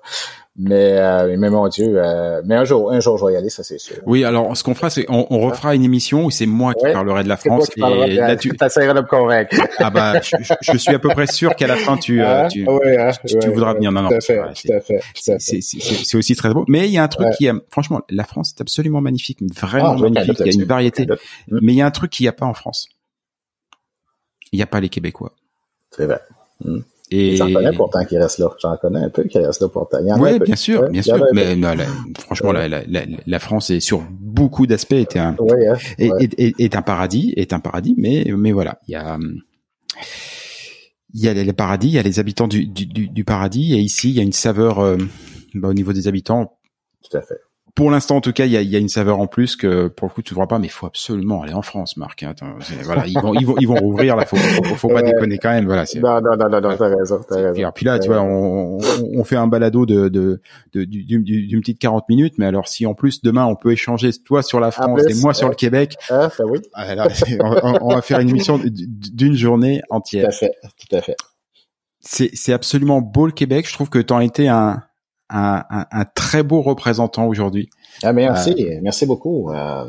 Mais 0.58 0.98
euh, 0.98 1.38
mais 1.40 1.50
mon 1.50 1.70
Dieu, 1.70 1.94
euh, 1.96 2.42
mais 2.46 2.56
un 2.56 2.66
jour 2.66 2.92
un 2.92 3.00
jour 3.00 3.18
je 3.18 3.26
vais 3.26 3.34
y 3.34 3.36
aller 3.38 3.50
ça 3.50 3.64
c'est 3.64 3.78
sûr. 3.78 3.96
Oui 4.06 4.26
alors 4.26 4.58
ce 4.58 4.66
qu'on 4.66 4.76
fera 4.76 4.90
c'est 4.90 5.06
on, 5.08 5.26
on, 5.30 5.40
refera 5.40 5.76
une 5.76 5.84
émission 5.84 6.26
où 6.26 6.30
c'est 6.30 6.46
moi 6.46 6.74
qui 6.74 6.84
ouais, 6.84 6.92
parlerai 6.92 7.24
de 7.24 7.30
la 7.30 7.38
France 7.38 7.70
et 7.78 7.80
là 7.80 8.36
tu 8.36 8.52
essaieras 8.62 8.94
de 8.94 9.00
me 9.00 9.08
convaincre. 9.08 9.56
ah 9.80 9.90
bah 9.90 10.20
je, 10.20 10.36
je, 10.60 10.78
suis 10.78 10.94
à 10.94 11.00
peu 11.00 11.08
près 11.08 11.26
sûr 11.26 11.56
qu'à 11.56 11.68
la 11.68 11.78
fin 11.78 11.96
tu 11.96 12.22
ah, 12.22 12.50
tu, 12.52 12.68
ouais, 12.68 12.98
ah, 12.98 13.14
tu, 13.26 13.40
tu 13.40 13.50
voudras 13.50 13.76
venir 13.76 13.94
non 13.94 14.02
non. 14.02 14.10
C'est 14.20 16.18
aussi 16.18 16.36
très 16.36 16.54
beau 16.54 16.66
mais 16.68 16.86
il 16.86 16.92
y 16.92 16.98
a 16.98 17.04
un 17.04 17.08
truc 17.08 17.30
qui 17.38 17.46
est 17.46 17.54
franchement 17.70 18.02
la 18.10 18.26
France 18.26 18.54
est 18.58 18.62
absolument 18.62 19.00
magnifique 19.00 19.40
vraiment 19.58 19.96
ah, 19.98 20.02
magnifique 20.02 20.38
il 20.42 20.48
y 20.48 20.50
a 20.50 20.54
une 20.54 20.68
variété 20.68 21.08
mais 21.48 21.72
il 21.72 21.78
y 21.78 21.82
a 21.82 21.86
un 21.86 21.92
truc 21.92 22.12
qu'il 22.12 22.26
n'y 22.26 22.30
a 22.30 22.34
pas 22.34 22.46
en 22.46 22.54
France. 22.54 22.90
Il 24.52 24.58
n'y 24.58 24.64
a 24.64 24.68
pas 24.68 24.82
les 24.82 24.90
Québécois. 24.90 25.34
C'est 25.92 26.06
vrai. 26.06 26.20
Mmh. 26.64 26.80
Et 27.14 27.36
j'en 27.36 27.52
connais 27.52 27.74
pourtant 27.74 28.06
qui 28.06 28.18
restent 28.18 28.40
là. 28.40 28.50
J'en 28.62 28.78
connais 28.78 29.00
un 29.00 29.10
peu 29.10 29.24
qui 29.26 29.38
restent 29.38 29.62
là 29.62 29.68
pourtant. 29.68 29.98
Oui, 30.18 30.40
bien 30.40 30.56
sûr, 30.56 30.90
bien 30.90 31.02
sûr. 31.02 31.24
Mais 31.34 31.56
non, 31.56 31.74
la, 31.76 31.86
franchement, 32.18 32.54
la, 32.54 32.70
la, 32.70 32.84
la, 32.88 33.40
France 33.40 33.70
est 33.70 33.82
sur 33.82 34.02
beaucoup 34.10 34.66
d'aspects 34.66 34.94
est 34.94 35.18
un 35.18 35.36
ouais, 35.38 35.68
hein, 35.68 35.76
est, 35.98 36.10
est, 36.24 36.40
est, 36.40 36.60
est, 36.60 36.76
un 36.76 36.82
paradis, 36.82 37.34
est 37.36 37.52
un 37.52 37.60
paradis. 37.60 37.96
Mais 37.98 38.26
mais 38.38 38.54
voilà, 38.54 38.80
il 38.88 38.92
y 38.92 38.96
a 38.96 39.20
il 41.14 41.22
y 41.22 41.28
a 41.28 41.34
les 41.34 41.54
paradis, 41.54 41.88
il 41.88 41.94
y 41.94 42.00
a 42.00 42.04
les 42.04 42.20
habitants 42.20 42.48
du, 42.48 42.66
du, 42.66 42.86
du 42.86 43.24
paradis, 43.26 43.74
et 43.74 43.80
ici 43.80 44.10
il 44.10 44.16
y 44.16 44.20
a 44.22 44.24
une 44.24 44.32
saveur 44.32 44.80
euh, 44.80 44.98
bah, 45.54 45.68
au 45.68 45.74
niveau 45.74 45.92
des 45.92 46.08
habitants. 46.08 46.58
Tout 47.10 47.18
à 47.18 47.22
fait 47.22 47.42
pour 47.76 47.92
l'instant, 47.92 48.18
en 48.18 48.22
tout 48.22 48.34
cas, 48.34 48.46
il 48.46 48.52
y 48.52 48.58
a, 48.58 48.62
y 48.62 48.76
a, 48.76 48.80
une 48.80 48.90
saveur 48.90 49.20
en 49.20 49.28
plus 49.28 49.56
que 49.56 49.88
pour 49.88 50.08
le 50.08 50.14
coup 50.14 50.22
tu 50.22 50.34
ne 50.34 50.36
vois 50.36 50.48
pas, 50.48 50.60
mais 50.60 50.68
il 50.68 50.72
faut 50.72 50.86
absolument 50.86 51.44
aller 51.44 51.54
en 51.54 51.62
France, 51.62 51.96
Marc. 51.98 52.24
Hein. 52.24 52.30
Attends, 52.32 52.54
voilà, 52.84 53.06
ils 53.08 53.20
vont, 53.20 53.34
ils 53.34 53.46
vont, 53.46 53.56
ils 53.60 53.68
vont 53.68 53.76
rouvrir 53.76 54.16
là. 54.16 54.26
Faut, 54.26 54.36
faut, 54.36 54.76
faut 54.76 54.88
pas 54.90 55.02
déconner 55.02 55.38
quand 55.38 55.52
même. 55.52 55.66
Voilà. 55.66 55.86
Non, 55.96 56.22
non, 56.22 56.36
non, 56.38 56.50
non, 56.50 56.62
non 56.62 56.78
t'as 56.78 56.88
raison, 56.88 57.22
t'as 57.28 57.36
raison. 57.36 57.70
Et 57.70 57.72
puis 57.74 57.86
là, 57.86 58.00
tu 58.00 58.10
vois, 58.10 58.22
on, 58.22 58.80
on, 59.16 59.24
fait 59.24 59.36
un 59.36 59.48
balado 59.48 59.86
de, 59.86 60.10
de, 60.10 60.42
de 60.74 60.84
d'une 60.84 61.62
petite 61.62 61.80
40 61.80 62.10
minutes, 62.10 62.34
mais 62.38 62.46
alors 62.46 62.68
si 62.68 62.86
en 62.86 62.94
plus 62.94 63.22
demain 63.22 63.46
on 63.46 63.56
peut 63.56 63.72
échanger 63.72 64.12
toi 64.26 64.44
sur 64.44 64.60
la 64.60 64.72
France 64.72 65.04
plus, 65.04 65.18
et 65.18 65.22
moi 65.22 65.34
sur 65.34 65.48
le 65.48 65.56
Québec, 65.56 65.96
ah, 66.10 66.30
ça 66.30 66.46
oui. 66.46 66.60
Alors, 66.74 67.08
on, 67.40 67.78
on, 67.82 67.96
va 67.96 68.02
faire 68.02 68.20
une 68.20 68.30
émission 68.30 68.60
d'une 68.64 69.36
journée 69.36 69.82
entière. 69.90 70.24
Tout 70.24 70.30
à 70.30 70.32
fait, 70.32 70.52
tout 70.78 70.96
à 70.96 71.02
fait. 71.02 71.16
C'est, 72.00 72.32
c'est 72.34 72.54
absolument 72.54 73.00
beau 73.00 73.28
le 73.28 73.32
Québec. 73.32 73.68
Je 73.68 73.74
trouve 73.74 73.90
que 73.90 74.00
tu 74.00 74.14
as 74.14 74.24
été 74.24 74.48
un, 74.48 74.82
un, 75.32 75.64
un, 75.70 75.86
un, 75.92 76.06
très 76.06 76.44
beau 76.44 76.62
représentant 76.62 77.28
aujourd'hui. 77.28 77.70
Ah, 78.04 78.14
merci, 78.14 78.56
euh, 78.60 78.80
merci 78.82 79.06
beaucoup. 79.06 79.50
Euh, 79.52 79.86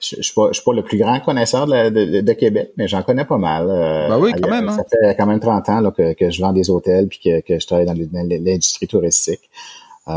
je, 0.00 0.16
je, 0.16 0.22
suis 0.22 0.32
suis 0.52 0.62
pas 0.64 0.72
le 0.72 0.82
plus 0.82 0.98
grand 0.98 1.20
connaisseur 1.20 1.66
de, 1.66 1.88
de, 1.88 2.20
de 2.20 2.32
Québec, 2.32 2.72
mais 2.76 2.88
j'en 2.88 3.02
connais 3.02 3.24
pas 3.24 3.38
mal. 3.38 3.68
Euh, 3.70 4.08
bah 4.08 4.18
oui, 4.18 4.32
quand 4.40 4.50
même. 4.50 4.68
Ça 4.68 4.80
hein. 4.80 4.84
fait 4.90 5.16
quand 5.16 5.26
même 5.26 5.40
30 5.40 5.68
ans 5.68 5.80
là, 5.80 5.90
que, 5.90 6.12
que 6.12 6.30
je 6.30 6.40
vends 6.40 6.52
des 6.52 6.70
hôtels 6.70 7.08
puis 7.08 7.20
que, 7.24 7.40
que 7.40 7.58
je 7.58 7.66
travaille 7.66 7.86
dans 7.86 7.94
l'industrie 7.94 8.86
touristique. 8.86 9.50
Euh, 10.06 10.12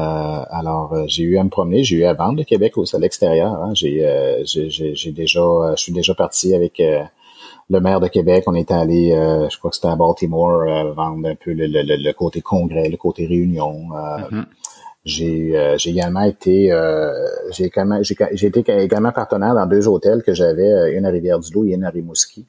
alors, 0.49 0.93
j'ai 1.07 1.23
eu 1.23 1.37
à 1.37 1.43
me 1.43 1.49
promener, 1.49 1.83
j'ai 1.83 1.97
eu 1.97 2.03
à 2.05 2.13
vendre 2.13 2.39
le 2.39 2.43
Québec 2.43 2.77
aussi 2.77 2.95
à 2.95 2.99
l'extérieur. 2.99 3.53
Hein. 3.53 3.71
J'ai, 3.73 4.05
j'ai 4.45 5.11
déjà, 5.11 5.41
je 5.75 5.81
suis 5.81 5.93
déjà 5.93 6.13
parti 6.13 6.53
avec 6.53 6.81
le 7.69 7.79
maire 7.79 7.99
de 7.99 8.07
Québec, 8.07 8.45
on 8.47 8.55
était 8.55 8.73
allé, 8.73 9.11
euh, 9.11 9.49
je 9.49 9.57
crois 9.57 9.69
que 9.71 9.75
c'était 9.75 9.89
à 9.89 9.95
Baltimore, 9.95 10.61
euh, 10.61 10.93
vendre 10.93 11.27
un 11.27 11.35
peu 11.35 11.51
le, 11.51 11.67
le, 11.67 11.81
le, 11.83 12.13
côté 12.13 12.41
congrès, 12.41 12.87
le 12.89 12.97
côté 12.97 13.25
réunion. 13.25 13.89
Euh, 13.93 14.17
Mhm. 14.31 14.45
J'ai 15.05 15.75
j'ai 15.77 15.91
également 15.91 16.23
été 16.23 16.69
j'ai 17.51 17.65
également 17.65 17.97
j'ai 18.03 18.47
été 18.47 18.59
également 18.83 19.13
partenaire 19.13 19.55
dans 19.55 19.65
deux 19.65 19.87
hôtels 19.87 20.21
que 20.21 20.33
j'avais, 20.33 20.91
une 20.91 21.05
à 21.05 21.09
Rivière-du-Loup 21.09 21.63
et 21.65 21.75
une 21.75 21.85
à 21.85 21.89
Rimouski. 21.89 22.45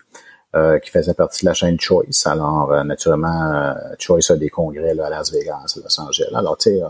qui 0.82 0.90
faisait 0.90 1.14
partie 1.14 1.44
de 1.44 1.50
la 1.50 1.54
chaîne 1.54 1.78
Choice. 1.78 2.26
Alors, 2.26 2.84
naturellement, 2.84 3.74
Choice 4.00 4.30
a 4.30 4.36
des 4.36 4.48
congrès 4.48 4.92
là, 4.92 5.06
à 5.06 5.10
Las 5.10 5.32
Vegas, 5.32 5.76
à 5.76 5.80
Los 5.80 6.00
Angeles. 6.00 6.32
Alors, 6.34 6.56
tu 6.58 6.70
sais, 6.70 6.82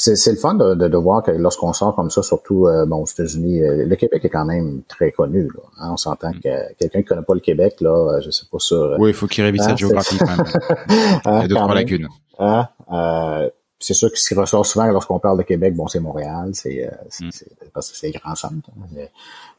c'est 0.00 0.30
le 0.30 0.38
fun 0.38 0.54
de, 0.54 0.74
de, 0.74 0.88
de 0.88 0.96
voir 0.96 1.22
que 1.22 1.30
lorsqu'on 1.30 1.72
sort 1.74 1.94
comme 1.94 2.10
ça, 2.10 2.22
surtout 2.22 2.66
euh, 2.66 2.86
bon, 2.86 3.02
aux 3.02 3.06
États-Unis, 3.06 3.62
euh, 3.62 3.84
le 3.84 3.96
Québec 3.96 4.24
est 4.24 4.30
quand 4.30 4.46
même 4.46 4.82
très 4.88 5.12
connu. 5.12 5.42
Là, 5.42 5.62
hein? 5.78 5.90
On 5.92 5.96
s'entend 5.96 6.32
que 6.32 6.72
quelqu'un 6.78 7.00
qui 7.00 7.04
connaît 7.04 7.22
pas 7.22 7.34
le 7.34 7.40
Québec, 7.40 7.76
là, 7.80 7.90
euh, 7.90 8.20
je 8.22 8.30
sais 8.30 8.46
pas 8.50 8.58
sur. 8.58 8.96
Oui, 8.98 9.10
il 9.10 9.14
faut 9.14 9.26
qu'il 9.26 9.44
révise 9.44 9.60
hein, 9.62 9.70
sa 9.70 9.76
géographie 9.76 10.16
quand 10.18 10.36
même. 10.36 10.46
il 10.88 11.30
y 11.32 11.44
a 11.44 11.48
deux, 11.48 11.54
trois 11.54 11.74
lacunes. 11.74 12.08
Hein? 12.38 12.68
Euh, 12.90 13.50
c'est 13.78 13.94
sûr 13.94 14.10
que 14.10 14.18
ce 14.18 14.28
qui 14.28 14.34
ressort 14.34 14.64
souvent 14.64 14.86
lorsqu'on 14.86 15.18
parle 15.18 15.38
de 15.38 15.42
Québec, 15.42 15.74
bon, 15.74 15.86
c'est 15.86 16.00
Montréal, 16.00 16.50
c'est 16.54 16.90
mm. 17.20 17.30
parce 17.74 17.90
que 17.90 17.96
c'est 17.96 18.10
grand 18.10 18.34
centre. 18.34 18.70
Mais, 18.92 19.10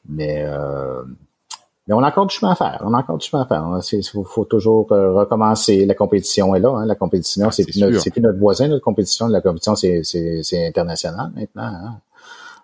mais 0.08 0.46
mais 1.92 1.98
on 1.98 2.04
a 2.04 2.08
encore 2.08 2.26
du 2.26 2.34
chemin 2.34 2.54
à 2.54 2.56
faire. 2.56 2.82
On 2.86 2.94
a 2.94 3.00
encore 3.00 3.18
du 3.18 3.28
chemin 3.28 3.44
à 3.44 3.46
faire. 3.46 3.66
Il 3.92 4.04
faut, 4.08 4.24
faut, 4.24 4.46
toujours 4.46 4.88
recommencer. 4.90 5.86
La 5.86 5.94
compétition 5.94 6.56
est 6.56 6.62
là. 6.62 6.70
Hein. 6.70 6.86
La 6.86 6.96
compétition, 6.96 7.48
ah, 7.50 7.52
c'est 7.52 7.66
plus, 7.66 7.82
notre, 7.82 8.10
plus 8.10 8.22
notre 8.22 8.40
voisin. 8.40 8.70
Notre 8.70 8.84
compétition, 8.84 9.28
la 9.28 9.42
compétition, 9.42 9.76
c'est 9.76 10.68
international 10.68 11.32
maintenant. 11.36 11.64
Hein. 11.64 11.98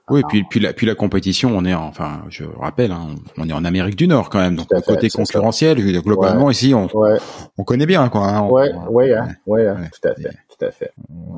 Oui, 0.09 0.21
puis, 0.29 0.45
puis, 0.49 0.61
la, 0.61 0.71
puis 0.71 0.87
la 0.87 0.95
compétition, 0.95 1.51
on 1.53 1.65
est, 1.65 1.73
en, 1.73 1.87
enfin, 1.87 2.21
je 2.29 2.45
rappelle, 2.45 2.93
hein, 2.93 3.07
on 3.37 3.49
est 3.49 3.51
en 3.51 3.65
Amérique 3.65 3.97
du 3.97 4.07
Nord 4.07 4.29
quand 4.29 4.39
même. 4.39 4.55
Donc, 4.55 4.69
côté 4.85 5.09
concurrentiel, 5.09 5.77
ça. 5.77 5.99
globalement, 5.99 6.45
ouais. 6.45 6.53
ici, 6.53 6.73
on, 6.73 6.87
ouais. 6.97 7.17
on 7.57 7.65
connaît 7.65 7.85
bien, 7.85 8.07
quoi. 8.07 8.25
Hein, 8.29 8.47
ouais, 8.47 8.71
on, 8.73 8.93
ouais, 8.93 9.13
hein, 9.13 9.27
ouais, 9.45 9.67
ouais, 9.67 9.89
tout 9.91 10.07
à 10.07 10.15
fait, 10.15 10.37
tout 10.57 10.65
à 10.65 10.71
fait. 10.71 10.93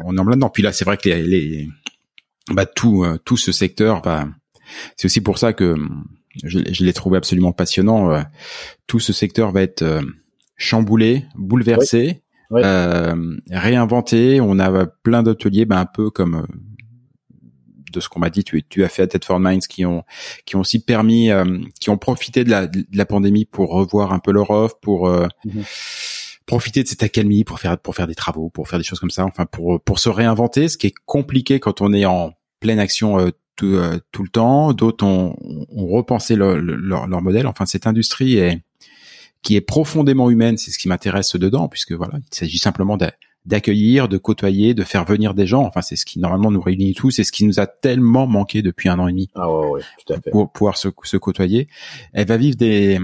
On 0.05 0.15
est 0.15 0.19
en 0.19 0.25
plein 0.25 0.35
dedans. 0.35 0.51
Puis 0.51 0.61
là, 0.61 0.71
c'est 0.71 0.85
vrai 0.85 0.97
que 0.97 1.09
les, 1.09 1.23
les 1.23 1.67
bah, 2.51 2.67
tout, 2.67 3.03
euh, 3.03 3.17
tout 3.25 3.37
ce 3.37 3.51
secteur, 3.51 4.03
bah, 4.03 4.27
c'est 4.95 5.05
aussi 5.05 5.21
pour 5.21 5.39
ça 5.39 5.53
que 5.53 5.75
je, 6.43 6.59
je 6.71 6.83
l'ai 6.83 6.93
trouvé 6.93 7.17
absolument 7.17 7.51
passionnant. 7.51 8.11
Euh, 8.11 8.21
tout 8.87 8.99
ce 8.99 9.13
secteur 9.13 9.51
va 9.51 9.61
être 9.61 9.81
euh, 9.81 10.01
chamboulé, 10.57 11.25
bouleversé, 11.35 12.07
oui. 12.07 12.21
Oui. 12.51 12.61
Euh, 12.63 13.37
réinventé. 13.51 14.41
On 14.41 14.57
a 14.59 14.87
plein 14.87 15.21
d'ateliers, 15.21 15.65
ben, 15.65 15.77
un 15.77 15.85
peu 15.85 16.09
comme 16.09 16.35
euh, 16.35 16.45
de 17.93 17.99
ce 17.99 18.09
qu'on 18.09 18.19
m'a 18.19 18.29
dit, 18.31 18.43
tu, 18.43 18.63
tu, 18.63 18.83
as 18.83 18.89
fait 18.89 19.03
à 19.03 19.07
Tedford 19.07 19.39
Mines, 19.39 19.59
qui 19.61 19.85
ont 19.85 20.03
qui 20.45 20.55
ont 20.55 20.61
aussi 20.61 20.79
permis, 20.79 21.29
euh, 21.29 21.59
qui 21.79 21.89
ont 21.91 21.97
profité 21.97 22.43
de 22.43 22.49
la, 22.49 22.67
de 22.67 22.85
la 22.91 23.05
pandémie 23.05 23.45
pour 23.45 23.69
revoir 23.69 24.13
un 24.13 24.19
peu 24.19 24.31
leur 24.31 24.49
offre, 24.49 24.79
pour 24.81 25.07
mm 25.07 25.27
-hmm. 25.45 25.63
profiter 26.47 26.81
de 26.83 26.87
cette 26.87 27.03
accalmie, 27.03 27.43
pour 27.43 27.59
faire 27.59 27.77
pour 27.77 27.93
faire 27.95 28.07
des 28.07 28.15
travaux, 28.15 28.49
pour 28.49 28.67
faire 28.67 28.79
des 28.79 28.85
choses 28.85 28.99
comme 28.99 29.11
ça. 29.11 29.25
Enfin, 29.25 29.45
pour 29.45 29.79
pour 29.81 29.99
se 29.99 30.09
réinventer, 30.09 30.69
ce 30.69 30.77
qui 30.77 30.87
est 30.87 30.95
compliqué 31.05 31.59
quand 31.59 31.81
on 31.81 31.93
est 31.93 32.05
en 32.05 32.33
pleine 32.59 32.79
action 32.79 33.31
tout, 33.59 33.75
euh, 33.75 33.99
tout, 34.13 34.23
le 34.23 34.29
temps, 34.29 34.71
d'autres 34.71 35.05
ont, 35.05 35.35
ont, 35.41 35.87
repensé 35.87 36.35
le, 36.35 36.61
le, 36.61 36.77
leur, 36.77 37.07
leur, 37.07 37.21
modèle. 37.21 37.45
Enfin, 37.45 37.65
cette 37.65 37.87
industrie 37.87 38.37
est 38.37 38.61
qui 39.41 39.55
est 39.55 39.61
profondément 39.61 40.29
humaine, 40.29 40.57
c'est 40.57 40.71
ce 40.71 40.77
qui 40.77 40.87
m'intéresse 40.87 41.35
dedans, 41.35 41.67
puisque 41.67 41.91
voilà, 41.93 42.13
il 42.17 42.35
s'agit 42.35 42.57
simplement 42.57 42.97
d'accueillir, 43.45 44.09
de 44.09 44.17
côtoyer, 44.17 44.73
de 44.73 44.83
faire 44.83 45.05
venir 45.05 45.33
des 45.33 45.47
gens. 45.47 45.63
Enfin, 45.63 45.81
c'est 45.81 45.95
ce 45.95 46.05
qui 46.05 46.19
normalement 46.19 46.51
nous 46.51 46.61
réunit 46.61 46.93
tous, 46.93 47.11
c'est 47.11 47.23
ce 47.23 47.31
qui 47.33 47.45
nous 47.45 47.59
a 47.59 47.67
tellement 47.67 48.27
manqué 48.27 48.61
depuis 48.61 48.87
un 48.89 48.99
an 48.99 49.07
et 49.07 49.11
demi. 49.11 49.29
Ah 49.35 49.51
ouais, 49.51 49.69
ouais, 49.69 49.81
tout 50.05 50.13
à 50.13 50.21
fait. 50.21 50.31
Pour 50.31 50.51
pouvoir 50.51 50.77
se, 50.77 50.89
se 51.03 51.17
côtoyer. 51.17 51.67
Elle 52.13 52.27
va 52.27 52.37
vivre 52.37 52.55
des 52.55 52.99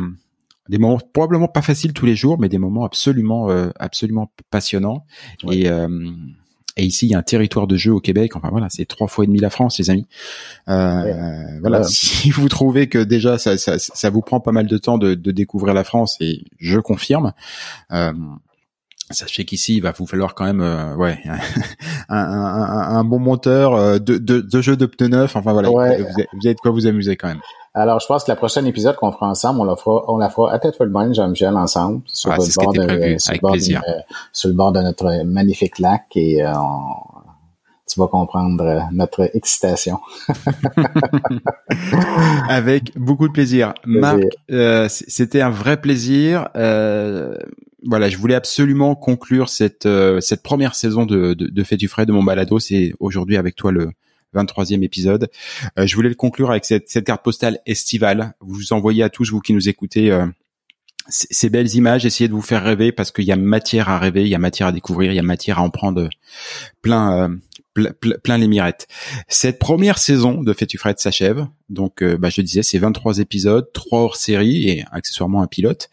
des 0.68 0.78
moments 0.78 1.00
probablement 1.14 1.48
pas 1.48 1.62
faciles 1.62 1.94
tous 1.94 2.06
les 2.06 2.16
jours, 2.16 2.40
mais 2.40 2.50
des 2.50 2.58
moments 2.58 2.86
absolument 2.86 3.50
euh, 3.50 3.70
absolument 3.78 4.32
passionnants. 4.50 5.06
Ouais. 5.44 5.58
Et 5.58 5.70
euh, 5.70 5.88
Et 6.78 6.86
ici, 6.86 7.08
il 7.08 7.12
y 7.12 7.16
a 7.16 7.20
un 7.20 7.24
territoire 7.24 7.68
de 7.68 7.78
jeu 7.78 7.94
au 7.94 8.02
Québec. 8.02 8.36
Enfin 8.36 8.50
voilà, 8.52 8.68
c'est 8.70 8.86
trois 8.86 9.08
fois 9.08 9.24
et 9.24 9.28
demi 9.28 9.40
la 9.40 9.50
France, 9.50 9.78
les 9.80 9.90
amis. 9.90 10.08
Euh, 10.68 11.60
Voilà, 11.62 11.84
si 11.84 12.30
vous 12.32 12.50
trouvez 12.50 12.88
que 12.88 12.98
déjà 13.00 13.38
ça, 13.38 13.58
ça, 13.58 13.80
ça, 13.80 14.10
vous 14.10 14.22
prend 14.22 14.40
pas 14.40 14.52
mal 14.52 14.68
de 14.68 14.78
temps 14.78 14.98
de, 14.98 15.14
de 15.14 15.32
découvrir 15.32 15.74
la 15.74 15.84
France, 15.84 16.18
et 16.20 16.44
je 16.60 16.80
confirme. 16.80 17.34
Euh, 17.92 18.12
Sachez 19.12 19.46
qu'ici, 19.46 19.78
il 19.78 19.82
va 19.82 19.92
vous 19.92 20.08
falloir 20.08 20.34
quand 20.34 20.46
même, 20.46 20.62
euh, 20.62 20.96
ouais, 20.96 21.20
un, 22.10 22.18
un, 22.18 22.98
un, 22.98 23.04
bon 23.04 23.20
monteur, 23.20 23.76
euh, 23.76 24.00
de, 24.00 24.18
de, 24.18 24.42
de 24.42 24.62
jeux 24.62 24.76
de 24.76 24.88
pneus 24.88 25.10
neufs. 25.10 25.36
Enfin 25.36 25.54
voilà, 25.54 25.70
Ouais. 25.70 25.98
vous, 25.98 26.04
avez, 26.06 26.28
vous 26.34 26.48
avez 26.48 26.56
de 26.56 26.60
quoi 26.60 26.72
vous 26.72 26.88
amuser 26.88 27.16
quand 27.16 27.28
même. 27.28 27.42
Alors, 27.76 28.00
je 28.00 28.08
pense 28.08 28.24
que 28.24 28.32
la 28.32 28.36
prochaine 28.36 28.66
épisode 28.68 28.96
qu'on 28.96 29.12
fera 29.12 29.28
ensemble, 29.28 29.60
on 29.60 29.66
la 29.66 29.76
fera, 29.76 30.04
on 30.08 30.18
la 30.18 30.30
fera 30.30 30.52
à 30.54 30.60
tête 30.60 30.76
bonne, 30.82 31.14
Jean-Michel, 31.14 31.56
ensemble, 31.56 32.02
sur, 32.08 32.32
Ouais, 32.32 32.38
le 32.38 32.64
bord 32.64 32.74
de- 32.74 32.86
prévu, 32.86 33.20
sur, 33.20 33.30
avec 33.32 33.42
le 33.42 33.48
bord 33.48 33.58
de- 33.58 34.04
sur 34.32 34.48
le 34.50 34.54
bord 34.56 34.72
de 34.72 34.82
notre 34.82 35.24
magnifique 35.26 35.80
lac 35.80 36.06
et 36.16 36.44
euh, 36.44 36.52
on- 36.56 37.12
tu 37.88 38.00
vas 38.00 38.08
comprendre 38.08 38.64
euh, 38.64 38.80
notre 38.92 39.30
excitation. 39.36 40.00
Avec 42.50 42.98
beaucoup 42.98 43.28
de 43.28 43.34
plaisir. 43.34 43.74
Plaisir. 43.84 44.02
Marc, 44.02 44.20
euh, 44.52 44.88
c'était 44.90 45.42
un 45.42 45.50
vrai 45.50 45.78
plaisir. 45.80 46.50
Euh, 46.56 47.36
voilà, 47.86 48.10
je 48.10 48.18
voulais 48.18 48.36
absolument 48.36 48.96
conclure 48.96 49.50
cette 49.50 49.86
euh, 49.86 50.20
cette 50.20 50.44
première 50.44 50.76
saison 50.76 51.06
de 51.06 51.34
de, 51.34 51.48
de 51.48 51.64
Fais 51.64 51.78
du 51.78 51.88
frais 51.88 52.06
de 52.06 52.12
mon 52.12 52.24
balado. 52.24 52.60
C'est 52.60 52.94
aujourd'hui 53.00 53.38
avec 53.38 53.56
toi 53.56 53.72
le 53.72 53.92
23e 54.36 54.84
épisode. 54.84 55.30
Euh, 55.80 55.88
je 55.88 55.96
voulais 55.96 56.10
le 56.10 56.16
conclure 56.16 56.52
avec 56.52 56.66
cette, 56.66 57.04
carte 57.04 57.24
postale 57.24 57.60
estivale. 57.66 58.34
Vous 58.42 58.74
envoyez 58.74 59.04
à 59.04 59.10
tous 59.10 59.32
vous 59.32 59.40
qui 59.40 59.54
nous 59.54 59.70
écoutez 59.70 60.12
euh, 60.12 60.26
ces 61.08 61.50
belles 61.50 61.74
images, 61.76 62.06
essayez 62.06 62.28
de 62.28 62.34
vous 62.34 62.42
faire 62.42 62.64
rêver 62.64 62.92
parce 62.92 63.12
qu'il 63.12 63.26
y 63.26 63.32
a 63.32 63.36
matière 63.36 63.90
à 63.90 64.00
rêver, 64.00 64.24
il 64.24 64.30
y 64.30 64.36
a 64.36 64.40
matière 64.40 64.70
à 64.70 64.72
découvrir, 64.72 65.12
il 65.12 65.16
y 65.16 65.20
a 65.20 65.24
matière 65.24 65.60
à 65.60 65.62
en 65.62 65.70
prendre 65.70 66.10
plein 66.82 67.38
ple- 67.76 67.94
ple- 67.94 68.18
plein 68.20 68.38
les 68.38 68.48
mirettes. 68.48 68.88
Cette 69.28 69.60
première 69.60 69.98
saison 69.98 70.42
de 70.42 70.54
Fais-tu 70.54 70.78
Fred 70.78 70.98
s'achève. 71.00 71.46
Donc, 71.70 72.04
euh, 72.04 72.16
bah, 72.18 72.30
je 72.30 72.42
disais, 72.42 72.62
c'est 72.62 72.78
23 72.78 73.18
épisodes, 73.20 73.68
3 73.74 74.00
hors 74.02 74.16
série 74.18 74.70
et 74.70 74.86
accessoirement 74.92 75.42
un 75.42 75.48
pilote. 75.48 75.90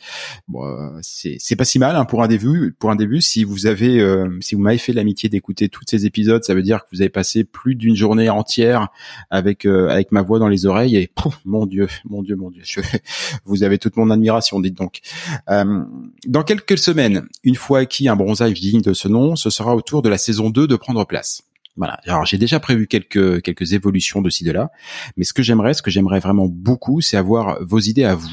Bon, 0.46 0.66
euh, 0.66 0.90
c'est 1.02 1.56
pas 1.56 1.64
si 1.64 1.78
mal 1.78 1.96
hein, 1.96 2.04
pour 2.04 2.22
un 2.22 2.28
début. 2.28 2.74
Pour 2.78 2.90
un 2.90 2.96
début, 2.96 3.22
si 3.22 3.42
vous 3.44 3.66
avez, 3.66 3.98
euh, 4.00 4.28
si 4.42 4.54
vous 4.54 4.60
m'avez 4.60 4.76
fait 4.78 4.92
l'amitié 4.92 5.28
d'écouter 5.30 5.68
tous 5.70 5.82
ces 5.88 6.04
épisodes, 6.04 6.44
ça 6.44 6.54
veut 6.54 6.62
dire 6.62 6.80
que 6.82 6.88
vous 6.92 7.00
avez 7.00 7.08
passé 7.08 7.44
plus 7.44 7.74
d'une 7.74 7.96
journée 7.96 8.28
entière 8.28 8.88
avec 9.30 9.64
euh, 9.64 9.88
avec 9.88 10.12
ma 10.12 10.20
voix 10.20 10.38
dans 10.38 10.48
les 10.48 10.66
oreilles 10.66 10.96
et 10.96 11.10
mon 11.46 11.64
Dieu, 11.64 11.88
mon 12.04 12.22
Dieu, 12.22 12.36
mon 12.36 12.50
Dieu, 12.50 12.62
je- 12.64 12.80
vous 13.46 13.62
avez 13.62 13.78
toute 13.78 13.96
mon 13.96 14.10
admiration, 14.10 14.60
dites 14.60 14.76
donc. 14.76 15.00
Euh, 15.48 15.82
dans 16.26 16.42
quelques 16.42 16.76
semaines, 16.76 17.26
une 17.44 17.56
fois 17.56 17.78
acquis 17.80 18.08
un 18.08 18.16
bronzage 18.16 18.60
digne 18.60 18.82
de 18.82 18.92
ce 18.92 19.08
nom, 19.08 19.36
ce 19.36 19.48
sera 19.48 19.74
au 19.74 19.80
tour 19.80 20.02
de 20.02 20.10
la 20.10 20.18
saison 20.18 20.50
2 20.50 20.66
de 20.66 20.76
prendre 20.76 21.06
place. 21.06 21.44
Voilà. 21.76 21.98
Alors 22.06 22.26
j'ai 22.26 22.38
déjà 22.38 22.60
prévu 22.60 22.86
quelques 22.86 23.40
quelques 23.42 23.72
évolutions 23.72 24.20
de 24.20 24.30
ci 24.30 24.44
de 24.44 24.52
là, 24.52 24.70
mais 25.16 25.24
ce 25.24 25.32
que 25.32 25.42
j'aimerais, 25.42 25.74
ce 25.74 25.82
que 25.82 25.90
j'aimerais 25.90 26.20
vraiment 26.20 26.46
beaucoup, 26.46 27.00
c'est 27.00 27.16
avoir 27.16 27.58
vos 27.64 27.78
idées 27.78 28.04
à 28.04 28.14
vous. 28.14 28.28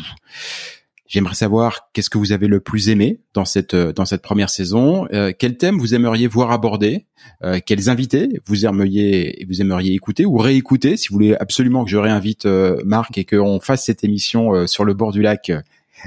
J'aimerais 1.08 1.34
savoir 1.34 1.90
qu'est-ce 1.92 2.10
que 2.12 2.20
vous 2.20 2.34
avez 2.34 2.48
le 2.48 2.60
plus 2.60 2.90
aimé 2.90 3.22
dans 3.34 3.46
cette 3.46 3.74
euh, 3.74 3.92
dans 3.92 4.06
cette 4.06 4.22
première 4.22 4.52
saison, 4.52 5.08
euh, 5.12 5.32
quel 5.38 5.58
thème 5.58 5.80
vous 5.80 5.96
aimeriez 5.96 6.28
voir 6.28 6.52
abordé, 6.52 7.08
euh, 7.44 7.60
quels 7.66 7.90
invités 7.90 8.42
vous 8.46 8.68
aimeriez 8.68 9.44
vous 9.50 9.60
aimeriez 9.60 9.96
écouter 9.96 10.26
ou 10.26 10.38
réécouter? 10.38 10.98
Si 10.98 11.08
vous 11.08 11.14
voulez 11.14 11.36
absolument 11.36 11.84
que 11.84 11.90
je 11.90 11.98
réinvite 11.98 12.46
euh, 12.46 12.80
Marc 12.86 13.18
et 13.18 13.26
qu'on 13.26 13.60
fasse 13.60 13.86
cette 13.86 14.04
émission 14.04 14.54
euh, 14.54 14.68
sur 14.68 14.86
le 14.86 14.94
bord 14.94 15.12
du 15.12 15.24
lac. 15.24 15.52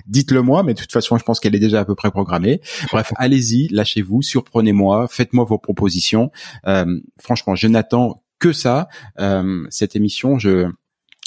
Dites-le 0.06 0.42
moi, 0.42 0.62
mais 0.62 0.74
de 0.74 0.80
toute 0.80 0.92
façon, 0.92 1.18
je 1.18 1.24
pense 1.24 1.40
qu'elle 1.40 1.54
est 1.54 1.60
déjà 1.60 1.80
à 1.80 1.84
peu 1.84 1.94
près 1.94 2.10
programmée. 2.10 2.60
Bref, 2.90 3.12
allez-y, 3.16 3.68
lâchez-vous, 3.68 4.22
surprenez-moi, 4.22 5.08
faites-moi 5.08 5.44
vos 5.44 5.58
propositions. 5.58 6.30
Euh, 6.66 7.00
franchement, 7.20 7.54
je 7.54 7.66
n'attends 7.68 8.22
que 8.38 8.52
ça. 8.52 8.88
Euh, 9.20 9.66
cette 9.70 9.96
émission, 9.96 10.38
je 10.38 10.68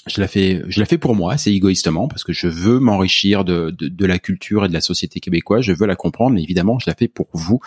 je 0.08 0.22
la 0.22 0.28
fais, 0.28 0.62
je 0.68 0.80
la 0.80 0.86
fais 0.86 1.00
pour 1.00 1.16
moi, 1.16 1.36
c'est 1.38 1.52
égoïstement 1.52 2.08
parce 2.08 2.24
que 2.24 2.32
je 2.32 2.48
veux 2.48 2.80
m'enrichir 2.80 3.44
de, 3.44 3.72
de, 3.72 3.88
de 3.88 4.06
la 4.06 4.20
culture 4.20 4.66
et 4.66 4.68
de 4.68 4.74
la 4.74 4.82
société 4.82 5.20
québécoise. 5.20 5.64
Je 5.64 5.74
veux 5.74 5.88
la 5.88 5.96
comprendre, 5.96 6.36
mais 6.36 6.44
évidemment, 6.44 6.78
je 6.78 6.88
la 6.88 6.96
fais 6.96 7.08
pour 7.08 7.28
vous. 7.34 7.60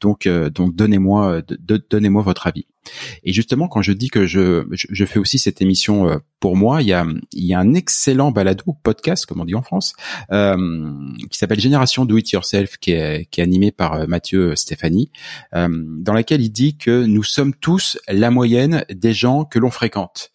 Donc, 0.00 0.26
euh, 0.26 0.50
donc 0.50 0.74
donnez-moi, 0.74 1.42
donnez-moi 1.90 2.22
votre 2.22 2.48
avis. 2.48 2.66
Et 3.22 3.32
justement, 3.32 3.68
quand 3.68 3.82
je 3.82 3.92
dis 3.92 4.08
que 4.08 4.26
je, 4.26 4.66
je, 4.72 4.86
je 4.90 5.04
fais 5.04 5.18
aussi 5.18 5.38
cette 5.38 5.60
émission 5.60 6.08
euh, 6.08 6.18
pour 6.44 6.56
moi, 6.56 6.82
il 6.82 6.88
y 6.88 6.92
a, 6.92 7.06
il 7.32 7.44
y 7.44 7.54
a 7.54 7.58
un 7.58 7.72
excellent 7.72 8.30
balado 8.30 8.76
podcast, 8.82 9.24
comme 9.24 9.40
on 9.40 9.46
dit 9.46 9.54
en 9.54 9.62
France, 9.62 9.94
euh, 10.30 10.92
qui 11.30 11.38
s'appelle 11.38 11.58
Génération 11.58 12.04
Do 12.04 12.18
It 12.18 12.32
Yourself, 12.32 12.76
qui 12.76 12.92
est, 12.92 13.24
qui 13.30 13.40
est 13.40 13.42
animé 13.42 13.72
par 13.72 13.94
euh, 13.94 14.06
Mathieu 14.06 14.54
Stéphanie, 14.54 15.10
euh, 15.54 15.68
dans 15.70 16.12
laquelle 16.12 16.42
il 16.42 16.50
dit 16.50 16.76
que 16.76 17.06
nous 17.06 17.22
sommes 17.22 17.54
tous 17.54 17.98
la 18.08 18.30
moyenne 18.30 18.84
des 18.90 19.14
gens 19.14 19.46
que 19.46 19.58
l'on 19.58 19.70
fréquente. 19.70 20.32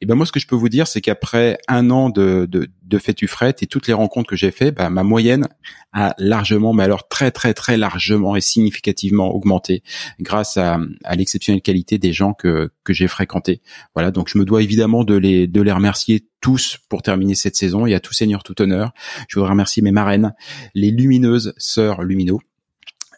Et 0.00 0.06
ben 0.06 0.14
moi, 0.14 0.24
ce 0.24 0.32
que 0.32 0.40
je 0.40 0.46
peux 0.46 0.56
vous 0.56 0.70
dire, 0.70 0.86
c'est 0.86 1.02
qu'après 1.02 1.58
un 1.68 1.90
an 1.90 2.08
de, 2.08 2.48
de, 2.50 2.70
de 2.92 2.98
fais-tu 2.98 3.26
fret 3.26 3.54
et 3.62 3.66
toutes 3.66 3.86
les 3.86 3.94
rencontres 3.94 4.28
que 4.28 4.36
j'ai 4.36 4.50
fait, 4.50 4.70
ben, 4.70 4.90
ma 4.90 5.02
moyenne 5.02 5.48
a 5.92 6.14
largement, 6.18 6.72
mais 6.74 6.84
alors 6.84 7.08
très 7.08 7.30
très 7.30 7.54
très 7.54 7.76
largement 7.76 8.36
et 8.36 8.42
significativement 8.42 9.34
augmenté 9.34 9.82
grâce 10.20 10.58
à, 10.58 10.78
à 11.04 11.16
l'exceptionnelle 11.16 11.62
qualité 11.62 11.98
des 11.98 12.12
gens 12.12 12.34
que 12.34 12.70
que 12.84 12.92
j'ai 12.92 13.08
fréquentés. 13.08 13.62
Voilà, 13.94 14.10
donc 14.10 14.28
je 14.28 14.38
me 14.38 14.44
dois 14.44 14.62
évidemment 14.62 15.04
de 15.04 15.16
les 15.16 15.46
de 15.46 15.62
les 15.62 15.72
remercier 15.72 16.28
tous 16.40 16.78
pour 16.88 17.00
terminer 17.02 17.34
cette 17.34 17.56
saison 17.56 17.86
et 17.86 17.94
à 17.94 18.00
tout 18.00 18.12
seigneur 18.12 18.42
tout 18.42 18.60
honneur. 18.60 18.92
Je 19.28 19.36
voudrais 19.36 19.50
remercier 19.50 19.82
mes 19.82 19.92
marraines, 19.92 20.34
les 20.74 20.90
lumineuses 20.90 21.54
sœurs 21.56 22.02
Lumino. 22.02 22.40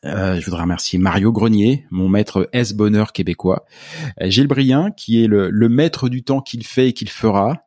Euh, 0.05 0.39
je 0.39 0.45
voudrais 0.45 0.63
remercier 0.63 0.99
Mario 0.99 1.33
Grenier, 1.33 1.87
mon 1.91 2.11
maître 2.11 2.49
S 2.53 2.75
bonheur 2.75 3.13
québécois, 3.13 3.65
Euh, 4.21 4.29
Gilles 4.29 4.47
Brien, 4.47 4.91
qui 4.91 5.25
est 5.25 5.27
le, 5.27 5.49
le 5.49 5.69
maître 5.71 6.11
du 6.11 6.23
temps 6.23 6.43
qu'il 6.43 6.63
fait 6.67 6.89
et 6.89 6.93
qu'il 6.93 7.09
fera, 7.09 7.65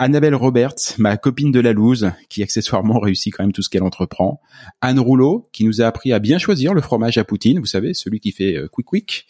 Annabelle 0.00 0.34
Roberts, 0.34 0.94
ma 0.96 1.18
copine 1.18 1.52
de 1.52 1.60
la 1.60 1.74
loose, 1.74 2.10
qui 2.30 2.42
accessoirement 2.42 2.98
réussit 2.98 3.34
quand 3.34 3.44
même 3.44 3.52
tout 3.52 3.60
ce 3.60 3.68
qu'elle 3.68 3.82
entreprend, 3.82 4.40
Anne 4.80 4.98
Rouleau, 4.98 5.46
qui 5.52 5.62
nous 5.62 5.82
a 5.82 5.84
appris 5.84 6.14
à 6.14 6.18
bien 6.18 6.38
choisir 6.38 6.72
le 6.72 6.80
fromage 6.80 7.18
à 7.18 7.24
poutine, 7.24 7.58
vous 7.58 7.66
savez, 7.66 7.92
celui 7.92 8.18
qui 8.18 8.32
fait 8.32 8.56
euh, 8.56 8.66
quick 8.66 8.86
quick, 8.86 9.26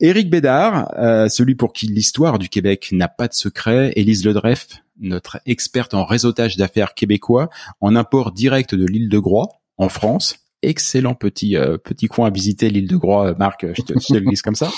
Éric 0.00 0.30
Bédard, 0.30 0.90
euh, 0.96 1.28
celui 1.28 1.54
pour 1.54 1.74
qui 1.74 1.86
l'histoire 1.86 2.38
du 2.38 2.48
Québec 2.48 2.88
n'a 2.92 3.08
pas 3.08 3.28
de 3.28 3.34
secret, 3.34 3.92
Élise 3.94 4.24
Ledreff, 4.24 4.68
notre 5.00 5.38
experte 5.44 5.92
en 5.92 6.06
réseautage 6.06 6.56
d'affaires 6.56 6.94
québécois, 6.94 7.50
en 7.82 7.94
import 7.94 8.32
direct 8.32 8.74
de 8.74 8.86
l'île 8.86 9.10
de 9.10 9.18
Groix, 9.18 9.48
en 9.76 9.90
France, 9.90 10.38
excellent 10.62 11.14
petit 11.14 11.58
euh, 11.58 11.76
petit 11.76 12.06
coin 12.06 12.28
à 12.28 12.30
visiter 12.30 12.70
l'île 12.70 12.88
de 12.88 12.96
Groix, 12.96 13.34
Marc, 13.38 13.66
je 13.66 13.82
te, 13.82 13.92
je 13.92 14.14
le 14.14 14.42
comme 14.42 14.54
ça. 14.54 14.70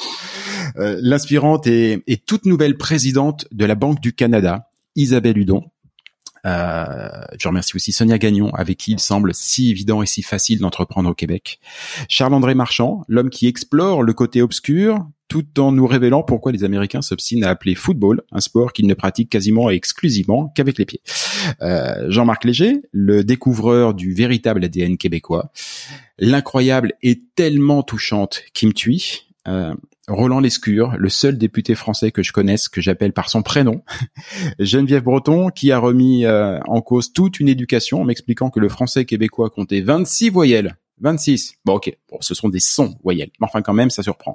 L'inspirante 0.75 1.67
et 1.69 2.23
toute 2.27 2.45
nouvelle 2.45 2.77
présidente 2.77 3.47
de 3.53 3.65
la 3.65 3.75
Banque 3.77 4.01
du 4.01 4.15
Canada, 4.15 4.72
Isabelle 4.97 5.39
Hudon. 5.39 5.65
Euh, 6.45 7.09
je 7.39 7.47
remercie 7.47 7.77
aussi 7.77 7.93
Sonia 7.93 8.19
Gagnon, 8.19 8.51
avec 8.55 8.79
qui 8.79 8.93
il 8.93 8.99
semble 8.99 9.33
si 9.35 9.71
évident 9.71 10.03
et 10.03 10.07
si 10.07 10.23
facile 10.23 10.59
d'entreprendre 10.59 11.11
au 11.11 11.15
Québec. 11.15 11.61
Charles-André 12.09 12.55
Marchand, 12.55 13.05
l'homme 13.09 13.31
qui 13.31 13.47
explore 13.47 14.03
le 14.03 14.13
côté 14.13 14.43
obscur, 14.43 15.07
tout 15.29 15.61
en 15.61 15.73
nous 15.73 15.87
révélant 15.87 16.23
pourquoi 16.23 16.53
les 16.53 16.65
Américains 16.65 17.01
s'obstinent 17.01 17.45
à 17.45 17.49
appeler 17.49 17.75
football 17.75 18.23
un 18.33 18.41
sport 18.41 18.73
qu'ils 18.73 18.87
ne 18.87 18.95
pratiquent 18.95 19.31
quasiment 19.31 19.71
et 19.71 19.75
exclusivement 19.75 20.53
qu'avec 20.55 20.79
les 20.79 20.85
pieds. 20.85 21.01
Euh, 21.63 22.11
Jean-Marc 22.11 22.45
Léger, 22.45 22.83
le 22.91 23.25
découvreur 23.25 23.95
du 23.95 24.13
véritable 24.13 24.65
ADN 24.65 24.99
québécois. 24.99 25.51
L'incroyable 26.19 26.93
et 27.03 27.23
tellement 27.35 27.83
touchante 27.83 28.43
Kim 28.53 28.73
Thuy. 28.75 29.23
Euh, 29.49 29.75
Roland 30.09 30.41
Lescure, 30.41 30.97
le 30.99 31.09
seul 31.09 31.39
député 31.39 31.75
français 31.75 32.11
que 32.11 32.23
je 32.23 32.33
connaisse, 32.33 32.69
que 32.69 32.81
j'appelle 32.81 33.13
par 33.13 33.31
son 33.31 33.43
prénom. 33.43 33.83
Geneviève 34.59 35.05
Breton, 35.05 35.51
qui 35.51 35.71
a 35.71 35.79
remis 35.79 36.25
euh, 36.25 36.59
en 36.67 36.81
cause 36.81 37.13
toute 37.13 37.39
une 37.39 37.49
éducation 37.49 38.01
en 38.01 38.05
m'expliquant 38.05 38.51
que 38.51 38.61
le 38.61 38.69
français 38.69 39.05
québécois 39.05 39.51
comptait 39.51 39.81
26 39.81 40.31
voyelles. 40.31 40.77
26. 41.03 41.57
Bon, 41.65 41.75
ok. 41.75 41.97
Bon, 42.11 42.19
ce 42.21 42.35
sont 42.35 42.49
des 42.49 42.61
sons 42.61 42.95
voyelles. 43.03 43.31
Mais 43.41 43.47
enfin, 43.47 43.61
quand 43.61 43.73
même, 43.73 43.91
ça 43.91 44.03
surprend. 44.03 44.35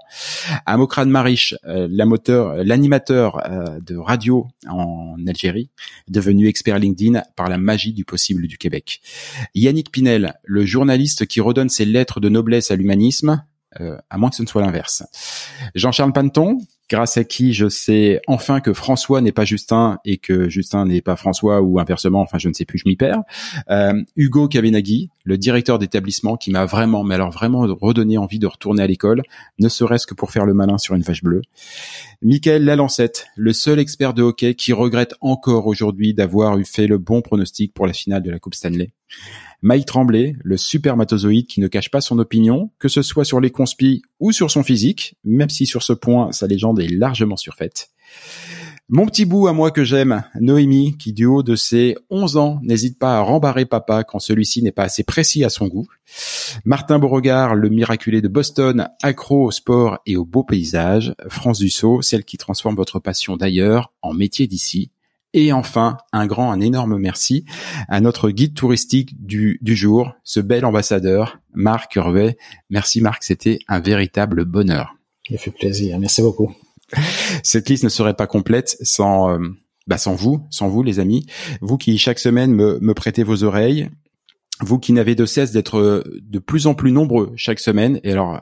Amokran 0.65 1.05
Marish, 1.05 1.55
euh, 1.65 1.87
l'animateur 1.89 3.49
euh, 3.49 3.79
de 3.79 3.95
radio 3.95 4.47
en 4.67 5.15
Algérie, 5.27 5.69
devenu 6.09 6.47
expert 6.47 6.77
LinkedIn 6.77 7.23
par 7.35 7.49
la 7.49 7.57
magie 7.57 7.93
du 7.93 8.05
possible 8.05 8.47
du 8.47 8.57
Québec. 8.57 9.01
Yannick 9.55 9.91
Pinel, 9.91 10.33
le 10.43 10.65
journaliste 10.65 11.25
qui 11.25 11.39
redonne 11.39 11.69
ses 11.69 11.85
lettres 11.85 12.19
de 12.19 12.29
noblesse 12.29 12.69
à 12.69 12.75
l'humanisme, 12.75 13.43
à 13.73 14.17
moins 14.17 14.29
que 14.29 14.35
ce 14.35 14.41
ne 14.41 14.47
soit 14.47 14.61
l'inverse. 14.61 15.03
Jean-Charles 15.75 16.13
Panton, 16.13 16.59
grâce 16.89 17.17
à 17.17 17.23
qui 17.23 17.53
je 17.53 17.67
sais 17.67 18.21
enfin 18.27 18.59
que 18.59 18.73
François 18.73 19.21
n'est 19.21 19.31
pas 19.31 19.45
Justin 19.45 19.99
et 20.05 20.17
que 20.17 20.49
Justin 20.49 20.85
n'est 20.85 21.01
pas 21.01 21.15
François 21.15 21.61
ou 21.61 21.79
inversement, 21.79 22.21
enfin 22.21 22.37
je 22.37 22.47
ne 22.47 22.53
sais 22.53 22.65
plus, 22.65 22.79
je 22.79 22.87
m'y 22.87 22.95
perds. 22.95 23.21
Euh, 23.69 23.93
Hugo 24.15 24.47
Kavenaghi, 24.47 25.09
le 25.23 25.37
directeur 25.37 25.79
d'établissement 25.79 26.37
qui 26.37 26.51
m'a 26.51 26.65
vraiment, 26.65 27.03
mais 27.03 27.15
alors 27.15 27.31
vraiment 27.31 27.67
redonné 27.79 28.17
envie 28.17 28.39
de 28.39 28.47
retourner 28.47 28.83
à 28.83 28.87
l'école, 28.87 29.23
ne 29.59 29.69
serait-ce 29.69 30.07
que 30.07 30.13
pour 30.13 30.31
faire 30.31 30.45
le 30.45 30.53
malin 30.53 30.77
sur 30.77 30.95
une 30.95 31.01
vache 31.01 31.23
bleue. 31.23 31.41
Michael 32.21 32.63
Lalancette, 32.63 33.27
le 33.35 33.53
seul 33.53 33.79
expert 33.79 34.13
de 34.13 34.23
hockey 34.23 34.55
qui 34.55 34.73
regrette 34.73 35.15
encore 35.21 35.67
aujourd'hui 35.67 36.13
d'avoir 36.13 36.57
eu 36.57 36.65
fait 36.65 36.87
le 36.87 36.97
bon 36.97 37.21
pronostic 37.21 37.73
pour 37.73 37.85
la 37.85 37.93
finale 37.93 38.23
de 38.23 38.31
la 38.31 38.39
Coupe 38.39 38.55
Stanley. 38.55 38.91
Mike 39.61 39.87
Tremblay, 39.87 40.35
le 40.43 40.55
supermatozoïde 40.55 41.47
qui 41.47 41.61
ne 41.61 41.67
cache 41.67 41.89
pas 41.89 42.01
son 42.01 42.19
opinion, 42.19 42.69
que 42.77 42.87
ce 42.87 43.01
soit 43.01 43.25
sur 43.25 43.39
les 43.39 43.49
conspis 43.49 44.03
ou 44.19 44.31
sur 44.31 44.51
son 44.51 44.63
physique, 44.63 45.15
même 45.23 45.49
si 45.49 45.65
sur 45.65 45.81
ce 45.81 45.93
point 45.93 46.31
sa 46.31 46.45
légende 46.45 46.76
est 46.79 46.87
largement 46.87 47.37
surfaite. 47.37 47.89
Mon 48.89 49.05
petit 49.05 49.25
bout 49.25 49.47
à 49.47 49.53
moi 49.53 49.69
que 49.69 49.83
j'aime, 49.83 50.23
Noémie, 50.39 50.95
qui 50.97 51.11
du 51.11 51.25
haut 51.25 51.43
de 51.43 51.57
ses 51.57 51.97
11 52.09 52.37
ans 52.37 52.59
n'hésite 52.63 52.97
pas 52.97 53.17
à 53.17 53.19
rembarrer 53.19 53.65
papa 53.65 54.05
quand 54.05 54.19
celui-ci 54.19 54.63
n'est 54.63 54.71
pas 54.71 54.83
assez 54.83 55.03
précis 55.03 55.43
à 55.43 55.49
son 55.49 55.67
goût. 55.67 55.87
Martin 56.63 56.97
Beauregard, 56.97 57.53
le 57.53 57.67
miraculé 57.67 58.21
de 58.21 58.29
Boston, 58.29 58.87
accro 59.03 59.43
au 59.43 59.51
sport 59.51 59.99
et 60.05 60.15
au 60.15 60.23
beau 60.23 60.45
paysage. 60.45 61.13
France 61.27 61.59
Dussault, 61.59 62.01
celle 62.01 62.23
qui 62.23 62.37
transforme 62.37 62.77
votre 62.77 62.99
passion 62.99 63.35
d'ailleurs 63.35 63.91
en 64.01 64.13
métier 64.13 64.47
d'ici. 64.47 64.89
Et 65.33 65.51
enfin, 65.51 65.97
un 66.13 66.25
grand, 66.25 66.49
un 66.53 66.61
énorme 66.61 66.97
merci 66.97 67.43
à 67.89 67.99
notre 67.99 68.29
guide 68.29 68.53
touristique 68.53 69.21
du, 69.21 69.59
du 69.61 69.75
jour, 69.75 70.13
ce 70.23 70.39
bel 70.39 70.63
ambassadeur, 70.63 71.41
Marc 71.53 71.97
Hervé. 71.97 72.37
Merci 72.69 73.01
Marc, 73.01 73.25
c'était 73.25 73.59
un 73.67 73.81
véritable 73.81 74.45
bonheur. 74.45 74.95
Il 75.29 75.37
fait 75.37 75.51
plaisir, 75.51 75.99
merci 75.99 76.21
beaucoup. 76.21 76.55
Cette 77.43 77.69
liste 77.69 77.83
ne 77.83 77.89
serait 77.89 78.15
pas 78.15 78.27
complète 78.27 78.77
sans, 78.81 79.29
euh, 79.29 79.39
bah 79.87 79.97
sans 79.97 80.15
vous, 80.15 80.45
sans 80.49 80.69
vous 80.69 80.83
les 80.83 80.99
amis, 80.99 81.25
vous 81.61 81.77
qui 81.77 81.97
chaque 81.97 82.19
semaine 82.19 82.51
me, 82.51 82.79
me 82.79 82.93
prêtez 82.93 83.23
vos 83.23 83.43
oreilles, 83.43 83.89
vous 84.59 84.79
qui 84.79 84.93
n'avez 84.93 85.15
de 85.15 85.25
cesse 85.25 85.51
d'être 85.51 86.03
de 86.21 86.39
plus 86.39 86.67
en 86.67 86.73
plus 86.73 86.91
nombreux 86.91 87.31
chaque 87.35 87.59
semaine. 87.59 87.99
Et 88.03 88.11
alors, 88.11 88.41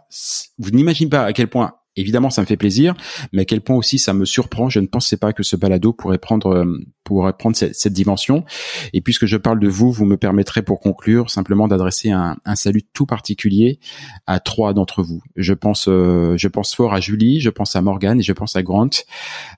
vous 0.57 0.71
n'imaginez 0.71 1.09
pas 1.09 1.23
à 1.23 1.33
quel 1.33 1.47
point 1.47 1.75
évidemment, 1.95 2.29
ça 2.29 2.41
me 2.41 2.45
fait 2.45 2.57
plaisir, 2.57 2.95
mais 3.31 3.43
à 3.43 3.45
quel 3.45 3.61
point 3.61 3.75
aussi 3.75 3.99
ça 3.99 4.13
me 4.13 4.25
surprend. 4.25 4.69
Je 4.69 4.79
ne 4.79 4.87
pensais 4.87 5.17
pas 5.17 5.33
que 5.33 5.43
ce 5.43 5.55
balado 5.55 5.93
pourrait 5.93 6.17
prendre 6.17 6.47
euh, 6.47 6.79
pourrait 7.03 7.33
prendre 7.33 7.55
cette, 7.55 7.93
dimension. 7.93 8.45
Et 8.93 9.01
puisque 9.01 9.25
je 9.25 9.37
parle 9.37 9.59
de 9.59 9.67
vous, 9.67 9.91
vous 9.91 10.05
me 10.05 10.17
permettrez 10.17 10.63
pour 10.63 10.79
conclure 10.79 11.29
simplement 11.29 11.67
d'adresser 11.67 12.09
un, 12.09 12.35
salut 12.55 12.81
tout 12.93 13.05
particulier 13.05 13.79
à 14.25 14.39
trois 14.39 14.73
d'entre 14.73 15.03
vous. 15.03 15.21
Je 15.35 15.53
pense, 15.53 15.87
euh, 15.87 16.35
je 16.37 16.47
pense 16.47 16.73
fort 16.73 16.93
à 16.93 16.99
Julie, 16.99 17.39
je 17.39 17.49
pense 17.49 17.75
à 17.75 17.81
Morgan 17.81 18.19
et 18.19 18.23
je 18.23 18.33
pense 18.33 18.55
à 18.55 18.63
Grant. 18.63 18.89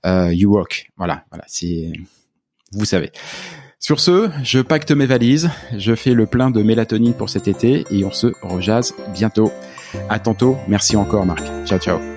Euh, 0.05 0.33
you 0.33 0.51
rock. 0.51 0.89
Voilà, 0.97 1.23
voilà, 1.31 1.45
c'est 1.47 1.93
vous 2.73 2.85
savez. 2.85 3.11
Sur 3.79 3.99
ce, 3.99 4.29
je 4.43 4.59
pacte 4.59 4.91
mes 4.91 5.05
valises, 5.05 5.49
je 5.77 5.95
fais 5.95 6.13
le 6.13 6.25
plein 6.25 6.49
de 6.49 6.63
mélatonine 6.63 7.13
pour 7.13 7.29
cet 7.29 7.47
été 7.47 7.85
et 7.91 8.03
on 8.03 8.11
se 8.11 8.27
rejase 8.41 8.93
bientôt. 9.13 9.51
À 10.09 10.19
tantôt. 10.19 10.57
Merci 10.67 10.97
encore, 10.97 11.25
Marc. 11.25 11.45
Ciao, 11.65 11.79
ciao. 11.79 12.16